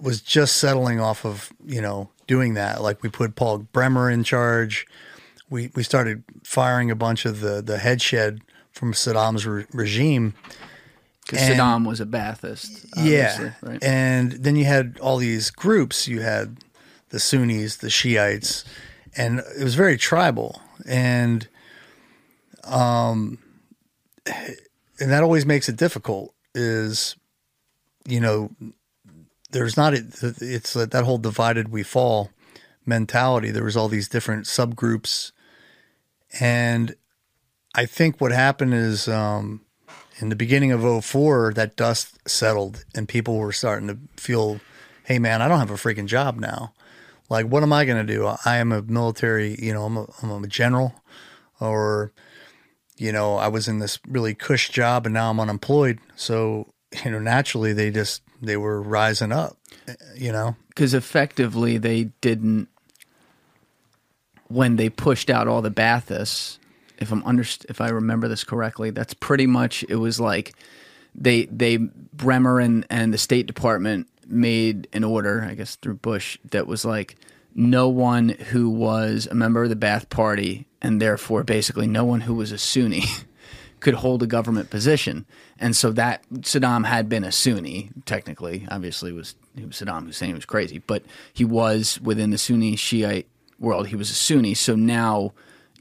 [0.00, 2.80] was just settling off of you know doing that.
[2.80, 4.86] Like we put Paul Bremer in charge.
[5.50, 8.38] We we started firing a bunch of the the head shed
[8.70, 10.34] from Saddam's re- regime.
[11.26, 12.86] Because Saddam was a Baathist.
[12.96, 13.82] Yeah, Right.
[13.82, 16.06] and then you had all these groups.
[16.08, 16.58] You had
[17.08, 18.64] the Sunnis, the Shiites,
[19.16, 20.60] and it was very tribal.
[20.86, 21.48] And
[22.64, 23.38] um,
[25.00, 26.32] and that always makes it difficult.
[26.54, 27.16] Is
[28.06, 28.50] you know,
[29.52, 30.04] there's not a,
[30.40, 32.30] it's that that whole divided we fall
[32.86, 33.50] mentality.
[33.50, 35.32] There was all these different subgroups,
[36.40, 36.94] and
[37.74, 39.60] I think what happened is um,
[40.18, 44.60] in the beginning of 04, that dust settled and people were starting to feel,
[45.04, 46.74] hey man, I don't have a freaking job now.
[47.28, 48.26] Like, what am I going to do?
[48.44, 50.94] I am a military, you know, I'm a, I'm a general,
[51.60, 52.12] or,
[52.96, 56.00] you know, I was in this really cush job and now I'm unemployed.
[56.16, 56.74] So,
[57.04, 59.56] you know, naturally they just, they were rising up,
[60.16, 60.56] you know?
[60.68, 62.68] because effectively they didn't
[64.48, 66.58] when they pushed out all the Baathists.
[66.98, 70.54] If I'm underst- if I remember this correctly, that's pretty much it was like
[71.14, 76.38] they they Bremer and, and the State Department made an order, I guess through Bush,
[76.50, 77.16] that was like
[77.54, 82.22] no one who was a member of the Baath Party and therefore basically no one
[82.22, 83.04] who was a Sunni
[83.80, 85.26] could hold a government position.
[85.58, 88.66] And so that Saddam had been a Sunni, technically.
[88.70, 91.02] Obviously, was was Saddam Hussein was crazy, but
[91.32, 93.26] he was within the Sunni Shiite
[93.58, 93.88] world.
[93.88, 94.54] He was a Sunni.
[94.54, 95.32] So now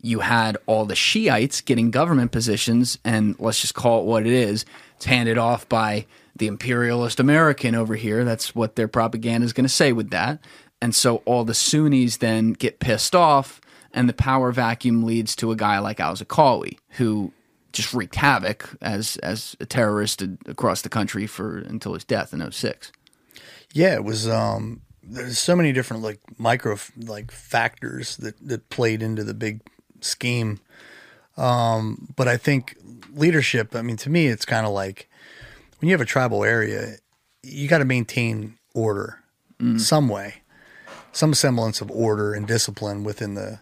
[0.01, 4.33] you had all the Shiites getting government positions, and let's just call it what it
[4.33, 4.65] is.
[4.95, 6.05] It's handed off by
[6.35, 8.23] the imperialist American over here.
[8.23, 10.39] That's what their propaganda is going to say with that.
[10.81, 13.59] And so all the Sunnis then get pissed off,
[13.93, 17.33] and the power vacuum leads to a guy like Al Zarqawi, who
[17.71, 22.51] just wreaked havoc as as a terrorist across the country for until his death in
[22.51, 22.91] 06.
[23.73, 24.27] Yeah, it was.
[24.27, 29.61] Um, there's so many different like micro like factors that that played into the big
[30.01, 30.59] scheme.
[31.37, 32.75] Um, but I think
[33.13, 33.75] leadership.
[33.75, 35.09] I mean, to me, it's kind of like
[35.79, 36.95] when you have a tribal area,
[37.43, 39.19] you got to maintain order
[39.77, 40.35] some way,
[41.11, 43.59] some semblance of order and discipline within the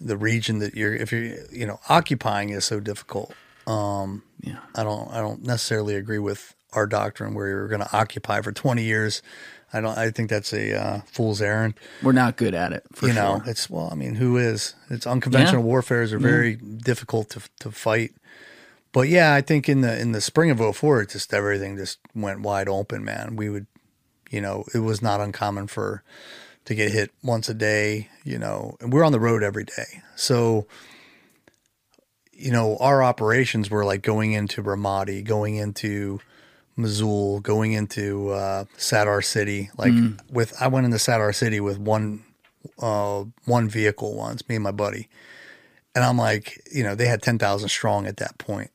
[0.00, 0.94] the region that you're.
[0.94, 3.34] If you're, you know, occupying is so difficult.
[3.66, 4.58] Um, Yeah.
[4.74, 8.52] I don't I don't necessarily agree with our doctrine where you're going to occupy for
[8.52, 9.22] 20 years.
[9.72, 11.74] I don't I think that's a uh, fool's errand.
[12.02, 14.74] We're not good at it, you know, it's well, I mean, who is?
[14.88, 15.66] It's unconventional Yeah.
[15.66, 18.12] warfares are very difficult to to fight.
[18.92, 21.98] But yeah, I think in the in the spring of 04, it just everything just
[22.14, 23.36] went wide open, man.
[23.36, 23.66] We would
[24.30, 26.02] you know, it was not uncommon for
[26.64, 30.02] to get hit once a day, you know, and we're on the road every day.
[30.14, 30.66] So
[32.40, 36.20] you know, our operations were like going into Ramadi, going into
[36.76, 39.70] Mosul, going into uh, Sadr City.
[39.76, 39.92] Like
[40.30, 42.24] with, I went into Sadr City with one,
[42.80, 45.08] uh, one vehicle once, me and my buddy,
[45.94, 48.70] and I'm like, you know, they had ten thousand strong at that point,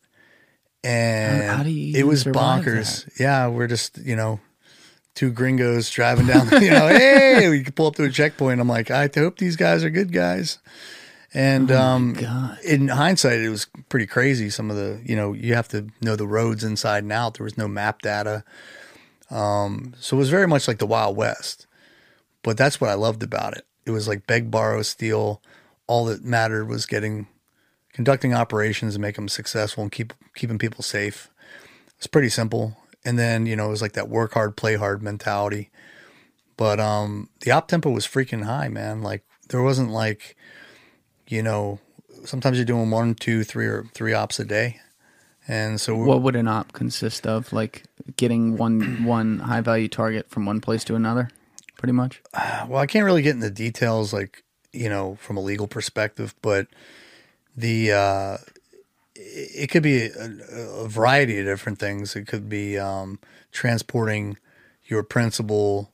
[0.83, 3.09] and How- how do you it was bonkers.
[3.19, 4.39] Yeah, we're just, you know.
[5.15, 8.59] Two gringos driving down, you know, hey, we could pull up to a checkpoint.
[8.59, 10.59] I'm like, I hope these guys are good guys.
[11.35, 12.57] And um, God.
[12.63, 14.49] in hindsight, it was pretty crazy.
[14.49, 17.33] Some of the, you know, you have to know the roads inside and out.
[17.33, 18.45] There was no map data.
[19.29, 21.67] Um, so it was very much like the Wild West.
[22.41, 23.65] But that's what I loved about it.
[23.85, 25.41] It was like beg, borrow, steal.
[25.87, 27.27] All that mattered was getting,
[27.91, 31.29] conducting operations and make them successful and keep keeping people safe.
[31.97, 32.77] It's pretty simple.
[33.03, 35.69] And then, you know, it was like that work hard, play hard mentality.
[36.55, 39.01] But um the op tempo was freaking high, man.
[39.01, 40.37] Like there wasn't like,
[41.27, 41.79] you know,
[42.23, 44.79] sometimes you're doing one, two, three or three ops a day.
[45.47, 47.53] And so What would an op consist of?
[47.53, 47.83] Like
[48.17, 51.29] getting one one high value target from one place to another,
[51.77, 52.21] pretty much.
[52.67, 56.67] well, I can't really get into details like, you know, from a legal perspective, but
[57.55, 58.37] the uh
[59.15, 60.29] it could be a,
[60.83, 62.15] a variety of different things.
[62.15, 63.19] It could be um,
[63.51, 64.37] transporting
[64.83, 65.91] your principal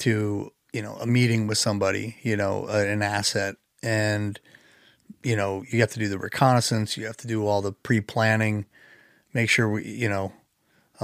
[0.00, 4.38] to, you know, a meeting with somebody, you know, an asset, and
[5.22, 8.00] you know, you have to do the reconnaissance, you have to do all the pre
[8.00, 8.66] planning,
[9.32, 10.32] make sure we, you know,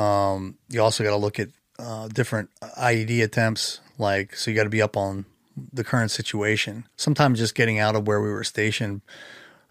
[0.00, 1.48] um, you also got to look at
[1.78, 5.24] uh, different IED attempts, like, so you got to be up on
[5.72, 6.84] the current situation.
[6.96, 9.02] Sometimes just getting out of where we were stationed.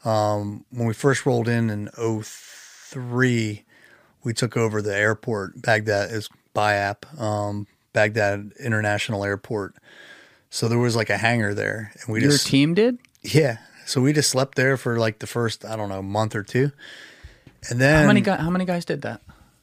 [0.06, 3.64] Um, when we first rolled in in 03,
[4.24, 9.76] we took over the airport, Baghdad is BIAP, um, Baghdad International Airport.
[10.54, 13.00] So there was like a hangar there, and we Your just team did?
[13.24, 13.58] yeah.
[13.88, 16.72] So we just slept there for like the first I don't know month or two,
[17.72, 18.40] and then How many guys?
[18.40, 19.22] How many guys did that?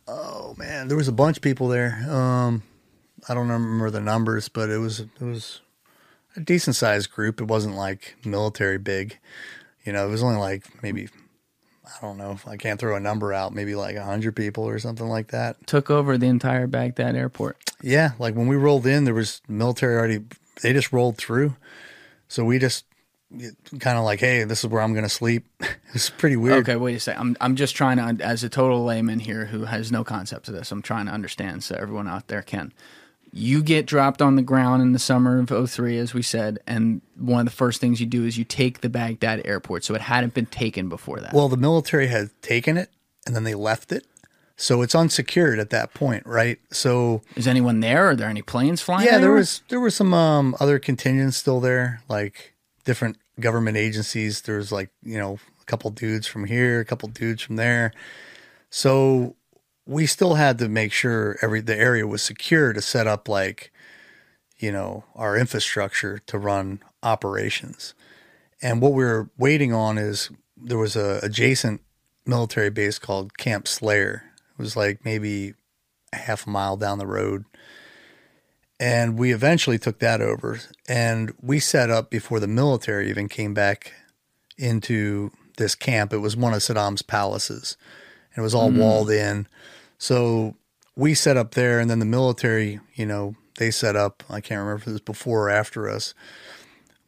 [0.09, 2.05] oh man, there was a bunch of people there.
[2.11, 2.65] Um,
[3.29, 5.61] I don't remember the numbers, but it was it was
[6.35, 7.41] a decent sized group.
[7.41, 9.17] It wasn't like military big,
[9.85, 10.09] you know.
[10.09, 11.09] It was only like maybe
[11.87, 12.41] I don't know.
[12.49, 13.55] I can't throw a number out.
[13.55, 15.69] Maybe like a hundred people or something like that.
[15.69, 17.59] Took over the entire Baghdad airport.
[17.81, 20.25] Yeah, like when we rolled in, there was military already.
[20.63, 21.57] They just rolled through,
[22.29, 22.85] so we just
[23.79, 25.47] kind of like, hey, this is where I'm going to sleep.
[25.95, 26.69] it's pretty weird.
[26.69, 27.21] Okay, wait a second.
[27.21, 30.55] I'm I'm just trying to, as a total layman here who has no concept of
[30.55, 32.73] this, I'm trying to understand so everyone out there can.
[33.33, 37.01] You get dropped on the ground in the summer of 03, as we said, and
[37.17, 39.85] one of the first things you do is you take the Baghdad airport.
[39.85, 41.33] So it hadn't been taken before that.
[41.33, 42.91] Well, the military had taken it
[43.27, 44.05] and then they left it.
[44.61, 46.59] So it's unsecured at that point, right?
[46.71, 48.11] So is anyone there?
[48.11, 49.07] Are there any planes flying?
[49.07, 52.55] yeah, there was there were some um, other contingents still there, like
[52.85, 54.43] different government agencies.
[54.43, 57.93] There was like you know a couple dudes from here, a couple dudes from there.
[58.69, 59.35] So
[59.87, 63.73] we still had to make sure every the area was secure to set up like
[64.59, 67.95] you know our infrastructure to run operations.
[68.61, 71.81] And what we were waiting on is there was a adjacent
[72.27, 74.30] military base called Camp Slayer.
[74.61, 75.55] It was like maybe
[76.13, 77.47] a half a mile down the road.
[78.79, 83.55] And we eventually took that over and we set up before the military even came
[83.55, 83.95] back
[84.59, 86.13] into this camp.
[86.13, 87.79] It was one of Saddam's palaces.
[88.35, 89.47] And it was all walled in.
[89.97, 90.57] So
[90.95, 94.59] we set up there and then the military, you know, they set up, I can't
[94.59, 96.13] remember if it was before or after us.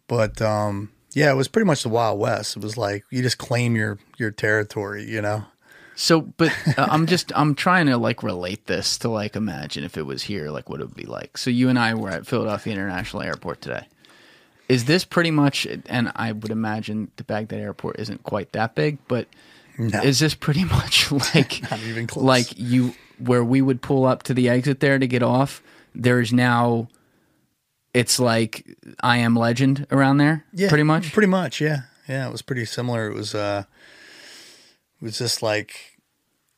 [0.09, 2.57] But um yeah, it was pretty much the Wild West.
[2.57, 5.45] It was like you just claim your your territory, you know.
[5.95, 9.97] So, but uh, I'm just I'm trying to like relate this to like imagine if
[9.99, 11.37] it was here, like what it would be like.
[11.37, 13.87] So you and I were at Philadelphia International Airport today.
[14.69, 15.67] Is this pretty much?
[15.87, 19.29] And I would imagine the Baghdad Airport isn't quite that big, but
[19.79, 20.01] No.
[20.03, 22.25] is this pretty much like Not even close.
[22.25, 25.63] like you where we would pull up to the exit there to get off?
[25.95, 26.89] There's now.
[27.93, 28.65] It's like
[29.03, 31.13] I am Legend around there, Yeah, pretty much.
[31.13, 32.27] Pretty much, yeah, yeah.
[32.27, 33.07] It was pretty similar.
[33.11, 33.65] It was, uh,
[35.03, 35.99] it was just like,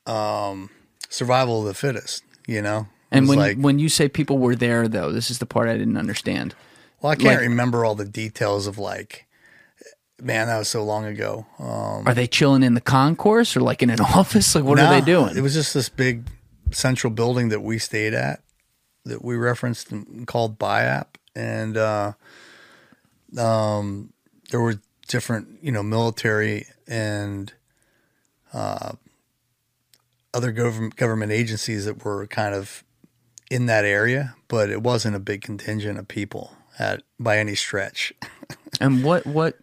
[0.05, 0.69] um,
[1.09, 2.23] survival of the fittest.
[2.47, 5.39] You know, It and when like, when you say people were there, though, this is
[5.39, 6.53] the part I didn't understand.
[7.01, 9.25] well, I can't like- remember all the details of like,
[10.21, 11.47] man, that was so long ago.
[11.57, 14.53] Um, Are they chilling in the concourse or like in an office?
[14.53, 15.35] Like, what are they doing?
[15.35, 16.27] It was just this big
[16.71, 18.41] central building that we stayed at
[19.05, 22.13] that we referenced and called BIAP, and uh,
[23.37, 24.13] um,
[24.51, 27.51] there were different, you know, military and
[28.55, 28.93] uh,
[30.33, 32.83] other government government agencies that were kind of
[33.51, 38.13] in that area, but it wasn't a big contingent of people at by any stretch.
[38.81, 39.57] and what what?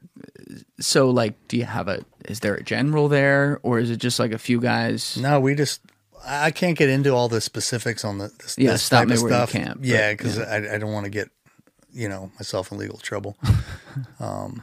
[0.78, 2.04] So, like, do you have a?
[2.26, 5.16] Is there a general there, or is it just like a few guys?
[5.16, 5.80] No, we just.
[6.24, 9.14] I can't get into all the specifics on the this, Yeah, this stop type me
[9.14, 9.50] of stuff.
[9.50, 10.44] can't, yeah, because yeah.
[10.44, 11.30] I, I don't want to get
[11.92, 13.36] you know myself in legal trouble.
[14.20, 14.62] um,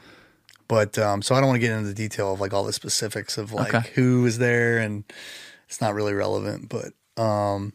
[0.69, 2.71] but um, so I don't want to get into the detail of like all the
[2.71, 3.89] specifics of like Okay.
[3.95, 5.03] who was there, and
[5.67, 6.69] it's not really relevant.
[6.69, 7.73] But um,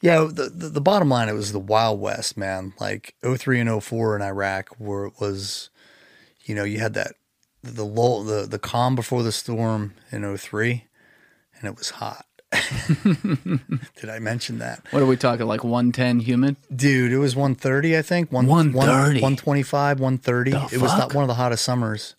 [0.00, 2.72] yeah, the, the the bottom line it was the Wild West, man.
[2.80, 5.68] Like 03 and 04 in Iraq were was,
[6.44, 7.14] you know, you had that
[7.62, 10.84] the lull the the calm before the storm in 03
[11.58, 12.26] and it was hot.
[14.00, 14.82] Did I mention that?
[14.90, 15.46] What are we talking?
[15.46, 16.56] Like one ten humid?
[16.74, 18.32] Dude, it was 130, I think.
[18.32, 19.20] One, 130?
[19.20, 20.50] 125, 130.
[20.50, 22.14] The it was not one of the hottest summers.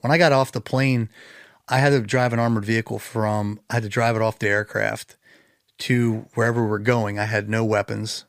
[0.00, 1.08] When I got off the plane,
[1.68, 4.48] I had to drive an armored vehicle from, I had to drive it off the
[4.48, 5.16] aircraft
[5.78, 7.18] to wherever we're going.
[7.18, 8.24] I had no weapons.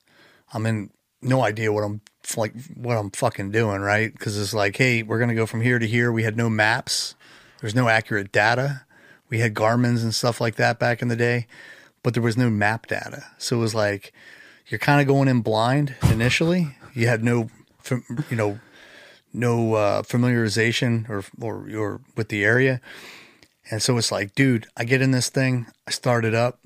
[0.53, 0.89] I'm in
[1.21, 2.01] no idea what I'm
[2.35, 4.11] like, what I'm fucking doing, right?
[4.11, 6.11] Because it's like, hey, we're going to go from here to here.
[6.11, 7.15] We had no maps,
[7.61, 8.85] there's no accurate data.
[9.29, 11.47] We had Garmin's and stuff like that back in the day,
[12.03, 13.25] but there was no map data.
[13.37, 14.13] So it was like,
[14.67, 16.75] you're kind of going in blind initially.
[16.93, 17.49] You had no,
[18.29, 18.59] you know,
[19.33, 22.81] no uh, familiarization or, or or with the area,
[23.69, 26.65] and so it's like, dude, I get in this thing, I start it up,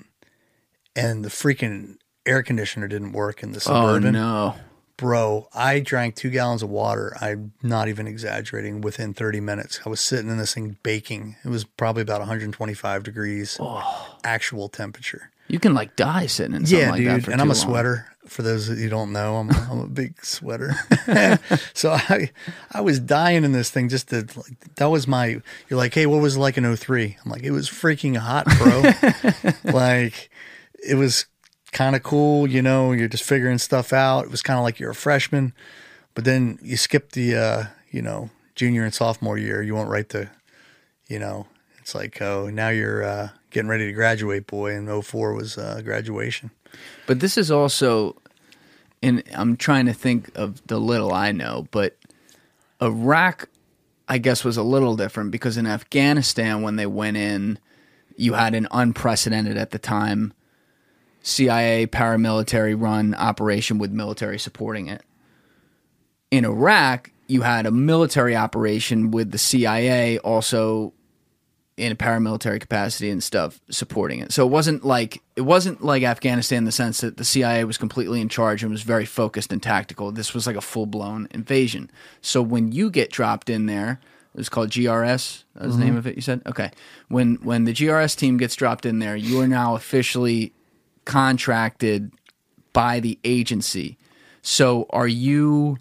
[0.96, 4.54] and the freaking air conditioner didn't work in the Oh suburban, no!
[5.02, 7.16] Bro, I drank two gallons of water.
[7.20, 8.82] I'm not even exaggerating.
[8.82, 11.34] Within 30 minutes, I was sitting in this thing baking.
[11.44, 14.16] It was probably about 125 degrees oh.
[14.22, 15.32] actual temperature.
[15.48, 17.08] You can like die sitting in something Yeah, like dude.
[17.08, 17.56] that for and I'm a long.
[17.56, 18.06] sweater.
[18.28, 20.72] For those that you don't know, I'm I'm a big sweater.
[21.74, 22.30] so I
[22.70, 26.06] I was dying in this thing just to like that was my you're like, hey,
[26.06, 27.16] what was it like in 03?
[27.24, 29.72] I'm like, it was freaking hot, bro.
[29.72, 30.30] like
[30.80, 31.26] it was
[31.72, 34.26] kind of cool, you know, you're just figuring stuff out.
[34.26, 35.52] It was kind of like you're a freshman,
[36.14, 40.08] but then you skip the uh, you know, junior and sophomore year, you went right
[40.10, 40.30] to
[41.08, 41.46] you know,
[41.78, 45.82] it's like, oh, now you're uh, getting ready to graduate, boy, and 04 was uh,
[45.84, 46.50] graduation.
[47.06, 48.16] But this is also,
[49.02, 51.98] and I'm trying to think of the little I know, but
[52.80, 53.50] Iraq,
[54.08, 57.58] I guess, was a little different because in Afghanistan, when they went in,
[58.16, 60.32] you had an unprecedented at the time
[61.22, 65.02] CIA paramilitary run operation with military supporting it.
[66.30, 70.92] In Iraq, you had a military operation with the CIA also
[71.76, 74.30] in a paramilitary capacity and stuff supporting it.
[74.32, 77.78] So it wasn't like it wasn't like Afghanistan in the sense that the CIA was
[77.78, 80.12] completely in charge and was very focused and tactical.
[80.12, 81.90] This was like a full blown invasion.
[82.20, 84.00] So when you get dropped in there,
[84.34, 85.44] it was called GRS.
[85.54, 85.98] That was the name mm-hmm.
[85.98, 86.16] of it.
[86.16, 86.70] You said okay.
[87.08, 90.52] When when the GRS team gets dropped in there, you are now officially
[91.04, 92.12] contracted
[92.72, 93.98] by the agency.
[94.42, 95.78] So are you?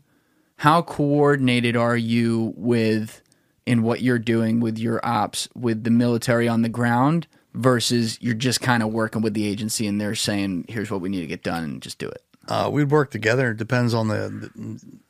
[0.57, 3.21] How coordinated are you with?
[3.67, 8.33] in what you're doing with your ops with the military on the ground versus you're
[8.33, 11.27] just kind of working with the agency and they're saying here's what we need to
[11.27, 13.51] get done and just do it Uh, we'd work together.
[13.51, 14.49] It depends on the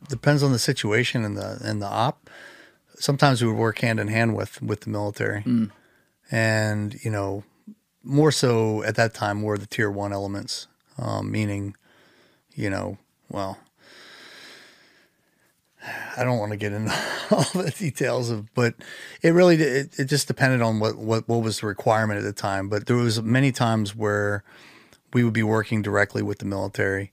[0.10, 2.30] depends on the situation and the and the op.
[3.00, 5.44] Sometimes we would work hand in hand with with the military,
[6.30, 7.46] and you know,
[8.04, 10.68] more so at that time were the tier one elements,
[10.98, 11.76] um, meaning,
[12.56, 12.98] you know,
[13.30, 13.58] well,
[16.16, 16.92] I don't want to get into
[17.32, 18.76] all the details of, but
[19.22, 22.34] it really it, it just depended on what, what what was the requirement at the
[22.34, 22.70] time.
[22.70, 24.44] But there was many times where
[25.14, 27.12] we would be working directly with the military,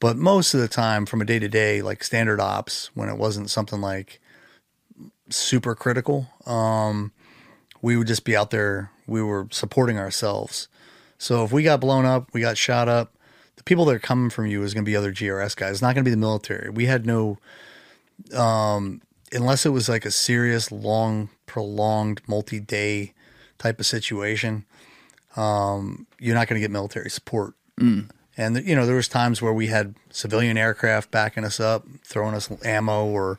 [0.00, 3.18] but most of the time, from a day to day, like standard ops, when it
[3.18, 4.20] wasn't something like
[5.28, 7.12] super critical, um,
[7.82, 8.90] we would just be out there.
[9.08, 10.68] We were supporting ourselves.
[11.18, 13.14] So if we got blown up, we got shot up.
[13.56, 15.72] The people that are coming from you is going to be other GRS guys.
[15.72, 16.70] It's not going to be the military.
[16.70, 17.38] We had no
[19.32, 23.12] unless it was like a serious, long, prolonged, multi-day
[23.58, 24.64] type of situation,
[25.36, 27.54] um, you're not going to get military support.
[28.36, 32.34] And you know, there was times where we had civilian aircraft backing us up, throwing
[32.34, 33.38] us ammo, or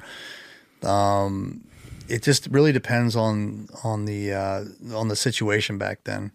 [0.83, 1.63] um,
[2.09, 4.63] it just really depends on on the uh,
[4.93, 6.31] on the situation back then.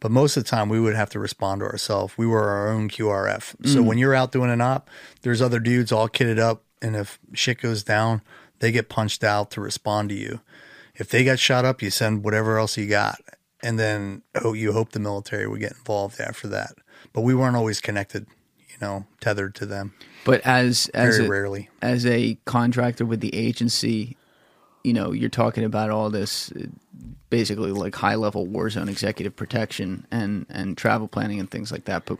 [0.00, 2.16] But most of the time, we would have to respond to ourselves.
[2.16, 3.66] We were our own QRF.
[3.66, 4.88] So when you're out doing an op,
[5.22, 8.22] there's other dudes all kitted up, and if shit goes down,
[8.60, 10.40] they get punched out to respond to you.
[10.94, 13.20] If they got shot up, you send whatever else you got,
[13.60, 16.74] and then oh, you hope the military would get involved after that.
[17.12, 18.26] But we weren't always connected,
[18.68, 19.94] you know, tethered to them.
[20.24, 21.70] but as as Very a, rarely.
[21.82, 24.16] as a contractor with the agency
[24.88, 26.50] you know you're talking about all this
[27.30, 31.84] basically like high level war zone executive protection and and travel planning and things like
[31.84, 32.18] that but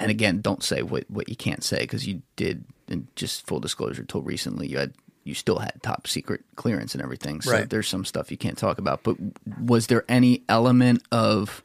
[0.00, 3.60] and again don't say what what you can't say because you did and just full
[3.60, 4.92] disclosure until recently you had
[5.22, 7.70] you still had top secret clearance and everything so Right.
[7.70, 9.16] there's some stuff you can't talk about but
[9.60, 11.62] was there any element of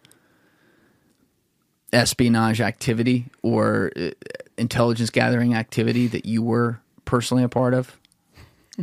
[1.91, 4.11] espionage activity or uh,
[4.57, 7.97] intelligence gathering activity that you were personally a part of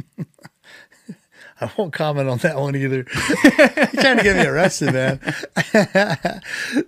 [1.61, 3.05] I won't comment on that one either.
[3.05, 5.21] Trying to get me arrested, man.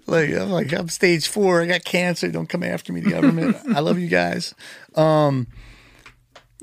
[0.06, 1.62] like I'm like I'm stage four.
[1.62, 2.30] I got cancer.
[2.30, 3.56] Don't come after me, the government.
[3.74, 4.54] I love you guys.
[4.94, 5.46] Um,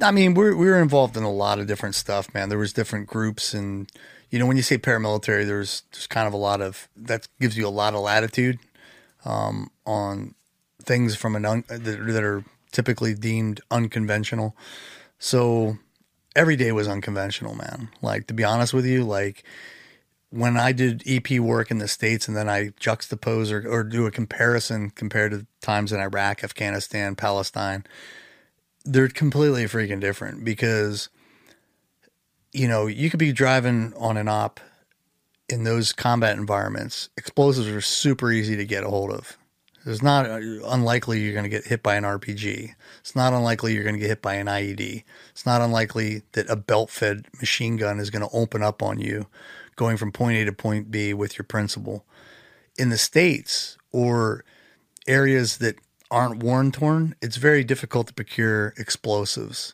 [0.02, 2.50] I mean, we're we were involved in a lot of different stuff, man.
[2.50, 3.90] There was different groups, and
[4.30, 7.58] you know, when you say paramilitary, there's just kind of a lot of that gives
[7.58, 8.60] you a lot of latitude
[9.24, 10.36] um, on
[10.84, 14.56] things from an un, that, that are typically deemed unconventional.
[15.18, 15.78] So
[16.36, 17.90] every day was unconventional, man.
[18.02, 19.44] Like to be honest with you, like
[20.30, 24.06] when I did EP work in the States and then I juxtapose or, or do
[24.06, 27.86] a comparison compared to times in Iraq, Afghanistan, Palestine,
[28.84, 31.10] they're completely freaking different because,
[32.52, 34.60] you know, you could be driving on an op
[35.48, 37.10] in those combat environments.
[37.18, 39.38] Explosives are super easy to get a hold of.
[39.86, 42.74] It's not uh, unlikely you're going to get hit by an RPG.
[43.00, 45.04] It's not unlikely you're going to get hit by an IED.
[45.30, 49.00] It's not unlikely that a belt fed machine gun is going to open up on
[49.00, 49.28] you
[49.76, 52.06] going from point A to point B with your principal.
[52.78, 54.44] In the States or
[55.08, 55.76] areas that
[56.10, 59.74] aren't war torn, it's very difficult to procure explosives.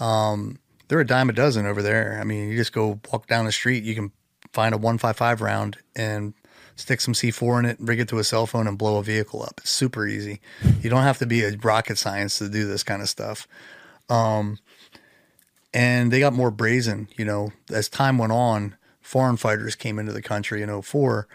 [0.00, 0.58] Um,
[0.88, 2.18] they're a dime a dozen over there.
[2.20, 4.12] I mean, you just go walk down the street, you can
[4.52, 6.34] find a 155 round and
[6.78, 9.42] stick some C4 in it, rig it to a cell phone, and blow a vehicle
[9.42, 9.54] up.
[9.58, 10.40] It's super easy.
[10.80, 13.46] You don't have to be a rocket science to do this kind of stuff.
[14.08, 14.58] Um,
[15.74, 20.12] and they got more brazen, you know, as time went on, foreign fighters came into
[20.12, 21.28] the country in 04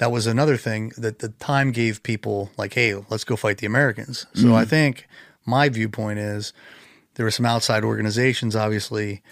[0.00, 3.66] that was another thing that the time gave people like, hey, let's go fight the
[3.66, 4.26] Americans.
[4.32, 4.54] So mm.
[4.54, 5.06] I think
[5.44, 6.54] my viewpoint is
[7.14, 9.22] there were some outside organizations, obviously,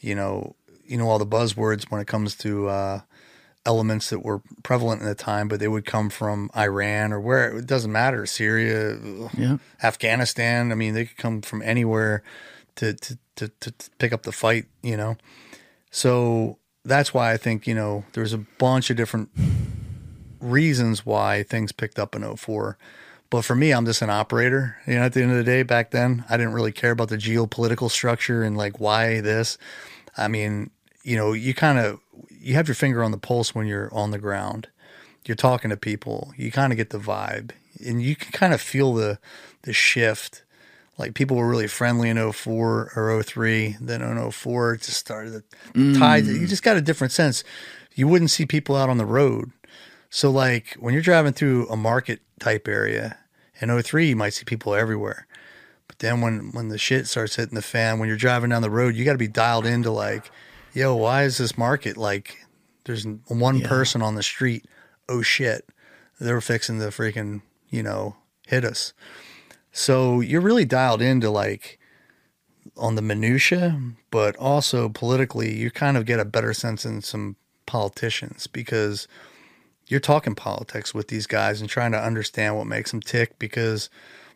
[0.00, 3.00] you know, you know all the buzzwords when it comes to uh,
[3.66, 7.56] elements that were prevalent in the time, but they would come from Iran or where
[7.58, 8.98] it doesn't matter, Syria,
[9.36, 9.58] yeah.
[9.82, 10.70] Afghanistan.
[10.70, 12.22] I mean, they could come from anywhere
[12.76, 15.16] to, to, to, to pick up the fight, you know.
[15.90, 19.30] So that's why I think, you know, there's a bunch of different
[20.40, 22.76] reasons why things picked up in 04.
[23.30, 24.76] But for me, I'm just an operator.
[24.86, 27.08] You know, at the end of the day, back then, I didn't really care about
[27.08, 29.58] the geopolitical structure and like why this.
[30.16, 30.70] I mean,
[31.02, 32.00] you know, you kind of
[32.44, 34.68] you have your finger on the pulse when you're on the ground.
[35.24, 36.32] You're talking to people.
[36.36, 37.52] You kind of get the vibe,
[37.84, 39.18] and you can kind of feel the
[39.62, 40.42] the shift.
[40.96, 43.76] Like people were really friendly in 04 or 03.
[43.80, 45.42] Then in 04, it just started the,
[45.72, 45.98] the mm.
[45.98, 46.24] tide.
[46.26, 47.42] You just got a different sense.
[47.96, 49.50] You wouldn't see people out on the road
[50.14, 53.18] so like when you're driving through a market type area
[53.60, 55.26] in 03, you might see people everywhere.
[55.88, 58.70] But then when when the shit starts hitting the fan, when you're driving down the
[58.70, 60.30] road, you got to be dialed into like,
[60.74, 62.44] yo, why is this market like
[62.84, 63.68] there's one yeah.
[63.68, 64.66] person on the street?
[65.08, 65.68] Oh shit,
[66.20, 68.92] they're fixing to freaking you know hit us.
[69.72, 71.78] So you're really dialed into like
[72.76, 73.80] on the minutia,
[74.10, 77.36] but also politically, you kind of get a better sense in some
[77.66, 79.08] politicians because
[79.86, 83.90] you're talking politics with these guys and trying to understand what makes them tick because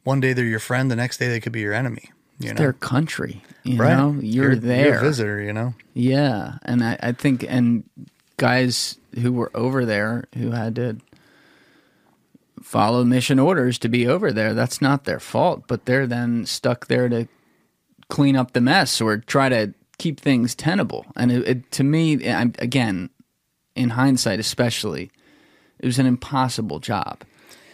[0.04, 2.10] one day they're your friend, the next day they could be your enemy.
[2.38, 2.58] You know?
[2.58, 3.96] Their country, you right.
[3.96, 5.74] know, you're, you're there, you're a visitor, you know.
[5.94, 7.82] Yeah, and I, I think and
[8.36, 10.98] guys who were over there who had to
[12.62, 14.54] follow mission orders to be over there.
[14.54, 17.26] That's not their fault, but they're then stuck there to
[18.08, 21.06] clean up the mess or try to keep things tenable.
[21.16, 23.10] And it, it, to me, I'm, again,
[23.74, 25.10] in hindsight, especially,
[25.78, 27.22] it was an impossible job.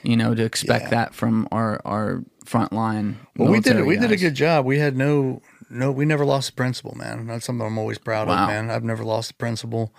[0.03, 0.91] You know, to expect yeah.
[0.91, 3.17] that from our our frontline.
[3.37, 3.87] Well, we did it.
[3.87, 4.03] We guys.
[4.09, 4.65] did a good job.
[4.65, 5.91] We had no no.
[5.91, 7.27] We never lost the principal, man.
[7.27, 8.45] That's something I'm always proud wow.
[8.45, 8.71] of, man.
[8.71, 9.93] I've never lost the principal.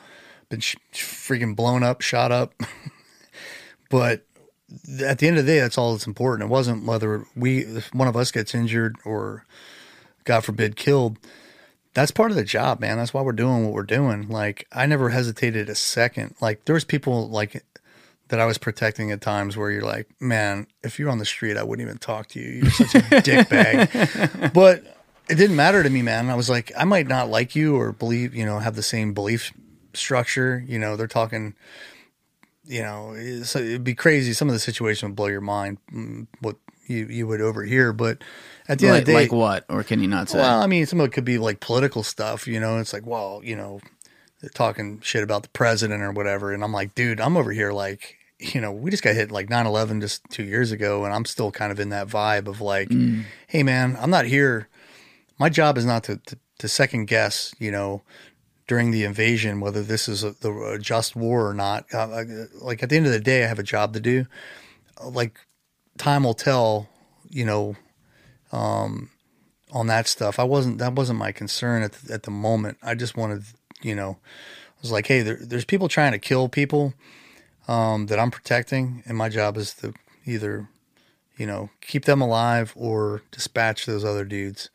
[0.49, 2.53] Been sh- freaking blown up, shot up,
[3.89, 4.25] but
[5.03, 6.49] at the end of the day, that's all that's important.
[6.49, 7.63] It wasn't whether we
[7.93, 9.45] one of us gets injured or,
[10.23, 11.17] God forbid, killed
[11.95, 12.97] that's part of the job, man.
[12.97, 14.27] That's why we're doing what we're doing.
[14.27, 16.35] Like I never hesitated a second.
[16.41, 17.65] Like there was people like
[18.29, 21.57] that I was protecting at times where you're like, man, if you're on the street,
[21.57, 22.63] I wouldn't even talk to you.
[22.63, 24.51] You're such a dick bag.
[24.53, 24.83] But
[25.29, 26.29] it didn't matter to me, man.
[26.29, 29.13] I was like, I might not like you or believe, you know, have the same
[29.13, 29.53] belief
[29.93, 30.63] structure.
[30.67, 31.55] You know, they're talking,
[32.63, 34.33] you know, so it'd be crazy.
[34.33, 36.57] Some of the situation would blow your mind mm, what
[36.87, 37.93] you, you would overhear.
[37.93, 38.23] But
[38.67, 39.65] at the like, end of the day, like what?
[39.69, 40.39] Or can you not say?
[40.39, 43.05] Well, I mean, some of it could be like political stuff, you know, it's like,
[43.05, 43.81] well, you know,
[44.53, 46.53] talking shit about the president or whatever.
[46.53, 49.49] And I'm like, dude, I'm over here like, you know, we just got hit like
[49.49, 51.05] 9 11 just two years ago.
[51.05, 53.23] And I'm still kind of in that vibe of like, mm.
[53.47, 54.67] hey, man, I'm not here.
[55.39, 58.03] My job is not to, to, to, second guess, you know,
[58.67, 61.85] during the invasion, whether this is a, the, a just war or not.
[61.93, 62.23] Uh,
[62.61, 64.25] like at the end of the day, I have a job to do.
[65.03, 65.39] Like
[65.97, 66.89] time will tell,
[67.29, 67.75] you know,
[68.51, 69.09] um,
[69.71, 70.39] on that stuff.
[70.39, 72.77] I wasn't, that wasn't my concern at the, at the moment.
[72.81, 73.43] I just wanted,
[73.85, 76.93] you know, I was like, hey, there, there's people trying to kill people
[77.67, 79.93] um, that I'm protecting, and my job is to
[80.25, 80.67] either,
[81.37, 84.69] you know, keep them alive or dispatch those other dudes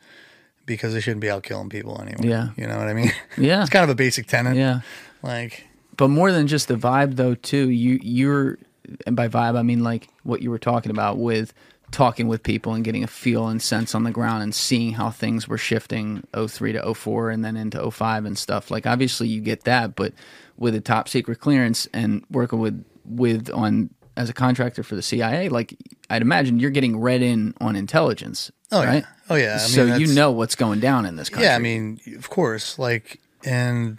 [0.65, 2.29] because they shouldn't be out killing people anyway.
[2.29, 3.13] Yeah, you know what I mean.
[3.37, 4.57] Yeah, it's kind of a basic tenet.
[4.57, 4.81] Yeah,
[5.23, 5.67] like,
[5.97, 7.69] but more than just the vibe, though, too.
[7.69, 8.59] You you're,
[9.07, 11.53] and by vibe I mean like what you were talking about with
[11.91, 15.11] talking with people and getting a feel and sense on the ground and seeing how
[15.11, 18.71] things were shifting 03 to 04 and then into 05 and stuff.
[18.71, 20.13] Like obviously you get that, but
[20.57, 25.03] with a top secret clearance and working with with on as a contractor for the
[25.03, 25.77] CIA, like
[26.09, 28.53] I'd imagine you're getting read in on intelligence.
[28.71, 29.03] Oh right?
[29.03, 29.09] yeah.
[29.29, 29.55] Oh yeah.
[29.55, 31.47] I so mean, you know what's going down in this country.
[31.47, 32.79] Yeah, I mean, of course.
[32.79, 33.99] Like and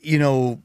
[0.00, 0.62] you know,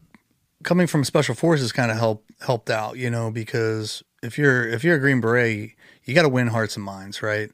[0.64, 4.84] coming from special forces kind of helped helped out, you know, because if you're if
[4.84, 5.74] you're a Green Beret,
[6.06, 7.52] you got to win hearts and minds, right?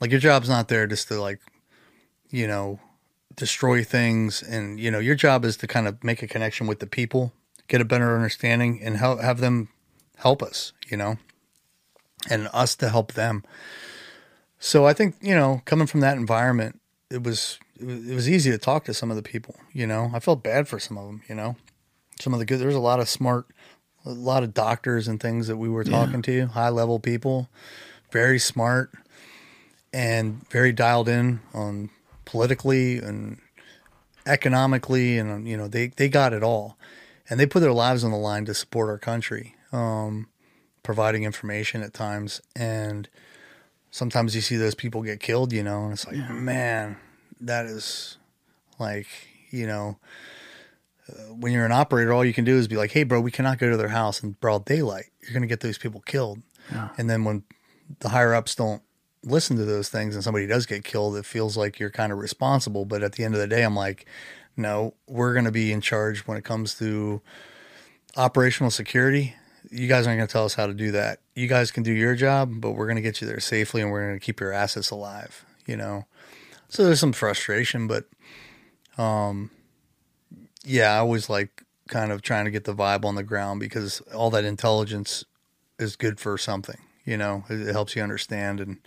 [0.00, 1.40] Like your job's not there just to like,
[2.30, 2.80] you know,
[3.36, 6.78] destroy things, and you know your job is to kind of make a connection with
[6.78, 7.32] the people,
[7.68, 9.68] get a better understanding, and help have them
[10.16, 10.72] help us.
[10.88, 11.16] You know,
[12.28, 13.44] and us to help them.
[14.58, 16.80] So I think you know, coming from that environment,
[17.10, 19.56] it was it was, easy to talk to some of the people.
[19.72, 21.22] You know, I felt bad for some of them.
[21.28, 21.56] You know,
[22.20, 22.58] some of the good.
[22.58, 23.46] There was a lot of smart,
[24.04, 27.48] a lot of doctors and things that we were talking to, high level people,
[28.10, 28.90] very smart,
[29.92, 31.90] and very dialed in on
[32.24, 33.38] politically and
[34.26, 36.76] economically, and you know they they got it all,
[37.28, 40.28] and they put their lives on the line to support our country, um,
[40.82, 42.40] providing information at times.
[42.56, 43.08] And
[43.90, 46.96] sometimes you see those people get killed, you know, and it's like, man,
[47.40, 48.16] that is
[48.78, 49.08] like,
[49.50, 49.98] you know,
[51.30, 53.58] when you're an operator, all you can do is be like, hey, bro, we cannot
[53.58, 55.06] go to their house in broad daylight.
[55.22, 56.40] You're going to get those people killed.
[56.96, 57.44] And then when
[58.00, 58.82] the higher ups don't
[59.24, 62.18] listen to those things and somebody does get killed, it feels like you're kind of
[62.18, 62.84] responsible.
[62.84, 64.06] But at the end of the day, I'm like,
[64.56, 67.20] no, we're going to be in charge when it comes to
[68.16, 69.34] operational security.
[69.70, 71.20] You guys aren't going to tell us how to do that.
[71.34, 73.90] You guys can do your job, but we're going to get you there safely and
[73.90, 76.06] we're going to keep your assets alive, you know?
[76.68, 78.06] So there's some frustration, but,
[78.96, 79.50] um,
[80.64, 84.00] yeah, I was like kind of trying to get the vibe on the ground because
[84.14, 85.24] all that intelligence
[85.78, 88.60] is good for something, you know, it, it helps you understand.
[88.60, 88.78] And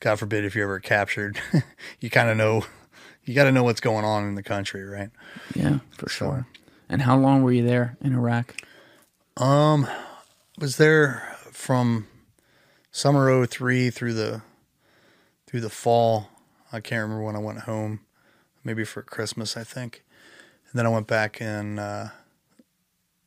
[0.00, 1.40] God forbid if you're ever captured,
[2.00, 2.64] you kind of know,
[3.24, 5.10] you got to know what's going on in the country, right?
[5.54, 6.46] Yeah, for sure.
[6.88, 8.54] And how long were you there in Iraq?
[9.36, 9.88] Um,
[10.58, 12.06] was there from
[12.92, 14.42] summer 03 through the
[15.46, 16.28] through the fall
[16.72, 17.98] i can't remember when i went home
[18.62, 20.03] maybe for christmas i think
[20.74, 22.10] and then i went back in uh,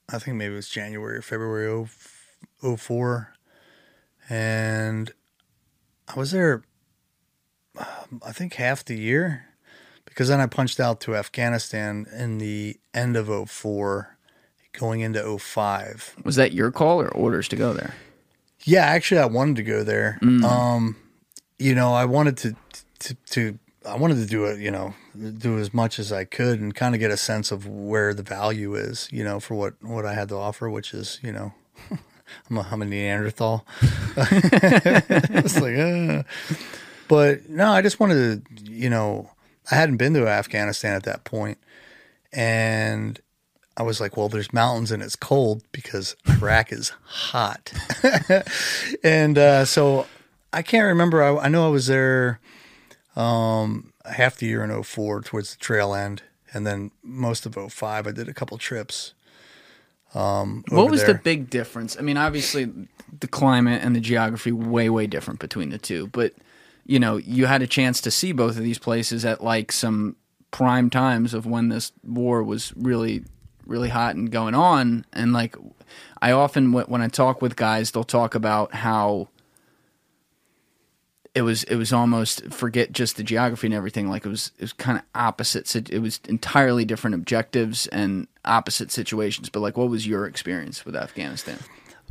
[0.09, 1.87] i think maybe it was january or february
[2.61, 3.33] 0- 04
[4.29, 5.11] and
[6.13, 6.63] i was there
[7.77, 9.45] um, i think half the year
[10.03, 14.17] because then i punched out to afghanistan in the end of 04
[14.73, 17.95] going into 05 Was that your call or orders to go there?
[18.63, 20.19] Yeah, actually, I wanted to go there.
[20.21, 20.97] Um,
[21.57, 22.55] you know, I wanted to,
[22.99, 24.59] to to I wanted to do it.
[24.59, 27.65] You know, do as much as I could and kind of get a sense of
[27.67, 29.07] where the value is.
[29.11, 31.53] You know, for what what I had to offer, which is you know,
[32.49, 33.65] I'm a, I'm a Neanderthal.
[34.17, 36.23] it's like, uh.
[37.07, 38.71] but no, I just wanted to.
[38.71, 39.31] You know,
[39.71, 41.57] I hadn't been to Afghanistan at that point,
[42.31, 43.19] and
[43.77, 47.71] I was like, well, there's mountains and it's cold because Iraq is hot.
[49.03, 50.07] and uh, so
[50.51, 51.21] I can't remember.
[51.21, 52.39] I, I know I was there
[53.17, 56.21] um, half the year in 04 towards the trail end.
[56.53, 59.13] And then most of 05, I did a couple trips.
[60.13, 61.13] Um, What was there.
[61.13, 61.97] the big difference?
[61.97, 62.71] I mean, obviously,
[63.19, 66.07] the climate and the geography way, way different between the two.
[66.07, 66.33] But
[66.85, 70.15] you know, you had a chance to see both of these places at like some
[70.51, 73.25] prime times of when this war was really,
[73.65, 75.05] really hot and going on.
[75.11, 75.57] And like,
[76.21, 79.27] I often when when I talk with guys, they'll talk about how
[81.37, 84.63] it was it was almost forget just the geography and everything like it was it
[84.63, 89.89] was kind of opposite it was entirely different objectives and opposite situations but like what
[89.89, 91.59] was your experience with afghanistan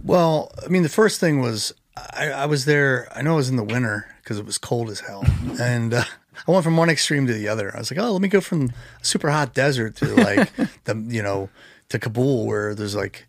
[0.05, 3.09] Well, I mean, the first thing was I, I was there.
[3.15, 5.25] I know it was in the winter because it was cold as hell,
[5.61, 6.05] and uh,
[6.47, 7.75] I went from one extreme to the other.
[7.75, 8.73] I was like, oh, let me go from
[9.03, 10.53] super hot desert to like
[10.85, 11.49] the you know
[11.89, 13.27] to Kabul where there's like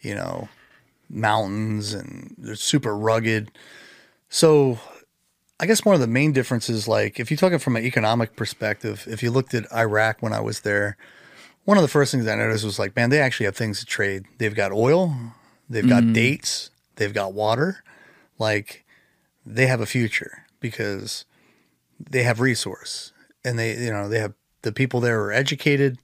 [0.00, 0.48] you know
[1.08, 3.50] mountains and they're super rugged.
[4.28, 4.80] So
[5.60, 8.36] I guess one of the main differences, like if you talk it from an economic
[8.36, 10.96] perspective, if you looked at Iraq when I was there,
[11.64, 13.86] one of the first things I noticed was like, man, they actually have things to
[13.86, 14.24] trade.
[14.38, 15.14] They've got oil,
[15.68, 17.82] they've got dates, they've got water.
[18.38, 18.84] Like
[19.44, 21.24] they have a future because
[21.98, 23.12] they have resource
[23.44, 25.98] and they, you know, they have the people there are educated.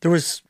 [0.00, 0.42] There was,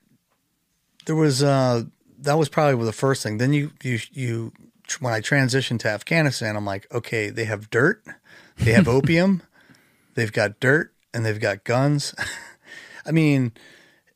[1.04, 1.84] there was, uh,
[2.18, 3.38] that was probably the first thing.
[3.38, 4.52] Then you, you, you,
[5.00, 8.02] when I transitioned to Afghanistan, I'm like, okay, they have dirt,
[8.58, 9.42] they have opium,
[10.14, 12.14] they've got dirt, and they've got guns.
[13.06, 13.52] I mean,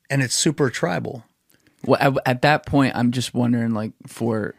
[0.09, 1.25] and it's super tribal.
[1.85, 4.55] well at, at that point i'm just wondering like for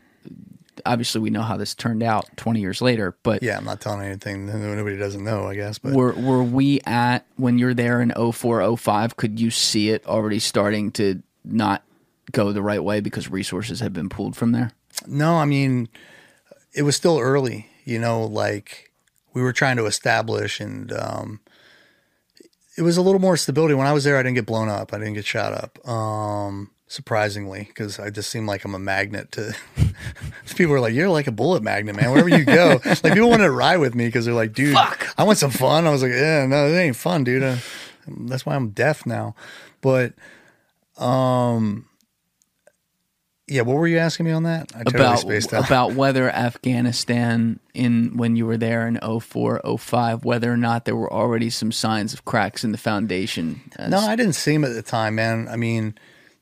[0.87, 4.03] obviously we know how this turned out 20 years later but Yeah, I'm not telling
[4.03, 5.79] anything nobody doesn't know, I guess.
[5.79, 10.07] But were were we at when you're there in 04 05 could you see it
[10.07, 11.83] already starting to not
[12.31, 14.73] go the right way because resources had been pulled from there
[15.07, 15.89] no, I mean,
[16.75, 17.69] it was still early.
[17.85, 18.88] You know, like
[19.35, 21.41] we were trying to establish, and um,
[22.77, 23.75] it was a little more stability.
[23.75, 24.93] When I was there, I didn't get blown up.
[24.93, 25.89] I didn't get shot up.
[25.89, 29.55] Um, surprisingly, because I just seem like I'm a magnet to.
[30.57, 32.11] people are like, "You're like a bullet magnet, man.
[32.11, 35.25] Wherever you go, like people want to ride with me because they're like, dude, I
[35.25, 37.43] want some fun." I was like, "Yeah, no, it ain't fun, dude.
[37.43, 37.57] Uh,
[38.07, 39.35] that's why I'm deaf now."
[39.81, 40.15] But
[40.97, 41.88] um,
[43.49, 44.71] yeah, what were you asking me on that?
[44.75, 45.25] I about
[45.67, 50.97] about whether Afghanistan in when you were there in 04, 05, whether or not there
[50.97, 53.61] were already some signs of cracks in the foundation.
[53.77, 55.49] as- No, I didn't see them at the time, man.
[55.49, 55.97] I mean,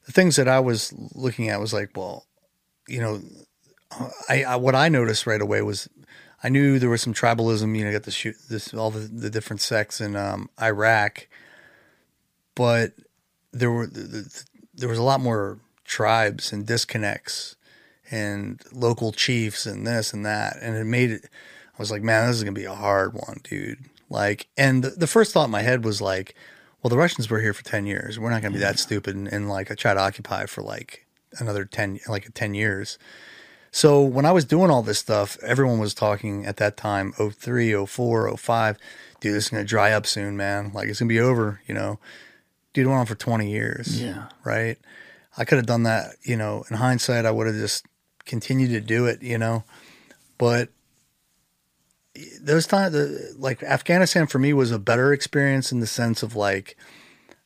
[0.07, 2.27] the things that I was looking at was like, well,
[2.89, 3.21] you know,
[4.29, 5.89] I, I what I noticed right away was
[6.43, 7.77] I knew there was some tribalism.
[7.77, 11.29] You know, got the shoot this all the, the different sects in um, Iraq,
[12.55, 12.93] but
[13.53, 17.57] there were the, the, there was a lot more tribes and disconnects
[18.11, 21.25] and local chiefs and this and that, and it made it.
[21.25, 23.85] I was like, man, this is gonna be a hard one, dude.
[24.09, 26.35] Like, and the, the first thought in my head was like,
[26.83, 28.19] well, the Russians were here for ten years.
[28.19, 31.07] We're not gonna be that stupid and, and like try to occupy for like
[31.39, 32.99] another ten, like ten years.
[33.77, 37.85] So when I was doing all this stuff, everyone was talking at that time, 03,
[37.85, 38.79] 04, 05,
[39.21, 40.71] dude, this is going to dry up soon, man.
[40.73, 41.99] Like it's going to be over, you know.
[42.73, 44.01] Dude, it went on for 20 years.
[44.01, 44.29] Yeah.
[44.45, 44.79] Right.
[45.37, 47.85] I could have done that, you know, in hindsight, I would have just
[48.25, 49.65] continued to do it, you know.
[50.39, 50.71] But
[52.41, 52.95] those times,
[53.37, 56.77] like Afghanistan for me was a better experience in the sense of like,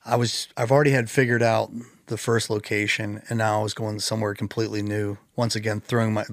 [0.05, 1.71] I was, I've already had figured out
[2.07, 5.19] the first location and now I was going somewhere completely new.
[5.37, 6.25] Once again, throwing my,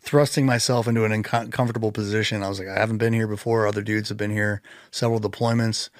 [0.00, 2.42] thrusting myself into an uncomfortable position.
[2.42, 3.66] I was like, I haven't been here before.
[3.66, 5.90] Other dudes have been here, several deployments.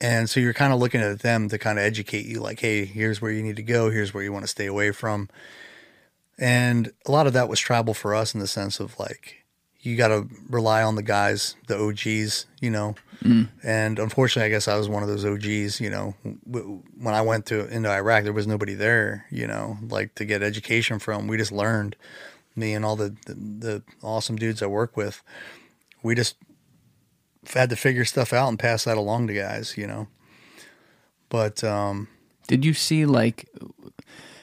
[0.00, 2.84] And so you're kind of looking at them to kind of educate you, like, hey,
[2.84, 5.28] here's where you need to go, here's where you want to stay away from.
[6.38, 9.46] And a lot of that was tribal for us in the sense of like,
[9.80, 12.96] you got to rely on the guys, the OGs, you know.
[13.22, 13.48] Mm.
[13.62, 16.14] And unfortunately, I guess I was one of those OGs, you know.
[16.44, 20.42] When I went to into Iraq, there was nobody there, you know, like to get
[20.42, 21.28] education from.
[21.28, 21.96] We just learned,
[22.56, 25.22] me and all the, the, the awesome dudes I work with.
[26.02, 26.36] We just
[27.54, 30.08] had to figure stuff out and pass that along to guys, you know.
[31.28, 32.08] But um,
[32.48, 33.48] Did you see like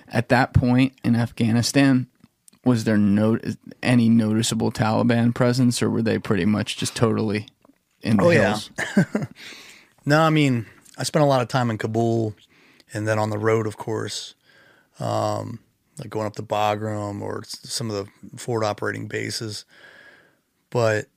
[0.07, 2.07] at that point in Afghanistan?
[2.65, 3.39] Was there no
[3.81, 7.47] any noticeable Taliban presence, or were they pretty much just totally
[8.01, 8.57] in the Oh, yeah.
[10.05, 10.65] No, I mean,
[10.97, 12.35] I spent a lot of time in Kabul
[12.93, 14.35] and then on the road, of course,
[14.99, 15.59] um,
[15.97, 19.65] like going up to Bagram or some of the forward operating bases.
[20.69, 21.07] But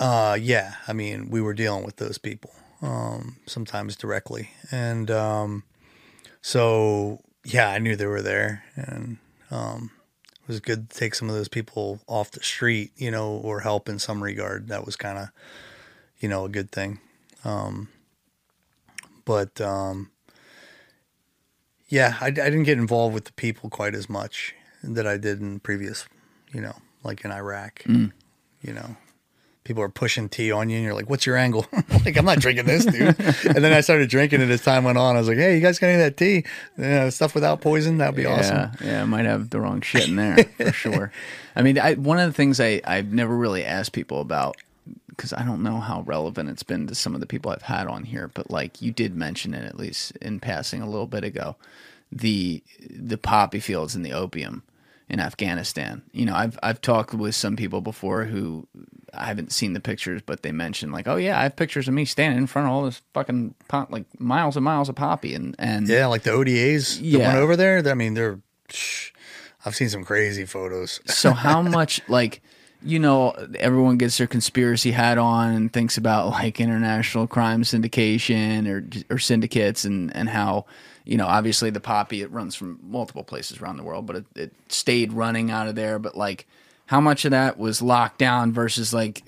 [0.00, 2.50] uh, yeah, I mean, we were dealing with those people
[2.82, 4.50] um, sometimes directly.
[4.72, 5.62] And um,
[6.40, 8.64] so, yeah, I knew they were there.
[8.74, 9.18] And
[9.50, 9.90] um,
[10.42, 13.60] it was good to take some of those people off the street, you know, or
[13.60, 14.68] help in some regard.
[14.68, 15.28] That was kind of,
[16.18, 16.98] you know, a good thing.
[17.44, 17.88] Um,
[19.26, 20.10] but um,
[21.88, 25.40] yeah, I, I didn't get involved with the people quite as much that I did
[25.40, 26.06] in previous,
[26.54, 27.82] you know, like in Iraq.
[28.62, 28.96] You know,
[29.64, 31.66] people are pushing tea on you, and you're like, "What's your angle?"
[32.04, 33.18] like, I'm not drinking this, dude.
[33.18, 35.16] and then I started drinking it as time went on.
[35.16, 36.44] I was like, "Hey, you guys got any of that tea?
[36.76, 37.98] You know, stuff without poison?
[37.98, 41.12] That'd be awesome." Yeah, yeah, I might have the wrong shit in there for sure.
[41.54, 44.56] I mean, I, one of the things I I've never really asked people about
[45.08, 47.86] because I don't know how relevant it's been to some of the people I've had
[47.86, 51.24] on here, but like you did mention it at least in passing a little bit
[51.24, 51.56] ago,
[52.10, 54.62] the the poppy fields and the opium
[55.10, 56.02] in Afghanistan.
[56.12, 58.66] You know, I've I've talked with some people before who
[59.12, 61.94] I haven't seen the pictures, but they mentioned like, oh yeah, I have pictures of
[61.94, 65.34] me standing in front of all this fucking pot, like miles and miles of poppy,
[65.34, 67.26] and and Yeah, like the ODAs Yeah.
[67.26, 67.82] went over there.
[67.88, 68.38] I mean, they're.
[68.68, 69.10] Psh,
[69.66, 71.00] I've seen some crazy photos.
[71.06, 72.40] So how much like
[72.82, 78.66] you know everyone gets their conspiracy hat on and thinks about like international crime syndication
[78.68, 80.64] or or syndicates and and how
[81.10, 84.24] you know obviously the poppy it runs from multiple places around the world but it,
[84.36, 85.98] it stayed running out of there.
[85.98, 86.46] But like
[86.86, 89.24] how much of that was locked down versus like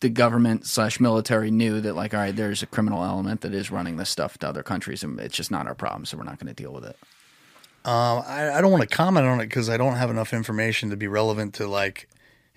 [0.00, 3.70] the government slash military knew that like all right there's a criminal element that is
[3.70, 6.38] running this stuff to other countries and it's just not our problem so we're not
[6.38, 6.96] going to deal with it?
[7.84, 10.90] Um, I, I don't want to comment on it because I don't have enough information
[10.90, 12.08] to be relevant to like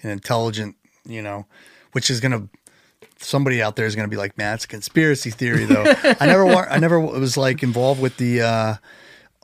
[0.01, 1.45] an intelligent, you know,
[1.91, 2.47] which is gonna
[3.17, 5.83] somebody out there is gonna be like, man, it's a conspiracy theory though.
[6.19, 8.75] I never, wa- I never was like involved with the uh,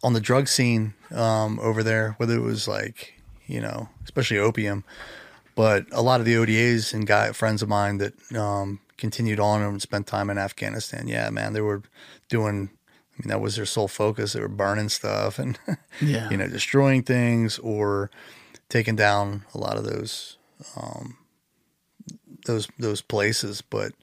[0.03, 3.13] on the drug scene um, over there, whether it was like,
[3.47, 4.83] you know, especially opium,
[5.55, 9.61] but a lot of the ODAs and guy friends of mine that um, continued on
[9.61, 11.07] and spent time in Afghanistan.
[11.07, 11.81] Yeah, man, they were
[12.29, 12.69] doing.
[13.17, 14.33] I mean, that was their sole focus.
[14.33, 15.59] They were burning stuff and
[16.01, 16.29] Yeah.
[16.31, 18.09] you know, destroying things or
[18.69, 20.37] taking down a lot of those
[20.77, 21.17] um,
[22.45, 23.61] those those places.
[23.61, 23.93] But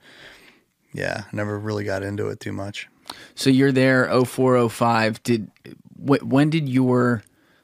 [0.92, 2.88] yeah, never really got into it too much.
[3.34, 5.50] So you're there 0405 did
[5.96, 7.22] wh- when did your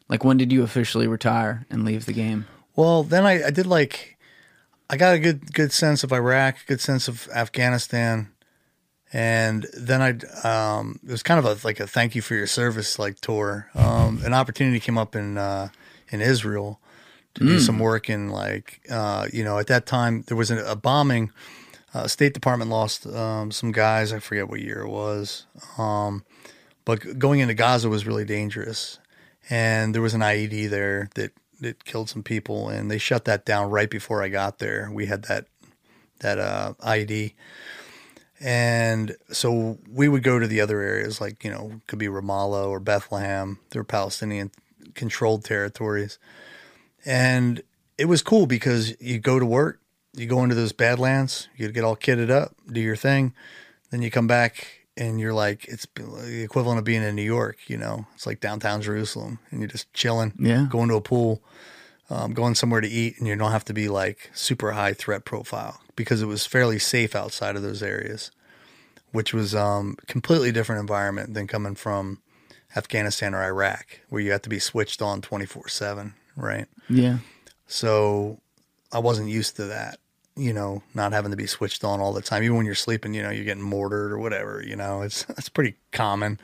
[0.08, 2.46] like when did you officially retire and leave the game?
[2.76, 4.16] Well, then I, I did like
[4.90, 8.30] I got a good good sense of Iraq, good sense of Afghanistan,
[9.12, 10.48] And then I,
[10.78, 13.68] um, it was kind of a like a thank you for your service like tour.
[13.74, 15.68] Um, an opportunity came up in uh,
[16.10, 16.80] in Israel
[17.34, 20.64] to do some work in like uh, you know at that time there was a,
[20.64, 21.30] a bombing.
[21.92, 24.12] Uh, State Department lost um, some guys.
[24.12, 25.46] I forget what year it was.
[25.78, 26.24] Um,
[26.84, 28.98] but going into Gaza was really dangerous,
[29.48, 33.44] and there was an IED there that that killed some people, and they shut that
[33.44, 34.90] down right before I got there.
[34.92, 35.46] We had that
[36.20, 37.34] that uh, IED,
[38.40, 42.68] and so we would go to the other areas, like you know, could be Ramallah
[42.68, 43.58] or Bethlehem.
[43.70, 44.50] They're Palestinian
[44.94, 46.18] controlled territories,
[47.04, 47.62] and
[47.98, 49.80] it was cool because you go to work,
[50.14, 53.34] you go into those badlands, you get all kitted up, do your thing,
[53.90, 54.66] then you come back
[54.96, 57.58] and you're like, it's the equivalent of being in New York.
[57.68, 60.66] You know, it's like downtown Jerusalem, and you're just chilling, Yeah.
[60.70, 61.42] going to a pool,
[62.10, 65.24] um, going somewhere to eat, and you don't have to be like super high threat
[65.24, 68.30] profile because it was fairly safe outside of those areas,
[69.12, 72.20] which was um, completely different environment than coming from
[72.76, 76.66] Afghanistan or Iraq, where you have to be switched on 24 seven, right?
[76.88, 77.18] Yeah.
[77.66, 78.38] So
[78.92, 79.98] I wasn't used to that,
[80.36, 82.42] you know, not having to be switched on all the time.
[82.42, 85.48] Even when you're sleeping, you know, you're getting mortared or whatever, you know, it's it's
[85.48, 86.38] pretty common.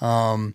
[0.00, 0.54] Um,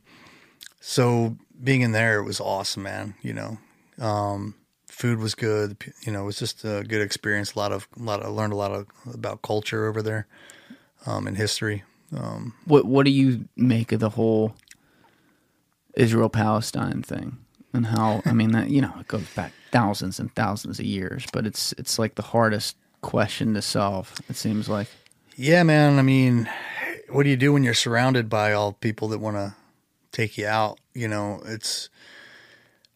[0.79, 3.15] so being in there, it was awesome, man.
[3.21, 3.57] You know,
[3.99, 4.55] um,
[4.87, 5.77] food was good.
[6.05, 7.53] You know, it was just a good experience.
[7.53, 8.19] A lot of, a lot.
[8.19, 10.27] Of, I learned a lot of about culture over there,
[11.05, 11.83] um, and history.
[12.15, 14.55] Um, What What do you make of the whole
[15.95, 17.37] Israel Palestine thing
[17.73, 18.21] and how?
[18.25, 21.73] I mean, that you know, it goes back thousands and thousands of years, but it's
[21.73, 24.13] it's like the hardest question to solve.
[24.29, 24.87] It seems like.
[25.35, 25.97] Yeah, man.
[25.97, 26.49] I mean,
[27.09, 29.55] what do you do when you're surrounded by all people that want to
[30.11, 30.79] take you out?
[30.93, 31.89] You know, it's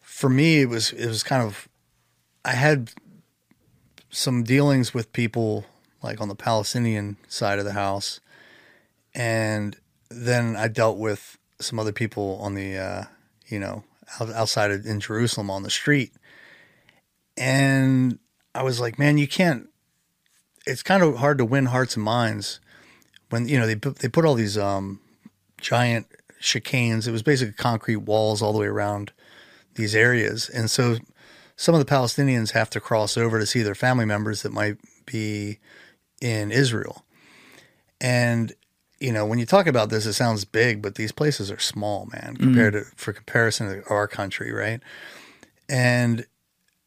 [0.00, 0.60] for me.
[0.62, 1.68] It was it was kind of.
[2.44, 2.92] I had
[4.10, 5.66] some dealings with people
[6.02, 8.20] like on the Palestinian side of the house,
[9.14, 9.76] and
[10.08, 13.04] then I dealt with some other people on the, uh,
[13.48, 13.84] you know,
[14.20, 16.12] outside of in Jerusalem on the street,
[17.36, 18.18] and
[18.54, 19.68] I was like, man, you can't
[20.68, 22.60] it's kind of hard to win hearts and minds
[23.30, 25.00] when you know they put, they put all these um,
[25.60, 26.06] giant
[26.40, 27.08] chicanes.
[27.08, 29.12] It was basically concrete walls all the way around
[29.74, 30.98] these areas, and so
[31.56, 34.76] some of the Palestinians have to cross over to see their family members that might
[35.06, 35.58] be
[36.20, 37.04] in Israel.
[38.00, 38.54] And
[39.00, 42.06] you know, when you talk about this, it sounds big, but these places are small,
[42.12, 42.44] man, mm-hmm.
[42.44, 44.80] compared to for comparison to our country, right?
[45.68, 46.26] And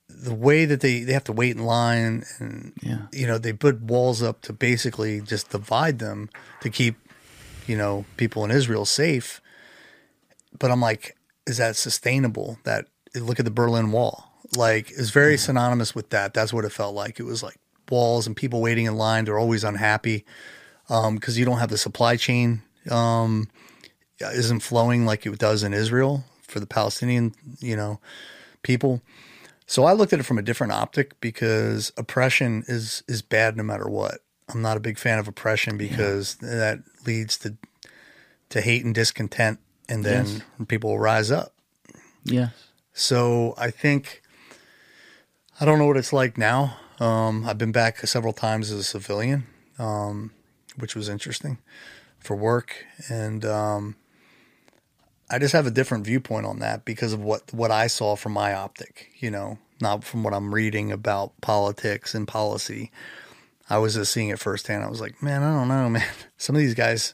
[0.10, 3.08] the way that they, they have to wait in line and Yeah.
[3.14, 6.30] you know they put walls up to basically just divide them
[6.62, 6.96] to keep
[7.66, 9.42] you know people in Israel safe.
[10.58, 11.16] But I'm like
[11.48, 12.60] is that sustainable?
[12.66, 14.32] That look at the Berlin Wall.
[14.56, 16.34] Like it's very synonymous with that.
[16.34, 17.20] That's what it felt like.
[17.20, 17.58] It was like
[17.90, 19.26] walls and people waiting in line.
[19.26, 20.26] They're always unhappy
[21.14, 23.48] because you don't have the supply chain um,
[24.20, 28.00] isn't flowing like it does in Israel for the Palestinian you know
[28.62, 29.02] people
[29.72, 33.64] so I looked at it from a different optic because oppression is is bad no
[33.64, 34.20] matter what.
[34.50, 37.56] I'm not a big fan of oppression because that leads to
[38.50, 40.42] to hate and discontent, and then Yes.
[40.68, 41.54] people will rise up.
[42.26, 42.52] Yes.
[42.92, 44.22] So I think
[45.62, 46.76] I don't know what it's like now.
[47.00, 49.48] Um, I've been back several times as a civilian,
[49.80, 50.32] um,
[50.82, 51.60] which was interesting
[52.20, 53.96] for work, and um,
[55.30, 58.34] I just have a different viewpoint on that because of what what I saw from
[58.34, 59.10] my optic.
[59.20, 62.92] You know, not from what I'm reading about politics and policy.
[63.70, 64.84] I was just seeing it firsthand.
[64.84, 66.08] I was like, man, I don't know, man.
[66.38, 67.14] Some of these guys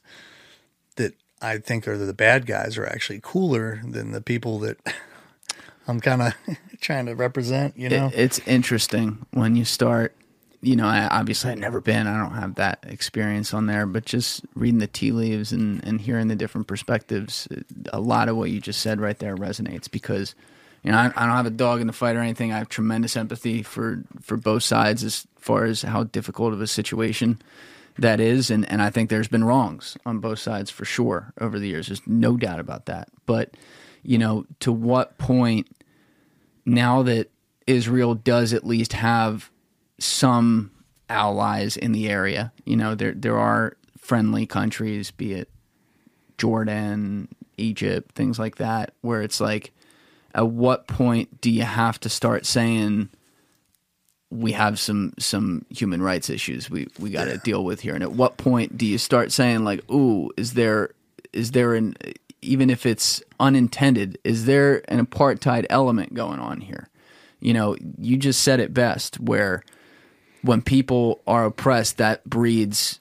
[0.96, 4.78] that I think are the bad guys are actually cooler than the people that
[5.88, 6.34] I'm kind of
[6.82, 7.78] trying to represent.
[7.78, 10.16] You know, It, it's interesting when you start.
[10.62, 12.08] You know, I obviously I've never been.
[12.08, 16.02] I don't have that experience on there, but just reading the tea leaves and and
[16.02, 17.62] hearing the different perspectives, uh,
[17.94, 20.36] a lot of what you just said right there resonates because.
[20.84, 22.54] You know, I, I don't have a dog in the fight or anything.
[22.54, 26.68] I have tremendous empathy for, for both sides as far as how difficult of a
[26.68, 27.42] situation
[27.98, 31.60] that is, and, and I think there's been wrongs on both sides for sure over
[31.60, 31.88] the years.
[31.88, 33.10] There's no doubt about that.
[33.26, 33.56] But
[34.04, 35.68] you know, to what point
[36.66, 37.30] now that
[37.66, 39.50] Israel does at least have
[40.00, 40.72] some
[41.10, 45.50] allies in the area, you know, there there are friendly countries, be it
[46.38, 49.72] Jordan, Egypt, things like that, where it's like,
[50.34, 53.10] at what point do you have to start saying
[54.30, 57.96] we have some some human rights issues we we got to deal with here?
[57.96, 60.92] And at what point do you start saying like, ooh, is there
[61.34, 61.96] is there an
[62.42, 66.88] even if it's unintended, is there an apartheid element going on here?
[67.40, 69.64] You know, you just said it best where
[70.42, 73.00] when people are oppressed, that breeds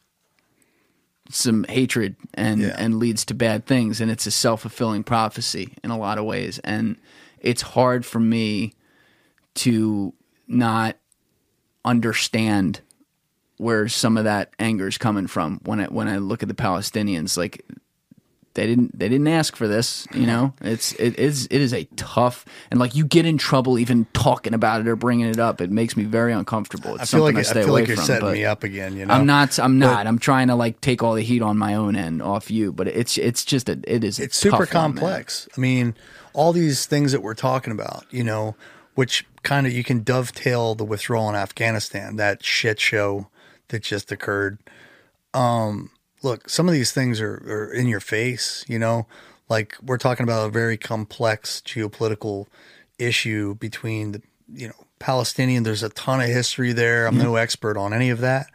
[1.28, 2.76] some hatred and Yeah.
[2.78, 4.00] and leads to bad things.
[4.00, 6.58] And it's a self-fulfilling prophecy in a lot of ways.
[6.60, 6.96] And
[7.40, 8.74] it's hard for me
[9.56, 10.14] to
[10.46, 10.96] not
[11.84, 12.80] understand
[13.56, 16.54] where some of that anger is coming from when I when I look at the
[16.54, 17.36] Palestinians.
[17.36, 17.64] Like
[18.56, 21.84] they didn't they didn't ask for this you know it's it is it is a
[21.96, 25.60] tough and like you get in trouble even talking about it or bringing it up
[25.60, 27.80] it makes me very uncomfortable it's I feel something like I I stay feel away
[27.82, 28.96] like you're from setting but me up again.
[28.96, 31.56] You know, I'm not I'm not I'm trying to like take all the heat on
[31.56, 34.60] my own end off you but it's it's just a it is it's super tough
[34.60, 35.48] one, complex.
[35.56, 35.94] I mean,
[36.32, 38.56] all these things that we're talking about, you know,
[38.94, 43.28] which kind of you can dovetail the withdrawal in Afghanistan, that shit show
[43.68, 44.58] that just occurred.
[45.34, 45.90] Um,
[46.22, 49.06] look, some of these things are, are in your face, you know,
[49.48, 52.46] like we're talking about a very complex geopolitical
[52.98, 54.22] issue between the,
[54.52, 55.62] you know, Palestinian.
[55.62, 57.06] There's a ton of history there.
[57.06, 58.46] I'm no expert on any of that,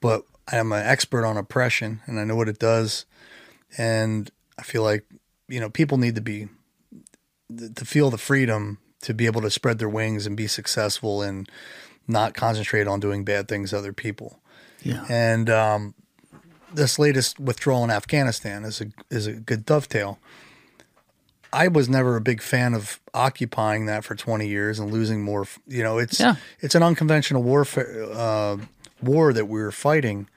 [0.00, 3.04] but I'm an expert on oppression and I know what it does.
[3.76, 5.04] And I feel like,
[5.48, 6.48] you know, people need to be,
[7.56, 11.48] to feel the freedom to be able to spread their wings and be successful and
[12.06, 14.40] not concentrate on doing bad things to other people.
[14.82, 15.94] yeah And um,
[16.74, 20.18] this latest withdrawal in Afghanistan is a is a good dovetail.
[21.52, 25.46] I was never a big fan of occupying that for 20 years and losing more.
[25.66, 26.36] You know, it's Yeah.
[26.60, 28.56] it's an unconventional warfare uh,
[29.02, 30.28] war that we were fighting.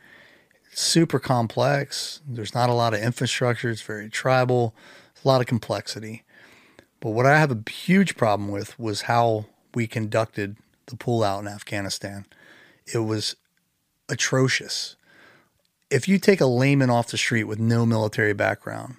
[0.71, 2.19] It's super complex.
[2.27, 3.69] There's not a lot of infrastructure.
[3.69, 4.75] It's very tribal.
[5.15, 6.23] It's a lot of complexity.
[6.99, 10.57] But what I have a huge problem with was how we conducted
[10.87, 12.25] the pullout in Afghanistan.
[12.93, 13.35] It was
[14.09, 14.95] atrocious.
[15.89, 18.95] If you take a layman off the street with no military background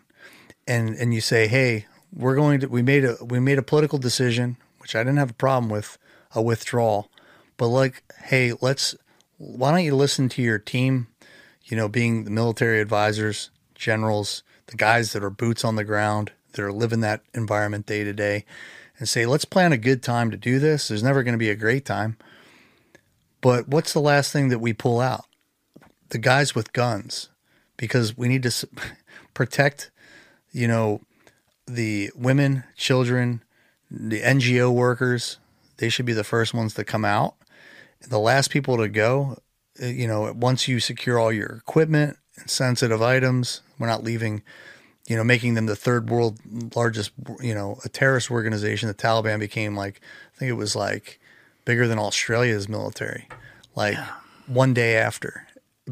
[0.67, 3.99] and and you say, "Hey, we're going to we made a we made a political
[3.99, 5.99] decision, which I didn't have a problem with,
[6.35, 7.11] a withdrawal,
[7.57, 8.95] but like, hey, let's
[9.39, 11.09] why don't you listen to your team,
[11.65, 16.33] you know, being the military advisors, generals, the guys that are boots on the ground,
[16.53, 18.45] that are living that environment day to day,
[18.99, 20.89] and say, let's plan a good time to do this.
[20.89, 22.17] There's never going to be a great time.
[23.43, 25.26] But what's the last thing that we pull out?
[26.11, 27.29] The guys with guns,
[27.77, 28.65] because we need to s-
[29.35, 29.91] protect,
[30.53, 31.01] you know,
[31.67, 33.43] the women, children,
[33.91, 35.39] the NGO workers.
[35.79, 37.35] They should be the first ones to come out.
[38.09, 39.39] The last people to go,
[39.83, 44.43] uh, you know, once you secure all your equipment and sensitive items, we're not leaving,
[45.07, 46.39] you know, making them the third world
[46.75, 47.11] largest,
[47.41, 48.89] you know, a terrorist organization.
[48.89, 50.01] The Taliban became like,
[50.35, 51.21] I think it was like
[51.65, 53.29] bigger than Australia's military,
[53.75, 53.99] like
[54.47, 55.46] one day after.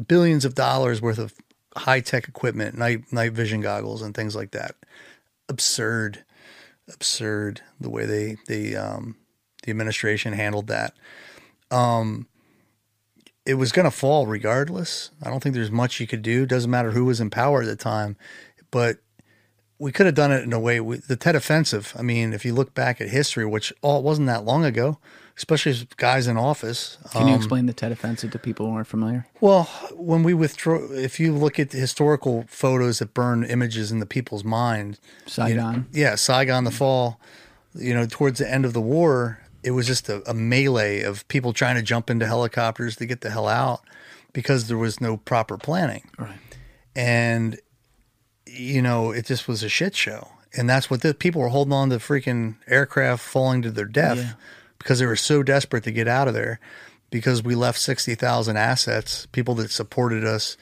[0.07, 1.33] Billions of dollars worth of
[1.75, 4.75] high tech equipment, night night vision goggles, and things like that.
[5.49, 6.23] Absurd,
[6.91, 9.15] absurd the way they they um,
[9.63, 10.93] the administration handled that.
[11.71, 12.27] Um,
[13.45, 15.11] it was going to fall regardless.
[15.21, 16.45] I don't think there's much you could do.
[16.45, 18.17] Doesn't matter who was in power at the time,
[18.71, 18.97] but
[19.77, 20.79] we could have done it in a way.
[20.79, 21.93] We, the Tet Offensive.
[21.97, 24.99] I mean, if you look back at history, which all it wasn't that long ago,
[25.37, 26.97] especially as guys in office.
[27.11, 29.27] Can you um, explain the Tet Offensive to people who aren't familiar?
[29.41, 29.63] well,
[29.93, 34.05] when we withdraw, if you look at the historical photos that burn images in the
[34.05, 35.87] people's mind, Saigon.
[35.91, 37.19] yeah, Saigon, the fall,
[37.73, 41.27] you know, towards the end of the war, it was just a, a melee of
[41.27, 43.81] people trying to jump into helicopters to get the hell out
[44.31, 46.09] because there was no proper planning.
[46.17, 46.37] Right.
[46.95, 47.59] And,
[48.45, 50.29] you know, it just was a shit show.
[50.57, 54.17] And that's what the people were holding on to freaking aircraft falling to their death
[54.17, 54.33] Yeah.
[54.85, 56.59] Because they were so desperate to get out of there
[57.09, 60.57] because we left 60,000 assets, people that supported us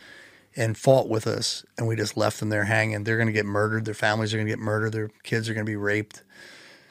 [0.55, 3.03] and fought with us, and we just left them there hanging.
[3.03, 3.83] They're going to get murdered.
[3.83, 4.93] Their families are going to get murdered.
[4.93, 6.23] Their kids are going to be raped.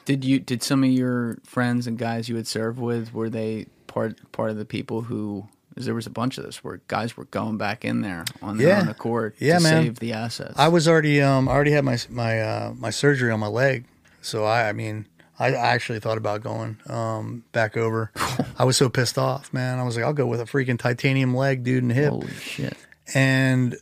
[0.05, 3.65] Did you did some of your friends and guys you had served with were they
[3.87, 7.17] part part of the people who 'cause there was a bunch of this where guys
[7.17, 8.81] were going back in there on their Yeah.
[8.81, 9.83] own accord Yeah, to man.
[9.85, 10.53] save the assets.
[10.55, 13.85] I was already, um, I already had my my uh, my surgery on my leg,
[14.21, 15.07] so I, I mean,
[15.43, 18.11] I, I actually thought about going um, back over.
[18.57, 19.77] I was so pissed off, man.
[19.77, 22.11] I was like, I'll go with a freaking titanium leg, dude, and hip.
[22.11, 22.77] Holy shit.
[23.13, 23.75] And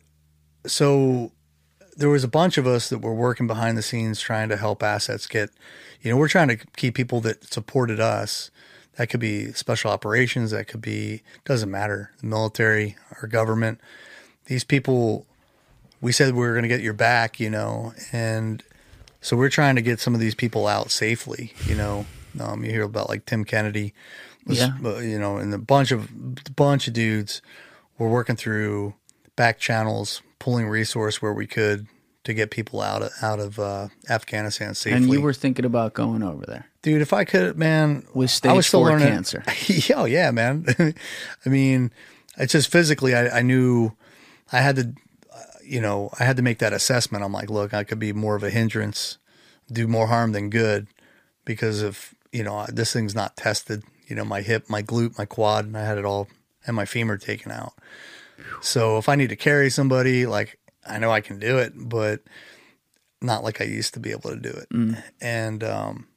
[0.65, 1.31] so
[1.95, 4.81] there was a bunch of us that were working behind the scenes trying to help
[4.81, 5.51] assets get,
[6.01, 8.49] you know, we're trying to keep people that supported us.
[8.95, 13.79] That could be special operations, that could be, doesn't matter, the military, our government.
[14.45, 15.27] These people,
[16.01, 18.63] we said we were going to get your back, you know, and
[19.21, 22.05] so we're trying to get some of these people out safely, you know.
[22.39, 23.93] Um, you hear about like Tim Kennedy,
[24.45, 24.75] was, Yeah.
[24.83, 26.09] uh, you know, and a bunch of
[26.55, 27.41] bunch of dudes
[27.97, 28.93] were working through
[29.35, 31.87] back channels, pulling resource where we could
[32.23, 34.97] to get people out of out of uh, Afghanistan safely.
[34.97, 36.67] And you were thinking about going over there.
[36.83, 37.01] dude.
[37.01, 39.43] If I could, man, With I stage was still four learning cancer.
[39.67, 40.65] yeah, oh, yeah, man.
[41.45, 41.91] I mean,
[42.37, 43.91] it's just physically, I, I knew
[44.53, 44.93] I had to.
[45.71, 47.23] You know, I had to make that assessment.
[47.23, 49.17] I'm like, look, I could be more of a hindrance,
[49.71, 50.87] do more harm than good
[51.45, 53.83] because of, you know, this thing's not tested.
[54.05, 56.27] You know, my hip, my glute, my quad, and I had it all
[56.67, 57.71] and my femur taken out.
[58.59, 62.19] So if I need to carry somebody, like I know I can do it, but
[63.21, 64.67] not like I used to be able to do it.
[65.21, 66.07] And um,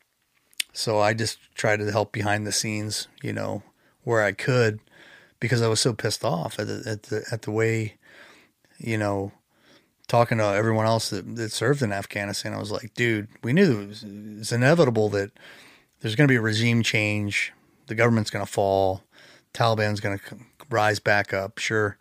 [0.73, 3.63] so I just tried to help behind the scenes, you know,
[4.03, 4.81] where I could,
[5.39, 7.95] because I was so pissed off at the at the, at the way,
[8.79, 9.31] you know,
[10.09, 12.53] talking to everyone else that, that served in Afghanistan.
[12.55, 15.31] I was like, dude, we knew it was, it's inevitable that
[16.01, 17.53] there's going to be a regime change.
[17.87, 19.03] The government's going to fall.
[19.55, 20.37] Taliban's going to
[20.71, 21.97] rise back up, sure.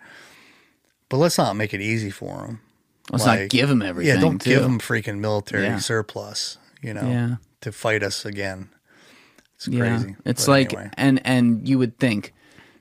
[1.10, 2.62] But let's not make it easy for them.
[3.12, 4.50] Let's not give 'em everything, Yeah, don't too.
[4.50, 5.78] give them freaking military Yeah.
[5.78, 7.36] surplus, you know, Yeah.
[7.62, 8.70] to fight us again.
[9.56, 9.80] It's Yeah.
[9.80, 10.16] crazy.
[10.26, 10.90] It's But like, anyway.
[10.98, 12.34] and and you would think,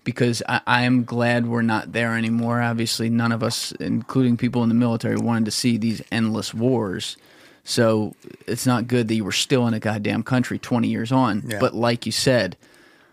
[0.04, 2.60] because I, I am glad we're not there anymore.
[2.60, 7.16] Obviously, none of us, including people in the military, wanted to see these endless wars.
[7.64, 8.14] So
[8.46, 11.44] it's not good that you were still in a goddamn country 20 years on.
[11.46, 11.58] Yeah.
[11.60, 12.56] But like you said,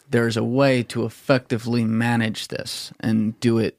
[0.09, 3.77] there's a way to effectively manage this and do it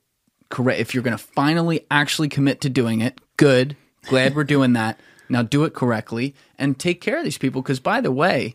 [0.48, 0.80] correct.
[0.80, 3.76] If you're going to finally actually commit to doing it, good.
[4.06, 4.98] Glad we're doing that.
[5.28, 7.62] Now do it correctly and take care of these people.
[7.62, 8.54] Because by the way,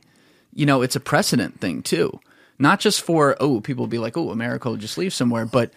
[0.53, 2.19] you know, it's a precedent thing too.
[2.57, 5.71] Not just for oh, people will be like, oh, America will just leave somewhere, but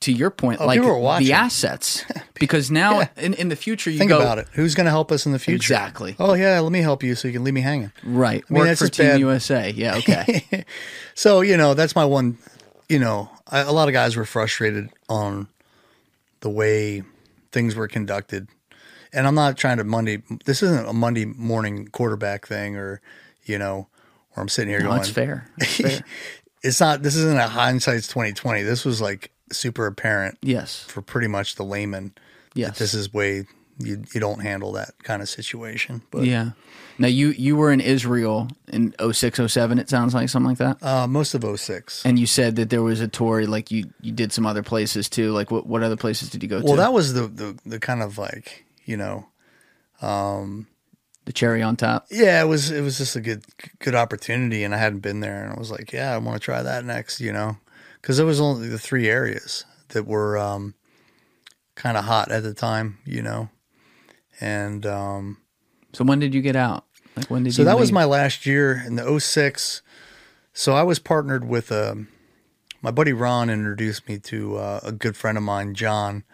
[0.00, 1.28] to your point, oh, like Oh, watching.
[1.28, 4.48] the assets, because now in, in the future you Think go about it.
[4.52, 5.56] Who's going to help us in the future?
[5.56, 6.16] Exactly.
[6.18, 7.92] Oh yeah, let me help you so you can leave me hanging.
[8.02, 9.20] right I mean, work for Team bad.
[9.20, 9.70] USA.
[9.70, 10.64] Yeah, okay,
[11.14, 12.38] So you know that's my one.
[12.88, 15.46] You know, I, a lot of guys were frustrated on
[16.40, 17.02] the way
[17.52, 18.48] things were conducted,
[19.12, 20.22] and I'm not trying to Monday.
[20.44, 23.00] This isn't a Monday morning quarterback thing, or
[23.44, 23.86] you know,
[24.38, 25.48] where I'm sitting here no, going, it's fair.
[25.58, 26.00] It's fair.
[26.62, 27.02] It's not.
[27.02, 28.62] This isn't a hindsight's 2020.
[28.62, 32.12] This was like super apparent yes, for pretty much the layman.
[32.54, 32.78] that yes.
[32.78, 33.46] this is way
[33.78, 36.02] you you don't handle that kind of situation.
[36.10, 36.50] But yeah.
[36.98, 40.82] Now you you were in Israel in 06, 07, It sounds like something like that.
[40.82, 42.04] uh, most of 06.
[42.04, 45.08] And you said that there was a tour, like you you did some other places
[45.08, 45.30] too.
[45.30, 46.68] Like what what other places did you go Well, to?
[46.70, 49.26] Well, that was the, the the kind of like you know
[51.28, 52.06] the cherry on top.
[52.10, 53.44] yeah, it was it was just a good
[53.80, 56.42] good opportunity, and I hadn't been there, and I was like, yeah, I want to
[56.42, 57.58] try that next, you know,
[58.00, 60.74] because it was only the three areas that were um,
[61.74, 63.50] kind of hot at the time, you know,
[64.40, 65.36] and um,
[65.92, 66.86] So when did you get out?
[67.14, 69.82] Like when did so that was my last year in the 06.
[70.54, 72.08] So I was partnered with um,
[72.80, 76.24] my buddy Ron introduced me to uh, a good friend of mine, John,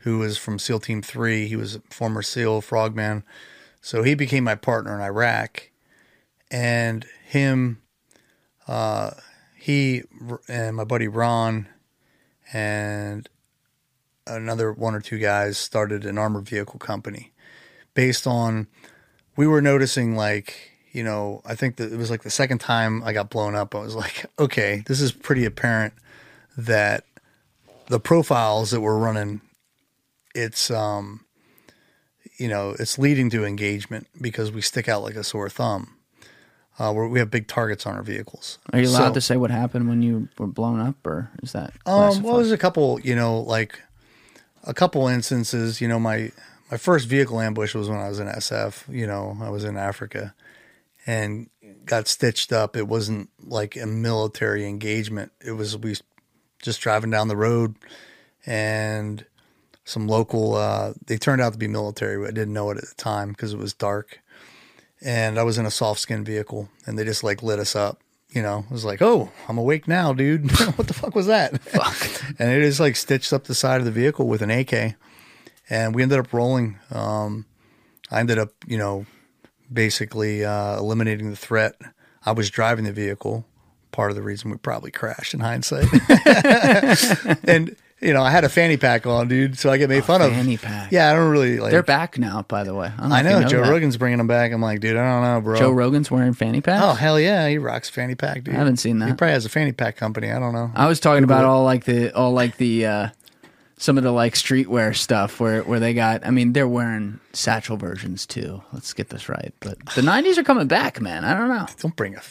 [0.00, 1.48] who was from SEAL Team Three.
[1.48, 3.24] He was a former SEAL Frogman,
[3.80, 5.70] so he became my partner in Iraq,
[6.50, 7.82] and him,
[8.66, 9.12] uh,
[9.56, 10.02] he
[10.48, 11.68] and my buddy Ron,
[12.52, 13.28] and
[14.26, 17.32] another one or two guys started an armored vehicle company,
[17.94, 18.66] based on
[19.36, 23.02] we were noticing like you know i think that it was like the second time
[23.04, 25.94] i got blown up i was like okay this is pretty apparent
[26.56, 27.04] that
[27.86, 29.40] the profiles that we're running
[30.34, 31.24] it's um
[32.38, 35.94] you know it's leading to engagement because we stick out like a sore thumb
[36.78, 39.36] uh, we're, we have big targets on our vehicles Are you allowed So- to say
[39.36, 41.72] what happened when you were blown up, or is that?
[41.86, 43.80] um, well, there's a couple, you know, like
[44.64, 45.80] a couple instances.
[45.80, 46.30] You know, my
[46.70, 48.84] my first vehicle ambush was when I was in SF.
[48.94, 50.34] You know, I was in Africa
[51.06, 51.48] and
[51.84, 52.76] got stitched up.
[52.76, 55.32] It wasn't like a military engagement.
[55.44, 55.96] It was we
[56.62, 57.74] just driving down the road
[58.46, 59.24] and
[59.88, 60.54] some local.
[60.54, 62.18] Uh, they turned out to be military.
[62.18, 64.20] but I didn't know it at the time because it was dark.
[65.00, 68.02] And I was in a soft skin vehicle, and they just like lit us up.
[68.30, 70.50] You know, it was like, oh, I'm awake now, dude.
[70.76, 71.60] what the fuck was that?
[71.62, 72.34] Fuck.
[72.38, 74.96] and it is like stitched up the side of the vehicle with an AK,
[75.70, 76.78] and we ended up rolling.
[76.90, 77.46] Um,
[78.10, 79.06] I ended up, you know,
[79.72, 81.76] basically uh, eliminating the threat.
[82.26, 83.46] I was driving the vehicle.
[83.92, 85.86] Part of the reason we probably crashed in hindsight.
[87.44, 90.22] and you know, I had a fanny pack on, dude, so I get made fun
[90.22, 90.30] of.
[90.30, 90.92] fanny pack.
[90.92, 91.72] Yeah, I don't really like.
[91.72, 92.92] They're back now, by the way.
[92.96, 93.70] don't I if you know, Joe that.
[93.70, 94.52] Rogan's bringing them back.
[94.52, 95.58] I'm like, dude, I don't know, bro.
[95.58, 96.84] Joe Rogan's wearing fanny packs.
[96.84, 98.54] Oh hell yeah, he rocks fanny pack, dude.
[98.54, 99.08] I haven't seen that.
[99.08, 100.30] He probably has a fanny pack company.
[100.30, 100.70] I don't know.
[100.74, 103.08] I was talking about all like the all like the uh
[103.78, 107.76] some of the like streetwear stuff where where they got I mean they're wearing satchel
[107.76, 108.62] versions too.
[108.72, 109.52] Let's get this right.
[109.60, 111.24] But the 90s are coming back, man.
[111.24, 111.66] I don't know.
[111.80, 112.22] Don't bring a.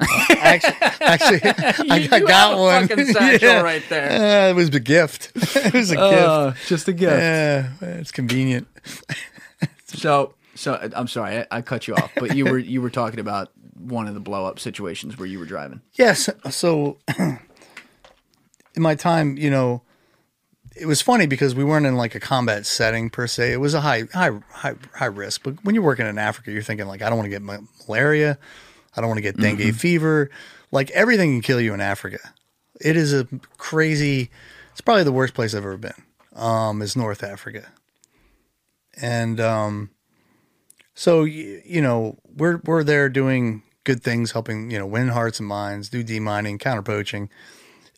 [0.30, 1.40] actually, actually,
[1.90, 2.88] I, I got one.
[2.88, 4.46] fucking satchel right there.
[4.48, 5.30] Uh, it was a gift.
[5.34, 6.68] it was a Uh, gift.
[6.68, 7.12] just a gift.
[7.12, 8.66] Yeah, it's convenient.
[9.86, 13.20] So so I'm sorry, I, I cut you off, but you were you were talking
[13.20, 15.80] about one of the blow up situations where you were driving.
[15.94, 16.28] Yes.
[16.50, 17.38] So, in
[18.82, 19.82] my time, you know,
[20.76, 23.52] it was funny because we weren't in like a combat setting per se.
[23.52, 25.42] It was a high, high, high, high risk.
[25.42, 27.42] But when you're working in Africa, you're thinking like, I don't want to get
[27.88, 28.38] malaria,
[28.96, 30.30] I don't want to get dengue fever.
[30.70, 32.18] Like everything can kill you in Africa.
[32.80, 33.26] It is a
[33.58, 34.30] crazy.
[34.72, 35.92] It's probably the worst place I've ever been.
[36.34, 37.68] Um, is North Africa,
[39.00, 39.90] and um,
[40.94, 45.38] so y- you know we're we're there doing good things, helping you know win hearts
[45.38, 47.30] and minds, do demining, counter poaching,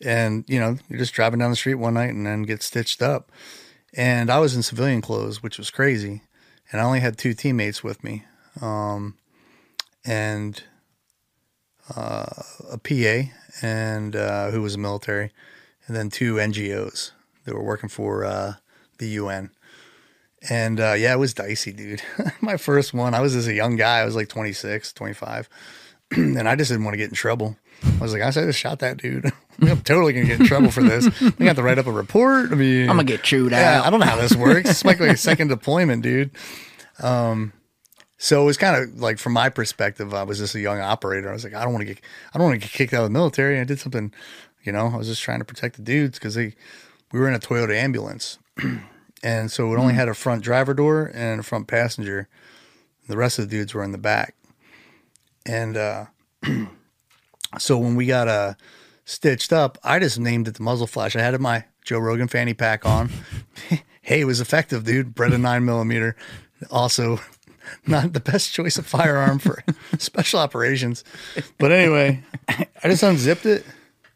[0.05, 3.01] and you know you're just driving down the street one night and then get stitched
[3.01, 3.31] up.
[3.95, 6.21] And I was in civilian clothes, which was crazy,
[6.71, 8.25] and I only had two teammates with me,
[8.61, 9.15] um,
[10.05, 10.61] and
[11.95, 12.25] uh,
[12.71, 13.31] a PA
[13.61, 15.31] and uh, who was a military,
[15.87, 17.11] and then two NGOs
[17.45, 18.55] that were working for uh,
[18.97, 19.51] the UN.
[20.49, 22.01] And uh, yeah, it was dicey, dude.
[22.41, 23.99] My first one, I was just a young guy.
[23.99, 25.49] I was like 26, 25.
[26.11, 27.57] and I just didn't want to get in trouble.
[27.83, 29.31] I was like, I said, I just shot that dude.
[29.61, 31.07] I'm totally to get in trouble for this.
[31.39, 32.51] We have to write up a report.
[32.51, 33.85] I mean, I'm gonna get chewed yeah, out.
[33.85, 34.69] I don't know how this works.
[34.69, 36.31] It's like, like a second deployment, dude.
[36.99, 37.53] Um,
[38.17, 41.29] so it was kind of like from my perspective, I was just a young operator.
[41.29, 42.03] I was like, I don't want to get,
[42.33, 43.59] I don't want to get kicked out of the military.
[43.59, 44.13] I did something,
[44.63, 44.87] you know.
[44.87, 46.55] I was just trying to protect the dudes because they,
[47.11, 48.39] we were in a Toyota ambulance,
[49.23, 52.27] and so it only had a front driver door and a front passenger.
[53.07, 54.35] The rest of the dudes were in the back,
[55.45, 56.05] and uh,
[57.59, 58.55] so when we got uh,
[59.05, 61.15] stitched up, I just named it the muzzle flash.
[61.15, 63.11] I had my Joe Rogan fanny pack on.
[64.01, 65.13] hey, it was effective, dude.
[65.13, 66.15] Bred a nine millimeter.
[66.71, 67.19] Also,
[67.87, 69.63] not the best choice of firearm for
[69.97, 71.03] special operations.
[71.57, 73.65] But anyway, I just unzipped it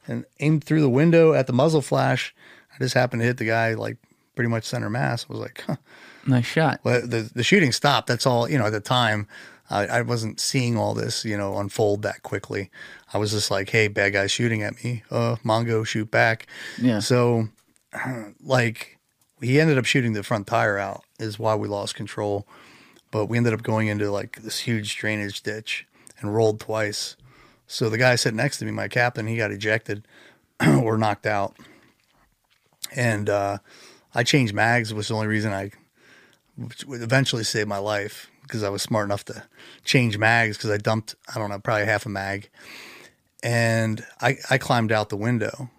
[0.07, 2.34] and aimed through the window at the muzzle flash.
[2.73, 3.98] I just happened to hit the guy like
[4.36, 5.26] pretty much center mass.
[5.30, 5.76] I was like, huh.
[6.26, 6.80] nice shot.
[6.84, 8.07] Well, the the shooting stopped.
[8.07, 8.49] That's all.
[8.49, 9.28] You know, at the time,
[9.72, 12.69] I, I wasn't seeing all this, you know, unfold that quickly.
[13.14, 15.03] I was just like, "Hey, bad guy shooting at me.
[15.10, 16.48] Uh, Mongo, shoot back."
[16.80, 16.99] Yeah.
[16.99, 17.48] So,
[18.41, 18.98] like,
[19.40, 21.03] he ended up shooting the front tire out.
[21.19, 22.48] Is why we lost control.
[23.11, 25.85] But we ended up going into like this huge drainage ditch
[26.19, 27.15] and rolled twice.
[27.67, 30.07] So the guy sitting next to me, my captain, he got ejected
[30.65, 31.55] or knocked out.
[32.95, 33.59] And uh,
[34.13, 35.71] I changed mags, was the only reason I
[36.89, 39.43] eventually saved my life because I was smart enough to
[39.85, 42.49] change mags because I dumped, I don't know, probably half a mag.
[43.43, 45.69] And I, I climbed out the window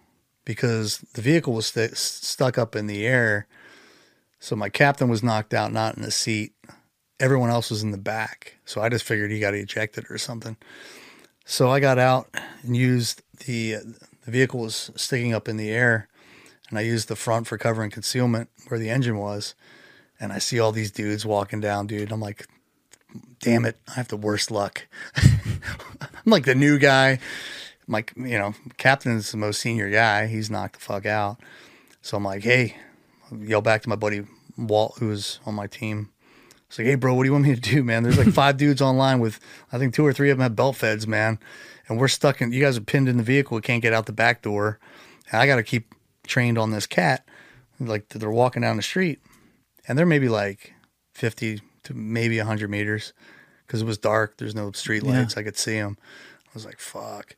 [0.45, 3.47] because the vehicle was st- stuck up in the air.
[4.39, 6.53] So my captain was knocked out, not in the seat.
[7.23, 8.57] Everyone else was in the back.
[8.65, 10.57] So I just figured he got ejected or something.
[11.45, 12.27] So I got out
[12.63, 13.77] and used the
[14.25, 16.09] the vehicle was sticking up in the air,
[16.69, 19.55] and I used the front for cover and concealment where the engine was.
[20.19, 22.11] And I see all these dudes walking down, dude.
[22.11, 22.45] I'm like,
[23.39, 24.85] damn it, I have the worst luck.
[25.15, 27.19] I'm like the new guy.
[27.87, 30.27] Like, you know, captain's the most senior guy.
[30.27, 31.37] He's knocked the fuck out.
[32.01, 32.75] So I'm like, hey,
[33.37, 34.25] yell back to my buddy
[34.57, 36.09] Walt, who was on my team.
[36.73, 38.01] It's like, hey, bro, what do you want me to do, man?
[38.01, 39.39] There's like five dudes online with,
[39.71, 41.37] I think two or three of them have belt feds, man.
[41.87, 43.53] And we're stuck in, you guys are pinned in the vehicle.
[43.53, 44.79] We can't get out the back door.
[45.31, 45.93] And I got to keep
[46.25, 47.27] trained on this cat.
[47.79, 49.19] Like they're walking down the street
[49.87, 50.73] and they're maybe like
[51.13, 53.13] 50 to maybe 100 meters
[53.67, 54.37] because it was dark.
[54.37, 55.37] There's no street lights.
[55.37, 55.95] I could see them.
[56.47, 57.35] I was like, fuck.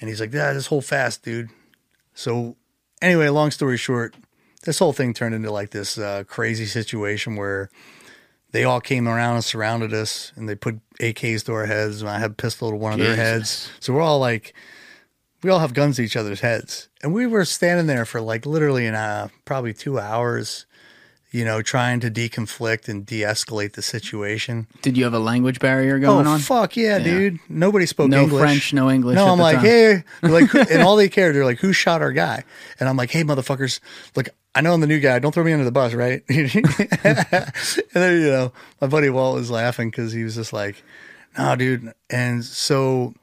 [0.00, 1.50] And he's like, yeah, just hold fast, dude.
[2.14, 2.54] So,
[3.02, 4.14] anyway, long story short,
[4.62, 7.68] this whole thing turned into like this uh, crazy situation where
[8.52, 12.00] they all came around and surrounded us and they put AKs to our heads.
[12.00, 13.70] And I had a pistol to one of their heads.
[13.80, 14.54] So, we're all like,
[15.42, 16.88] we all have guns to each other's heads.
[17.02, 20.66] And we were standing there for like literally in uh, probably two hours,
[21.30, 24.66] you know, trying to deconflict and de escalate the situation.
[24.82, 26.40] Did you have a language barrier going oh, on?
[26.40, 27.38] fuck yeah, dude.
[27.48, 28.40] Nobody spoke No English.
[28.40, 29.64] French, no English No, I'm like, time.
[29.64, 32.44] hey, like, and all they cared, they're like, who shot our guy?
[32.80, 33.80] And I'm like, hey, motherfuckers,
[34.16, 35.20] look, I know I'm the new guy.
[35.20, 36.22] Don't throw me under the bus, right?
[36.28, 36.48] and
[37.92, 40.82] then, you know, my buddy Walt was laughing because he was just like,
[41.38, 41.92] no, dude.
[42.08, 43.14] And so,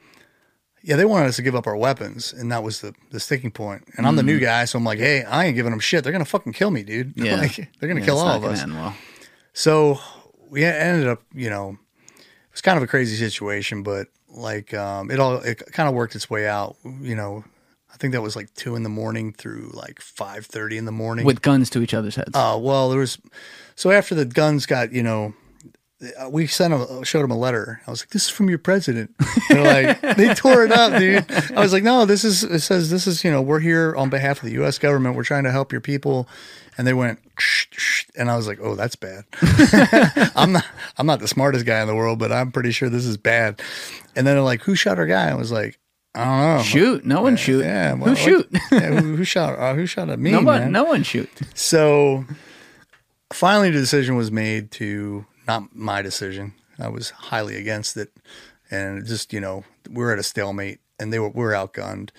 [0.88, 3.52] yeah, they wanted us to give up our weapons, and that was the, the sticking
[3.52, 3.84] point.
[3.98, 6.04] And I'm the new guy, so I'm like, hey, I ain't giving them shit.
[6.04, 7.14] They're gonna fucking kill me, dude.
[7.18, 7.36] Yeah.
[7.36, 8.66] like, they're gonna Yeah, kill all of us.
[8.66, 8.96] well.
[9.54, 10.00] So
[10.50, 11.78] we ended up, you know,
[12.18, 15.96] it was kind of a crazy situation, but like um, it all it kind of
[15.96, 16.76] worked its way out.
[17.02, 17.44] You know,
[17.94, 20.92] I think that was like two in the morning through like five thirty in the
[20.94, 21.26] morning.
[21.26, 22.32] With guns to each other's heads.
[22.34, 23.18] uh, well, there was
[23.76, 25.34] so after the guns got, you know.
[26.20, 27.82] Uh, We sent them, showed him a letter.
[27.88, 29.16] I was like, "This is from your president."
[29.50, 31.26] They're like, they tore it up, dude.
[31.56, 34.10] I was like, "No, this is." It says, "This is, you know, we're here on
[34.10, 34.78] behalf of the U.S.
[34.78, 35.16] government.
[35.16, 36.28] We're trying to help your people."
[36.78, 39.26] And they went, "Shh, shh," and I was like, "Oh, that's bad."
[40.36, 40.66] I'm not
[40.98, 43.62] I'm not the smartest guy in the world, but I'm pretty sure this is bad.
[44.16, 45.30] And then they're like, who shot our guy?
[45.30, 45.80] I was like,
[46.16, 46.64] I don't know.
[46.64, 47.64] Shoot, no one shoot.
[47.64, 48.48] Yeah, well, who shoot?
[48.72, 49.58] yeah, who, who shot?
[49.60, 50.32] Uh, who shot at me?
[50.32, 50.72] no one, man?
[50.72, 51.30] no one shoot.
[51.54, 52.26] So
[53.32, 56.54] finally, the decision was made to not my decision.
[56.80, 58.12] I was highly against it,
[58.70, 62.10] and just you know we were at a stalemate, and they were we were outgunned.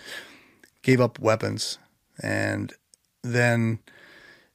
[0.83, 1.79] Gave up weapons,
[2.23, 2.73] and
[3.23, 3.81] then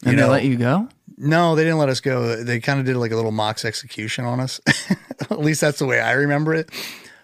[0.03, 0.89] you And know they let you go.
[1.17, 2.41] no, they didn't let us go.
[2.43, 4.59] They kind of did like a little mock execution on us.
[5.29, 6.69] At least that's the way I remember it.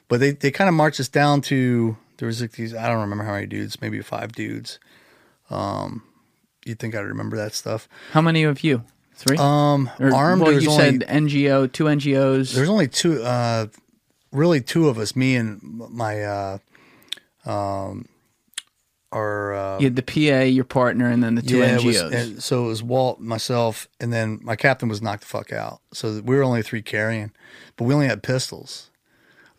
[0.08, 3.02] But they, they kind of marched us down to there was like these I don't
[3.02, 4.80] remember how many dudes, maybe five dudes.
[5.50, 6.04] Um,
[6.66, 7.88] you'd think I'd remember that stuff.
[8.12, 8.84] How many of you?
[9.20, 9.38] Three.
[9.38, 10.42] Um, Or- armed.
[10.42, 12.54] Well, you only said NGO, two NGOs.
[12.54, 13.22] there's only two.
[13.22, 13.68] Uh,
[14.32, 15.14] really two of us.
[15.14, 16.58] Me and my uh,
[17.46, 18.08] um,
[19.12, 21.86] our uh, you had the PA, your partner, and then the two yeah, it NGOs.
[21.86, 25.52] was, and so it was Walt, myself, and then my captain was knocked the fuck
[25.52, 25.82] out.
[25.94, 27.32] So we were only three carrying,
[27.76, 28.90] but we only had pistols.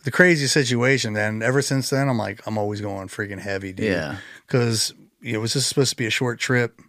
[0.05, 1.12] The crazy situation.
[1.12, 3.87] Then ever since then, I'm like, I'm always going freaking heavy, dude.
[3.93, 4.16] Yeah.
[4.47, 6.81] because it was just supposed to be a short trip.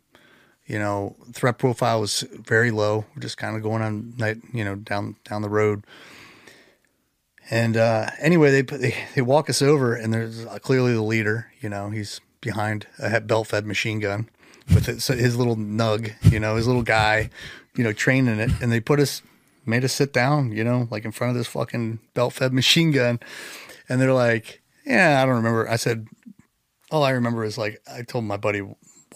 [0.71, 3.03] You know, threat profile was very low.
[3.13, 5.83] We're just kind of going on night, you know, down down the road.
[7.49, 11.51] And uh, anyway, they, they they walk us over, and there's clearly the leader.
[11.59, 14.29] You know, he's behind a belt fed machine gun
[14.73, 16.13] with his, his little nug.
[16.31, 17.29] You know, his little guy.
[17.75, 19.21] You know, training it, and they put us,
[19.65, 20.53] made us sit down.
[20.53, 23.19] You know, like in front of this fucking belt fed machine gun,
[23.89, 26.07] and they're like, "Yeah, I don't remember." I said,
[26.91, 28.61] all I remember is like I told my buddy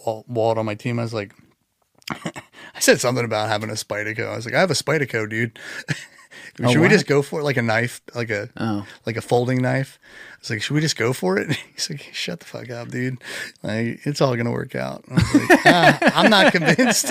[0.05, 1.33] Walt, Walt on my team, I was like,
[2.11, 4.31] I said something about having a Spyderco.
[4.31, 5.57] I was like, I have a Spyderco, dude.
[6.69, 8.85] should we just go for it like a knife, like a Oh.
[9.05, 9.99] like a folding knife?
[10.33, 11.51] I was like, should we just go for it?
[11.73, 13.17] He's like, shut the fuck up, dude.
[13.63, 15.03] Like it's all gonna work out.
[15.09, 17.07] I was like, ah, I'm not convinced.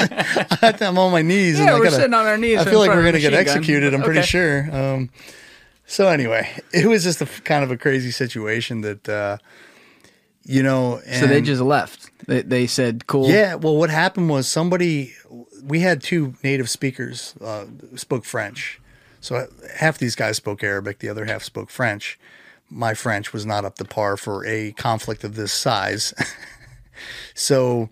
[0.63, 1.59] I'm on my knees.
[1.59, 3.41] Yeah, I we're gotta- sitting on our knees I feel like we're gonna get gun.
[3.41, 3.95] executed.
[3.95, 4.27] I'm pretty Okay.
[4.29, 4.69] sure.
[4.75, 5.11] Um,
[5.87, 9.09] so anyway, it was just a kind of a crazy situation that.
[9.09, 9.39] Uh,
[10.47, 12.11] you know, so they just left.
[12.27, 13.55] They, they said, "Cool." yeah.
[13.55, 15.15] Well, what happened was somebody,
[15.63, 17.67] we had two native speakers uh,
[17.97, 18.81] spoke French.
[19.21, 22.19] So half these guys spoke Arabic, the other half spoke French.
[22.69, 26.13] My French was not up to par for a conflict of this size.
[27.35, 27.89] so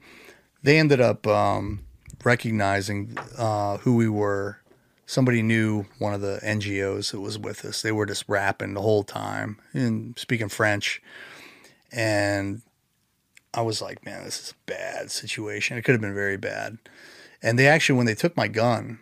[0.63, 1.81] they ended up um,
[2.23, 4.59] recognizing uh, who we were.
[5.07, 7.81] Somebody knew one of the NGOs that was with us.
[7.81, 11.03] They were just rapping the whole time and speaking French.
[11.93, 12.63] And
[13.55, 15.77] I was like, man, this is a bad situation.
[15.77, 16.79] It could have been very bad.
[17.43, 18.99] And they actually, when they took my gun,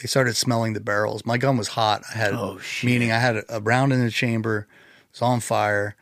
[0.00, 1.24] they started smelling the barrels.
[1.24, 2.02] My gun was hot.
[2.14, 2.86] I had, Oh, shit.
[2.86, 4.66] meaning I had a, a round in the chamber,
[5.08, 5.96] it was on fire.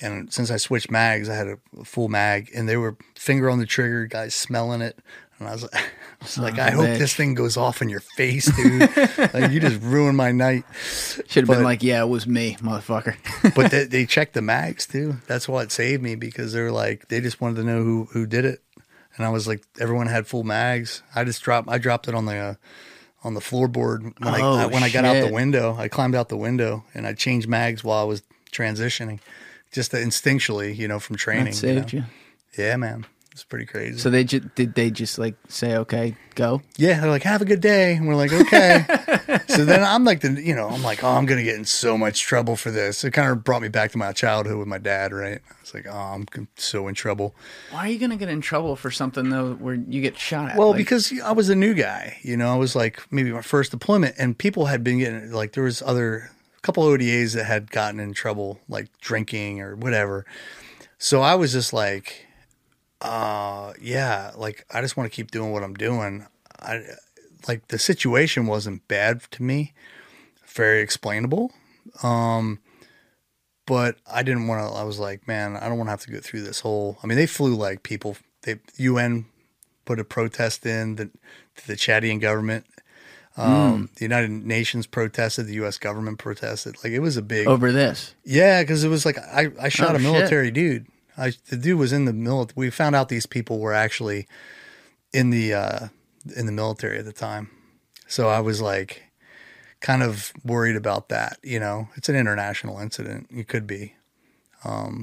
[0.00, 3.48] And since I switched mags, I had a, a full mag, and they were finger
[3.48, 4.98] on the trigger, guys smelling it.
[5.38, 5.72] And I was like,
[6.22, 8.80] I, was like, I hope this thing goes off in your face, dude.
[9.34, 10.64] like, you just ruined my night.
[11.26, 13.16] Should have been like, "Yeah, it was me, motherfucker."
[13.56, 15.16] But they, they checked the mags too.
[15.26, 18.44] That's what saved me because they're like they just wanted to know who who did
[18.44, 18.62] it,
[19.16, 21.02] and I was like everyone had full mags.
[21.12, 22.54] I just dropped I dropped it on the uh,
[23.24, 25.74] on the floorboard when Oh, I when I got out the window.
[25.76, 28.22] I climbed out the window and I changed mags while I was
[28.52, 29.18] transitioning,
[29.72, 31.46] just instinctually, you know, from training.
[31.46, 32.00] That saved know?
[32.00, 32.04] you.
[32.56, 33.98] Yeah, man, it's pretty crazy.
[33.98, 37.46] So they just did they just like say, "Okay, go." Yeah, they're like, have a
[37.46, 37.94] good day.
[37.94, 38.84] And we're like, okay.
[39.48, 41.64] so then I'm like, the, you know, I'm like, oh, I'm going to get in
[41.64, 43.04] so much trouble for this.
[43.04, 45.40] It kind of brought me back to my childhood with my dad, right?
[45.48, 47.34] I was like, oh, I'm so in trouble.
[47.70, 50.56] Why are you gonna get in trouble for something though where you get shot at?
[50.56, 53.42] Well, Like, because I was a new guy, you know, I was like maybe my
[53.42, 57.44] first deployment and people had been getting, like, there was other, a couple ODAs that
[57.44, 60.26] had gotten in trouble, like drinking or whatever.
[60.98, 62.26] So I was just like,
[63.02, 66.26] uh, yeah, like, I just want to keep doing what I'm doing.
[66.60, 66.82] I,
[67.48, 69.72] like, the situation wasn't bad to me,
[70.46, 71.52] very explainable.
[72.02, 72.60] Um,
[73.66, 74.76] but I didn't want to.
[74.76, 76.98] I was like, man, I don't want to have to go through this whole.
[77.02, 78.16] I mean, they flew like people.
[78.42, 79.26] They UN
[79.84, 81.10] put a protest in the
[81.66, 82.66] the Chadian government.
[83.36, 85.46] Um, The United Nations protested.
[85.46, 85.78] The U.S.
[85.78, 86.76] government protested.
[86.84, 87.46] Like it was a big.
[87.46, 88.14] over this.
[88.24, 90.12] Yeah, because it was like I, I shot Oh, a shit.
[90.12, 90.86] military dude.
[91.16, 92.54] I the dude was in the military.
[92.56, 94.26] We found out these people were actually
[95.12, 95.88] in the uh,
[96.36, 97.50] in the military at the time.
[98.06, 99.02] So I was like
[99.80, 101.38] kind of worried about that.
[101.42, 103.28] You know, it's an international incident.
[103.30, 103.94] You could be,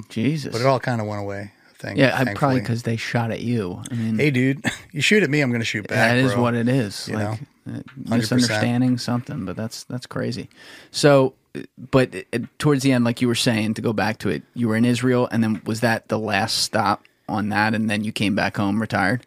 [0.08, 0.52] Jesus.
[0.52, 1.52] but it all kind of went away.
[1.78, 3.82] Thank, yeah, I, probably because they shot at you.
[3.90, 4.62] I mean, Hey, dude,
[4.92, 5.96] you shoot at me, I'm going to shoot back.
[5.96, 6.42] that is bro.
[6.42, 7.08] what it is.
[7.08, 7.74] You like know?
[7.74, 10.50] uh, misunderstanding something, but that's that's crazy.
[10.90, 11.34] So,
[11.78, 12.14] but
[12.58, 14.84] towards the end, like you were saying, to go back to it, you were in
[14.84, 18.56] Israel, and then was that the last stop on that, and then you came back
[18.56, 19.26] home, retired?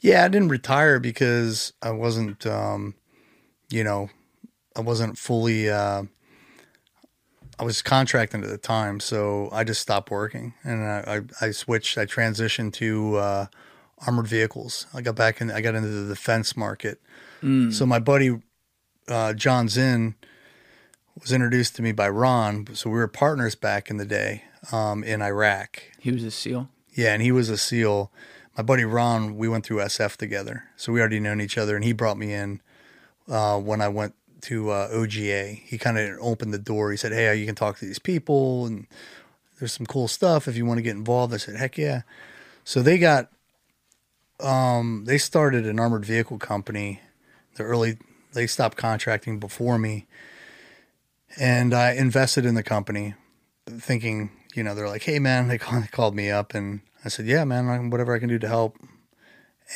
[0.00, 2.94] Yeah, I didn't retire because I wasn't, um,
[3.68, 4.08] you know,
[4.76, 5.68] I wasn't fully.
[5.68, 6.04] Uh,
[7.58, 11.50] I was contracting at the time, so I just stopped working and I, I, I
[11.50, 11.98] switched.
[11.98, 13.46] I transitioned to uh,
[13.98, 14.86] armored vehicles.
[14.94, 15.50] I got back in.
[15.50, 17.02] I got into the defense market.
[17.70, 18.40] So my buddy
[19.08, 20.14] uh, John Zinn
[21.18, 22.68] was introduced to me by Ron.
[22.74, 25.82] So we were partners back in the day um, in Iraq.
[25.98, 26.68] He was a SEAL.
[26.92, 28.10] Yeah, and he was a SEAL.
[28.56, 31.84] My buddy Ron, we went through SF together, so we already known each other, and
[31.84, 32.60] he brought me in
[33.28, 35.60] uh, when I went to uh, OGA.
[35.64, 36.90] He kind of opened the door.
[36.90, 38.86] He said, "Hey, you can talk to these people, and
[39.58, 42.02] there's some cool stuff if you want to get involved." I said, "Heck yeah!"
[42.64, 43.30] So they got,
[44.40, 47.00] um, they started an armored vehicle company.
[47.54, 47.98] The early,
[48.32, 50.06] they stopped contracting before me,
[51.38, 53.14] and I invested in the company,
[53.66, 57.08] thinking, you know, they're like, "Hey, man," they call- they called me up, and I
[57.08, 58.76] said, "Yeah, man, whatever I can do to help."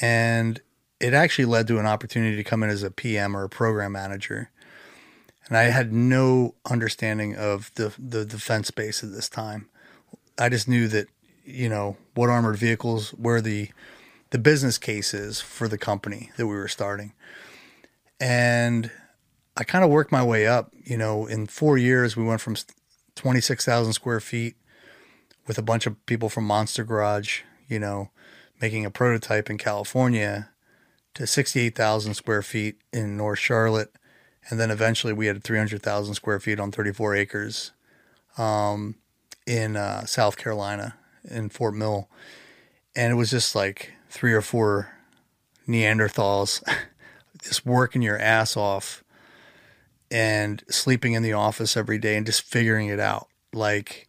[0.01, 0.60] And
[1.01, 3.93] it actually led to an opportunity to come in as a PM or a program
[3.93, 4.51] manager.
[5.47, 9.68] And I had no understanding of the the defense space at this time.
[10.39, 11.06] I just knew that,
[11.44, 13.70] you know, what armored vehicles, where the
[14.31, 17.12] the business case is for the company that we were starting.
[18.18, 18.90] And
[19.56, 20.72] I kind of worked my way up.
[20.85, 22.56] You know, in four years, we went from
[23.14, 24.56] 26,000 square feet
[25.47, 28.10] with a bunch of people from Monster Garage, you know,
[28.60, 30.51] making a prototype in California
[31.14, 33.93] to 68,000 square feet in North Charlotte.
[34.51, 37.72] And then eventually we had 300,000 square feet on 34 acres
[38.36, 38.97] um,
[39.47, 42.09] in uh, South Carolina in Fort Mill.
[42.97, 44.90] And it was just like three or four
[45.68, 46.62] Neanderthals
[47.43, 49.03] just working your ass off
[50.15, 53.27] and sleeping in the office every day and just figuring it out.
[53.53, 54.09] Like,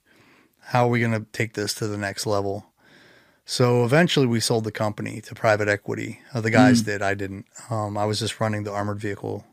[0.60, 2.68] how are we going to take this to the next level?
[3.44, 6.20] So eventually we sold the company to private equity.
[6.32, 7.48] Uh, the guys did, I didn't.
[7.72, 9.48] Um, I was just running the armored vehicle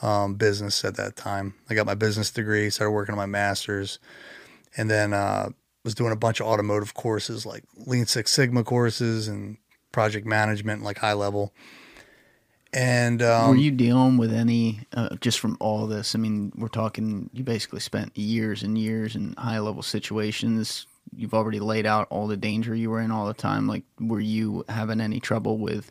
[0.00, 1.54] um, business at that time.
[1.68, 3.98] I got my business degree, started working on my master's,
[4.76, 5.48] and then uh,
[5.82, 9.56] was doing a bunch of automotive courses like Lean Six Sigma courses and
[9.90, 11.52] project management, like high level.
[12.72, 16.14] And um, Were you dealing with any uh, just from all this?
[16.14, 17.30] I mean, we're talking.
[17.32, 20.86] You basically spent years and years in high level situations.
[21.16, 23.66] You've already laid out all the danger you were in all the time.
[23.66, 25.90] Like, were you having any trouble with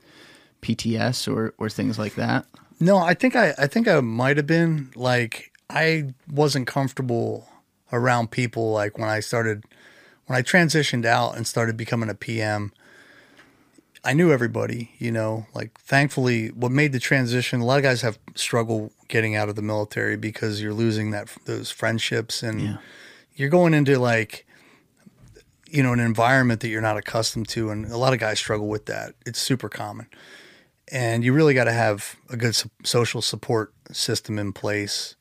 [0.61, 2.45] PTS or or things like that?
[2.79, 7.47] No, I think I, I think I might have been like I wasn't comfortable
[7.91, 9.63] around people like when I started
[10.27, 12.71] when I transitioned out and started becoming a PM.
[14.09, 18.01] I knew everybody, you know, like thankfully what made the transition a lot of guys
[18.01, 22.77] have struggle getting out of the military because you're losing that those friendships and Yeah.
[23.35, 24.45] you're going into like
[25.69, 28.68] you know an environment that you're not accustomed to and a lot of guys struggle
[28.69, 29.13] with that.
[29.26, 30.07] It's super common
[30.89, 35.15] and you really got to have a good so- social support system in place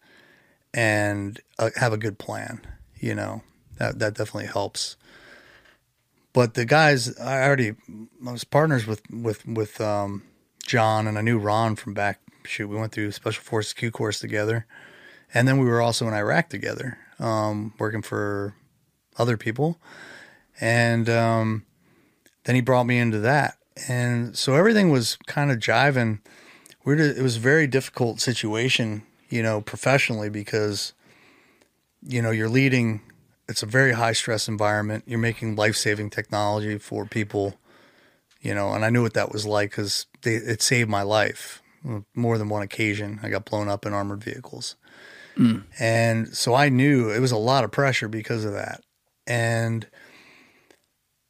[0.72, 2.60] and uh, have a good plan
[2.94, 3.42] you know
[3.78, 4.96] that that definitely helps
[6.36, 7.72] but the guys i already
[8.26, 10.22] I was partners with with with um,
[10.64, 14.20] john and i knew ron from back shoot we went through special forces q course
[14.20, 14.66] together.
[15.34, 18.54] And then we were also in iraq together um, working for
[19.18, 19.78] other people.
[20.60, 21.66] And um,
[22.44, 23.58] then he brought me into that.
[23.88, 26.20] And so everything was kind of jiving.
[26.84, 30.92] We're it was a very difficult situation you know professionally because
[32.02, 33.02] you know you're leading
[33.48, 37.54] it's a very high stress environment you're making life-saving technology for people
[38.40, 41.62] you know and i knew what that was like because it saved my life
[42.14, 44.76] more than one occasion i got blown up in armored vehicles
[45.78, 48.82] and so i knew it was a lot of pressure because of that
[49.26, 49.86] and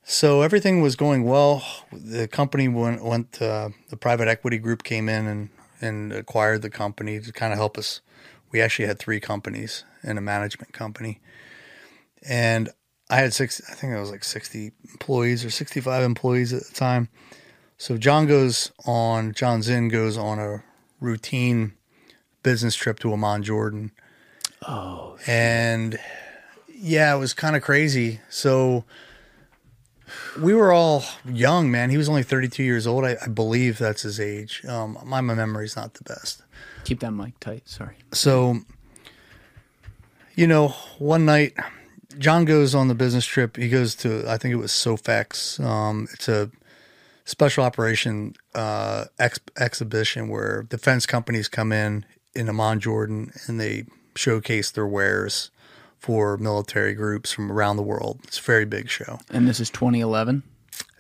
[0.09, 1.65] so everything was going well.
[1.91, 5.49] The company went, went uh, the private equity group came in and,
[5.81, 8.03] and acquired the company to kind of help us.
[8.53, 11.21] We actually had three companies and a management company.
[12.29, 12.69] And
[13.09, 16.75] I had six, I think it was like 60 employees or 65 employees at the
[16.75, 17.09] time.
[17.79, 20.65] So John goes on, John Zinn goes on a
[21.01, 21.75] routine
[22.43, 23.93] business trip to Amman, Jordan.
[24.67, 25.19] Oh.
[25.27, 25.99] And
[26.75, 28.21] yeah, it was kind of crazy.
[28.29, 28.85] So,
[30.41, 31.91] we were all young, man.
[31.91, 33.05] He was only 32 years old.
[33.05, 34.65] I, I believe that's his age.
[34.67, 36.43] Um, my, my memory's not the best.
[36.85, 37.69] Keep that mic tight.
[37.69, 37.97] Sorry.
[38.13, 38.61] So,
[40.35, 41.55] you know, one night,
[42.19, 43.57] John goes on the business trip.
[43.57, 45.63] He goes to, I think it was Sofex.
[45.63, 46.51] Um, it's a
[47.25, 52.05] special operation uh, ex- exhibition where defense companies come in
[52.35, 55.51] in Amman, Jordan, and they showcase their wares
[55.99, 58.21] for military groups from around the world.
[58.25, 59.19] It's a very big show.
[59.31, 60.43] And this is 2011.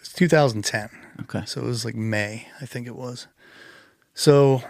[0.00, 0.88] It's 2010.
[1.22, 1.42] Okay.
[1.46, 3.26] So it was like May, I think it was.
[4.14, 4.62] So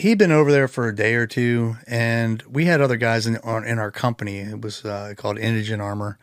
[0.00, 3.36] he'd been over there for a day or two, and we had other guys in
[3.36, 4.38] in our company.
[4.38, 6.18] It was uh, called Indigen Armor.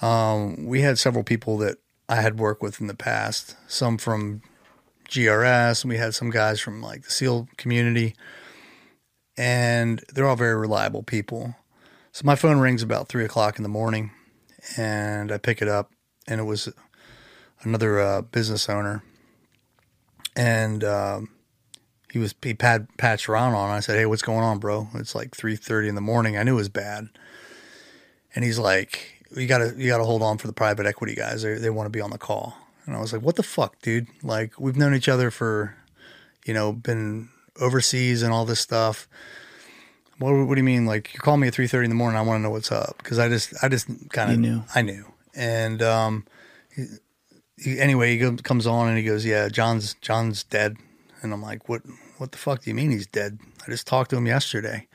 [0.00, 1.78] Um, we had several people that
[2.08, 3.56] I had worked with in the past.
[3.68, 4.42] Some from
[5.08, 8.14] GRS, and we had some guys from like the SEAL community,
[9.36, 11.54] and they're all very reliable people.
[12.10, 14.10] So my phone rings about three o'clock in the morning,
[14.76, 15.92] and I pick it up,
[16.26, 16.68] and it was
[17.62, 19.02] another uh, business owner,
[20.34, 20.82] and.
[20.82, 21.28] Um,
[22.12, 23.70] he was he pad, patched around on.
[23.70, 26.36] I said, "Hey, what's going on, bro?" It's like three thirty in the morning.
[26.36, 27.08] I knew it was bad,
[28.34, 31.40] and he's like, "You gotta you gotta hold on for the private equity guys.
[31.40, 33.80] They they want to be on the call." And I was like, "What the fuck,
[33.80, 34.08] dude?
[34.22, 35.74] Like we've known each other for,
[36.44, 39.08] you know, been overseas and all this stuff."
[40.18, 40.84] What, what do you mean?
[40.84, 42.18] Like you call me at three thirty in the morning?
[42.18, 44.62] I want to know what's up because I just I just kind of knew.
[44.74, 46.26] I knew, and um,
[46.76, 46.84] he,
[47.56, 50.76] he, anyway, he go, comes on and he goes, "Yeah, John's John's dead."
[51.22, 51.82] And I'm like, what,
[52.22, 53.40] what the fuck do you mean he's dead?
[53.66, 54.86] I just talked to him yesterday.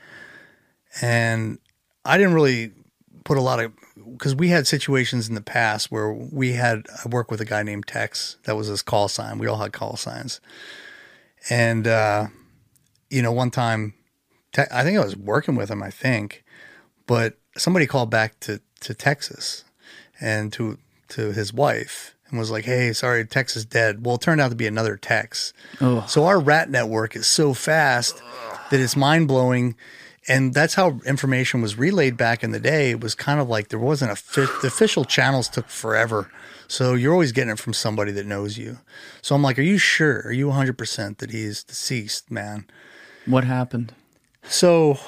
[1.02, 1.58] And
[2.02, 2.72] I didn't really
[3.24, 3.70] put a lot of,
[4.12, 7.62] because we had situations in the past where we had, I worked with a guy
[7.62, 8.38] named Tex.
[8.44, 9.36] That was his call sign.
[9.36, 10.40] We all had call signs.
[11.50, 12.28] And, uh,
[13.10, 13.92] you know, one time,
[14.56, 16.44] I think I was working with him, I think,
[17.06, 19.64] but somebody called back to, to Texas
[20.18, 24.20] and to, to his wife and was like, "Hey, sorry, Tex is dead." Well, it
[24.20, 25.52] turned out to be another Tex.
[25.80, 26.04] Oh.
[26.08, 28.22] So our rat network is so fast
[28.70, 29.74] that it's mind blowing,
[30.28, 32.90] and that's how information was relayed back in the day.
[32.90, 36.30] It was kind of like there wasn't a fi- the official channels took forever.
[36.66, 38.78] So you're always getting it from somebody that knows you.
[39.22, 40.22] So I'm like, "Are you sure?
[40.26, 42.66] Are you 100 percent that he's deceased, man?"
[43.26, 43.94] What happened?
[44.48, 44.98] So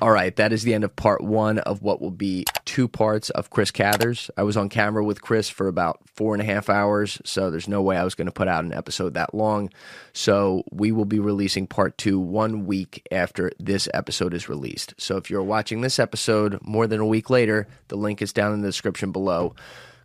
[0.00, 3.30] All right, that is the end of part one of what will be two parts
[3.30, 4.28] of Chris Cathers.
[4.36, 7.68] I was on camera with Chris for about four and a half hours, so there's
[7.68, 9.70] no way I was going to put out an episode that long.
[10.12, 14.94] So we will be releasing part two one week after this episode is released.
[14.98, 18.52] So if you're watching this episode more than a week later, the link is down
[18.52, 19.54] in the description below.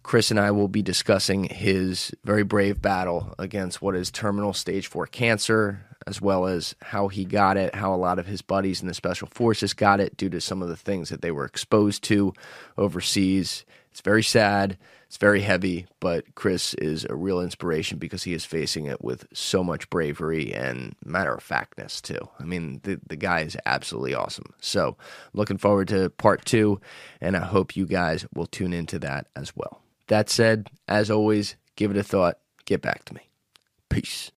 [0.04, 4.88] Chris and I will be discussing his very brave battle against what is terminal stage
[4.88, 8.82] four cancer, as well as how he got it, how a lot of his buddies
[8.82, 11.46] in the special forces got it due to some of the things that they were
[11.46, 12.34] exposed to
[12.80, 13.64] overseas.
[13.92, 18.44] It's very sad, it's very heavy, but Chris is a real inspiration because he is
[18.44, 22.28] facing it with so much bravery and matter of factness, too.
[22.40, 24.54] I mean, the, the guy is absolutely awesome.
[24.60, 24.98] So,
[25.34, 26.82] looking forward to part two,
[27.22, 29.82] and I hope you guys will tune into that as well.
[30.08, 33.30] That said, as always, give it a thought, get back to me.
[33.90, 34.32] Peace.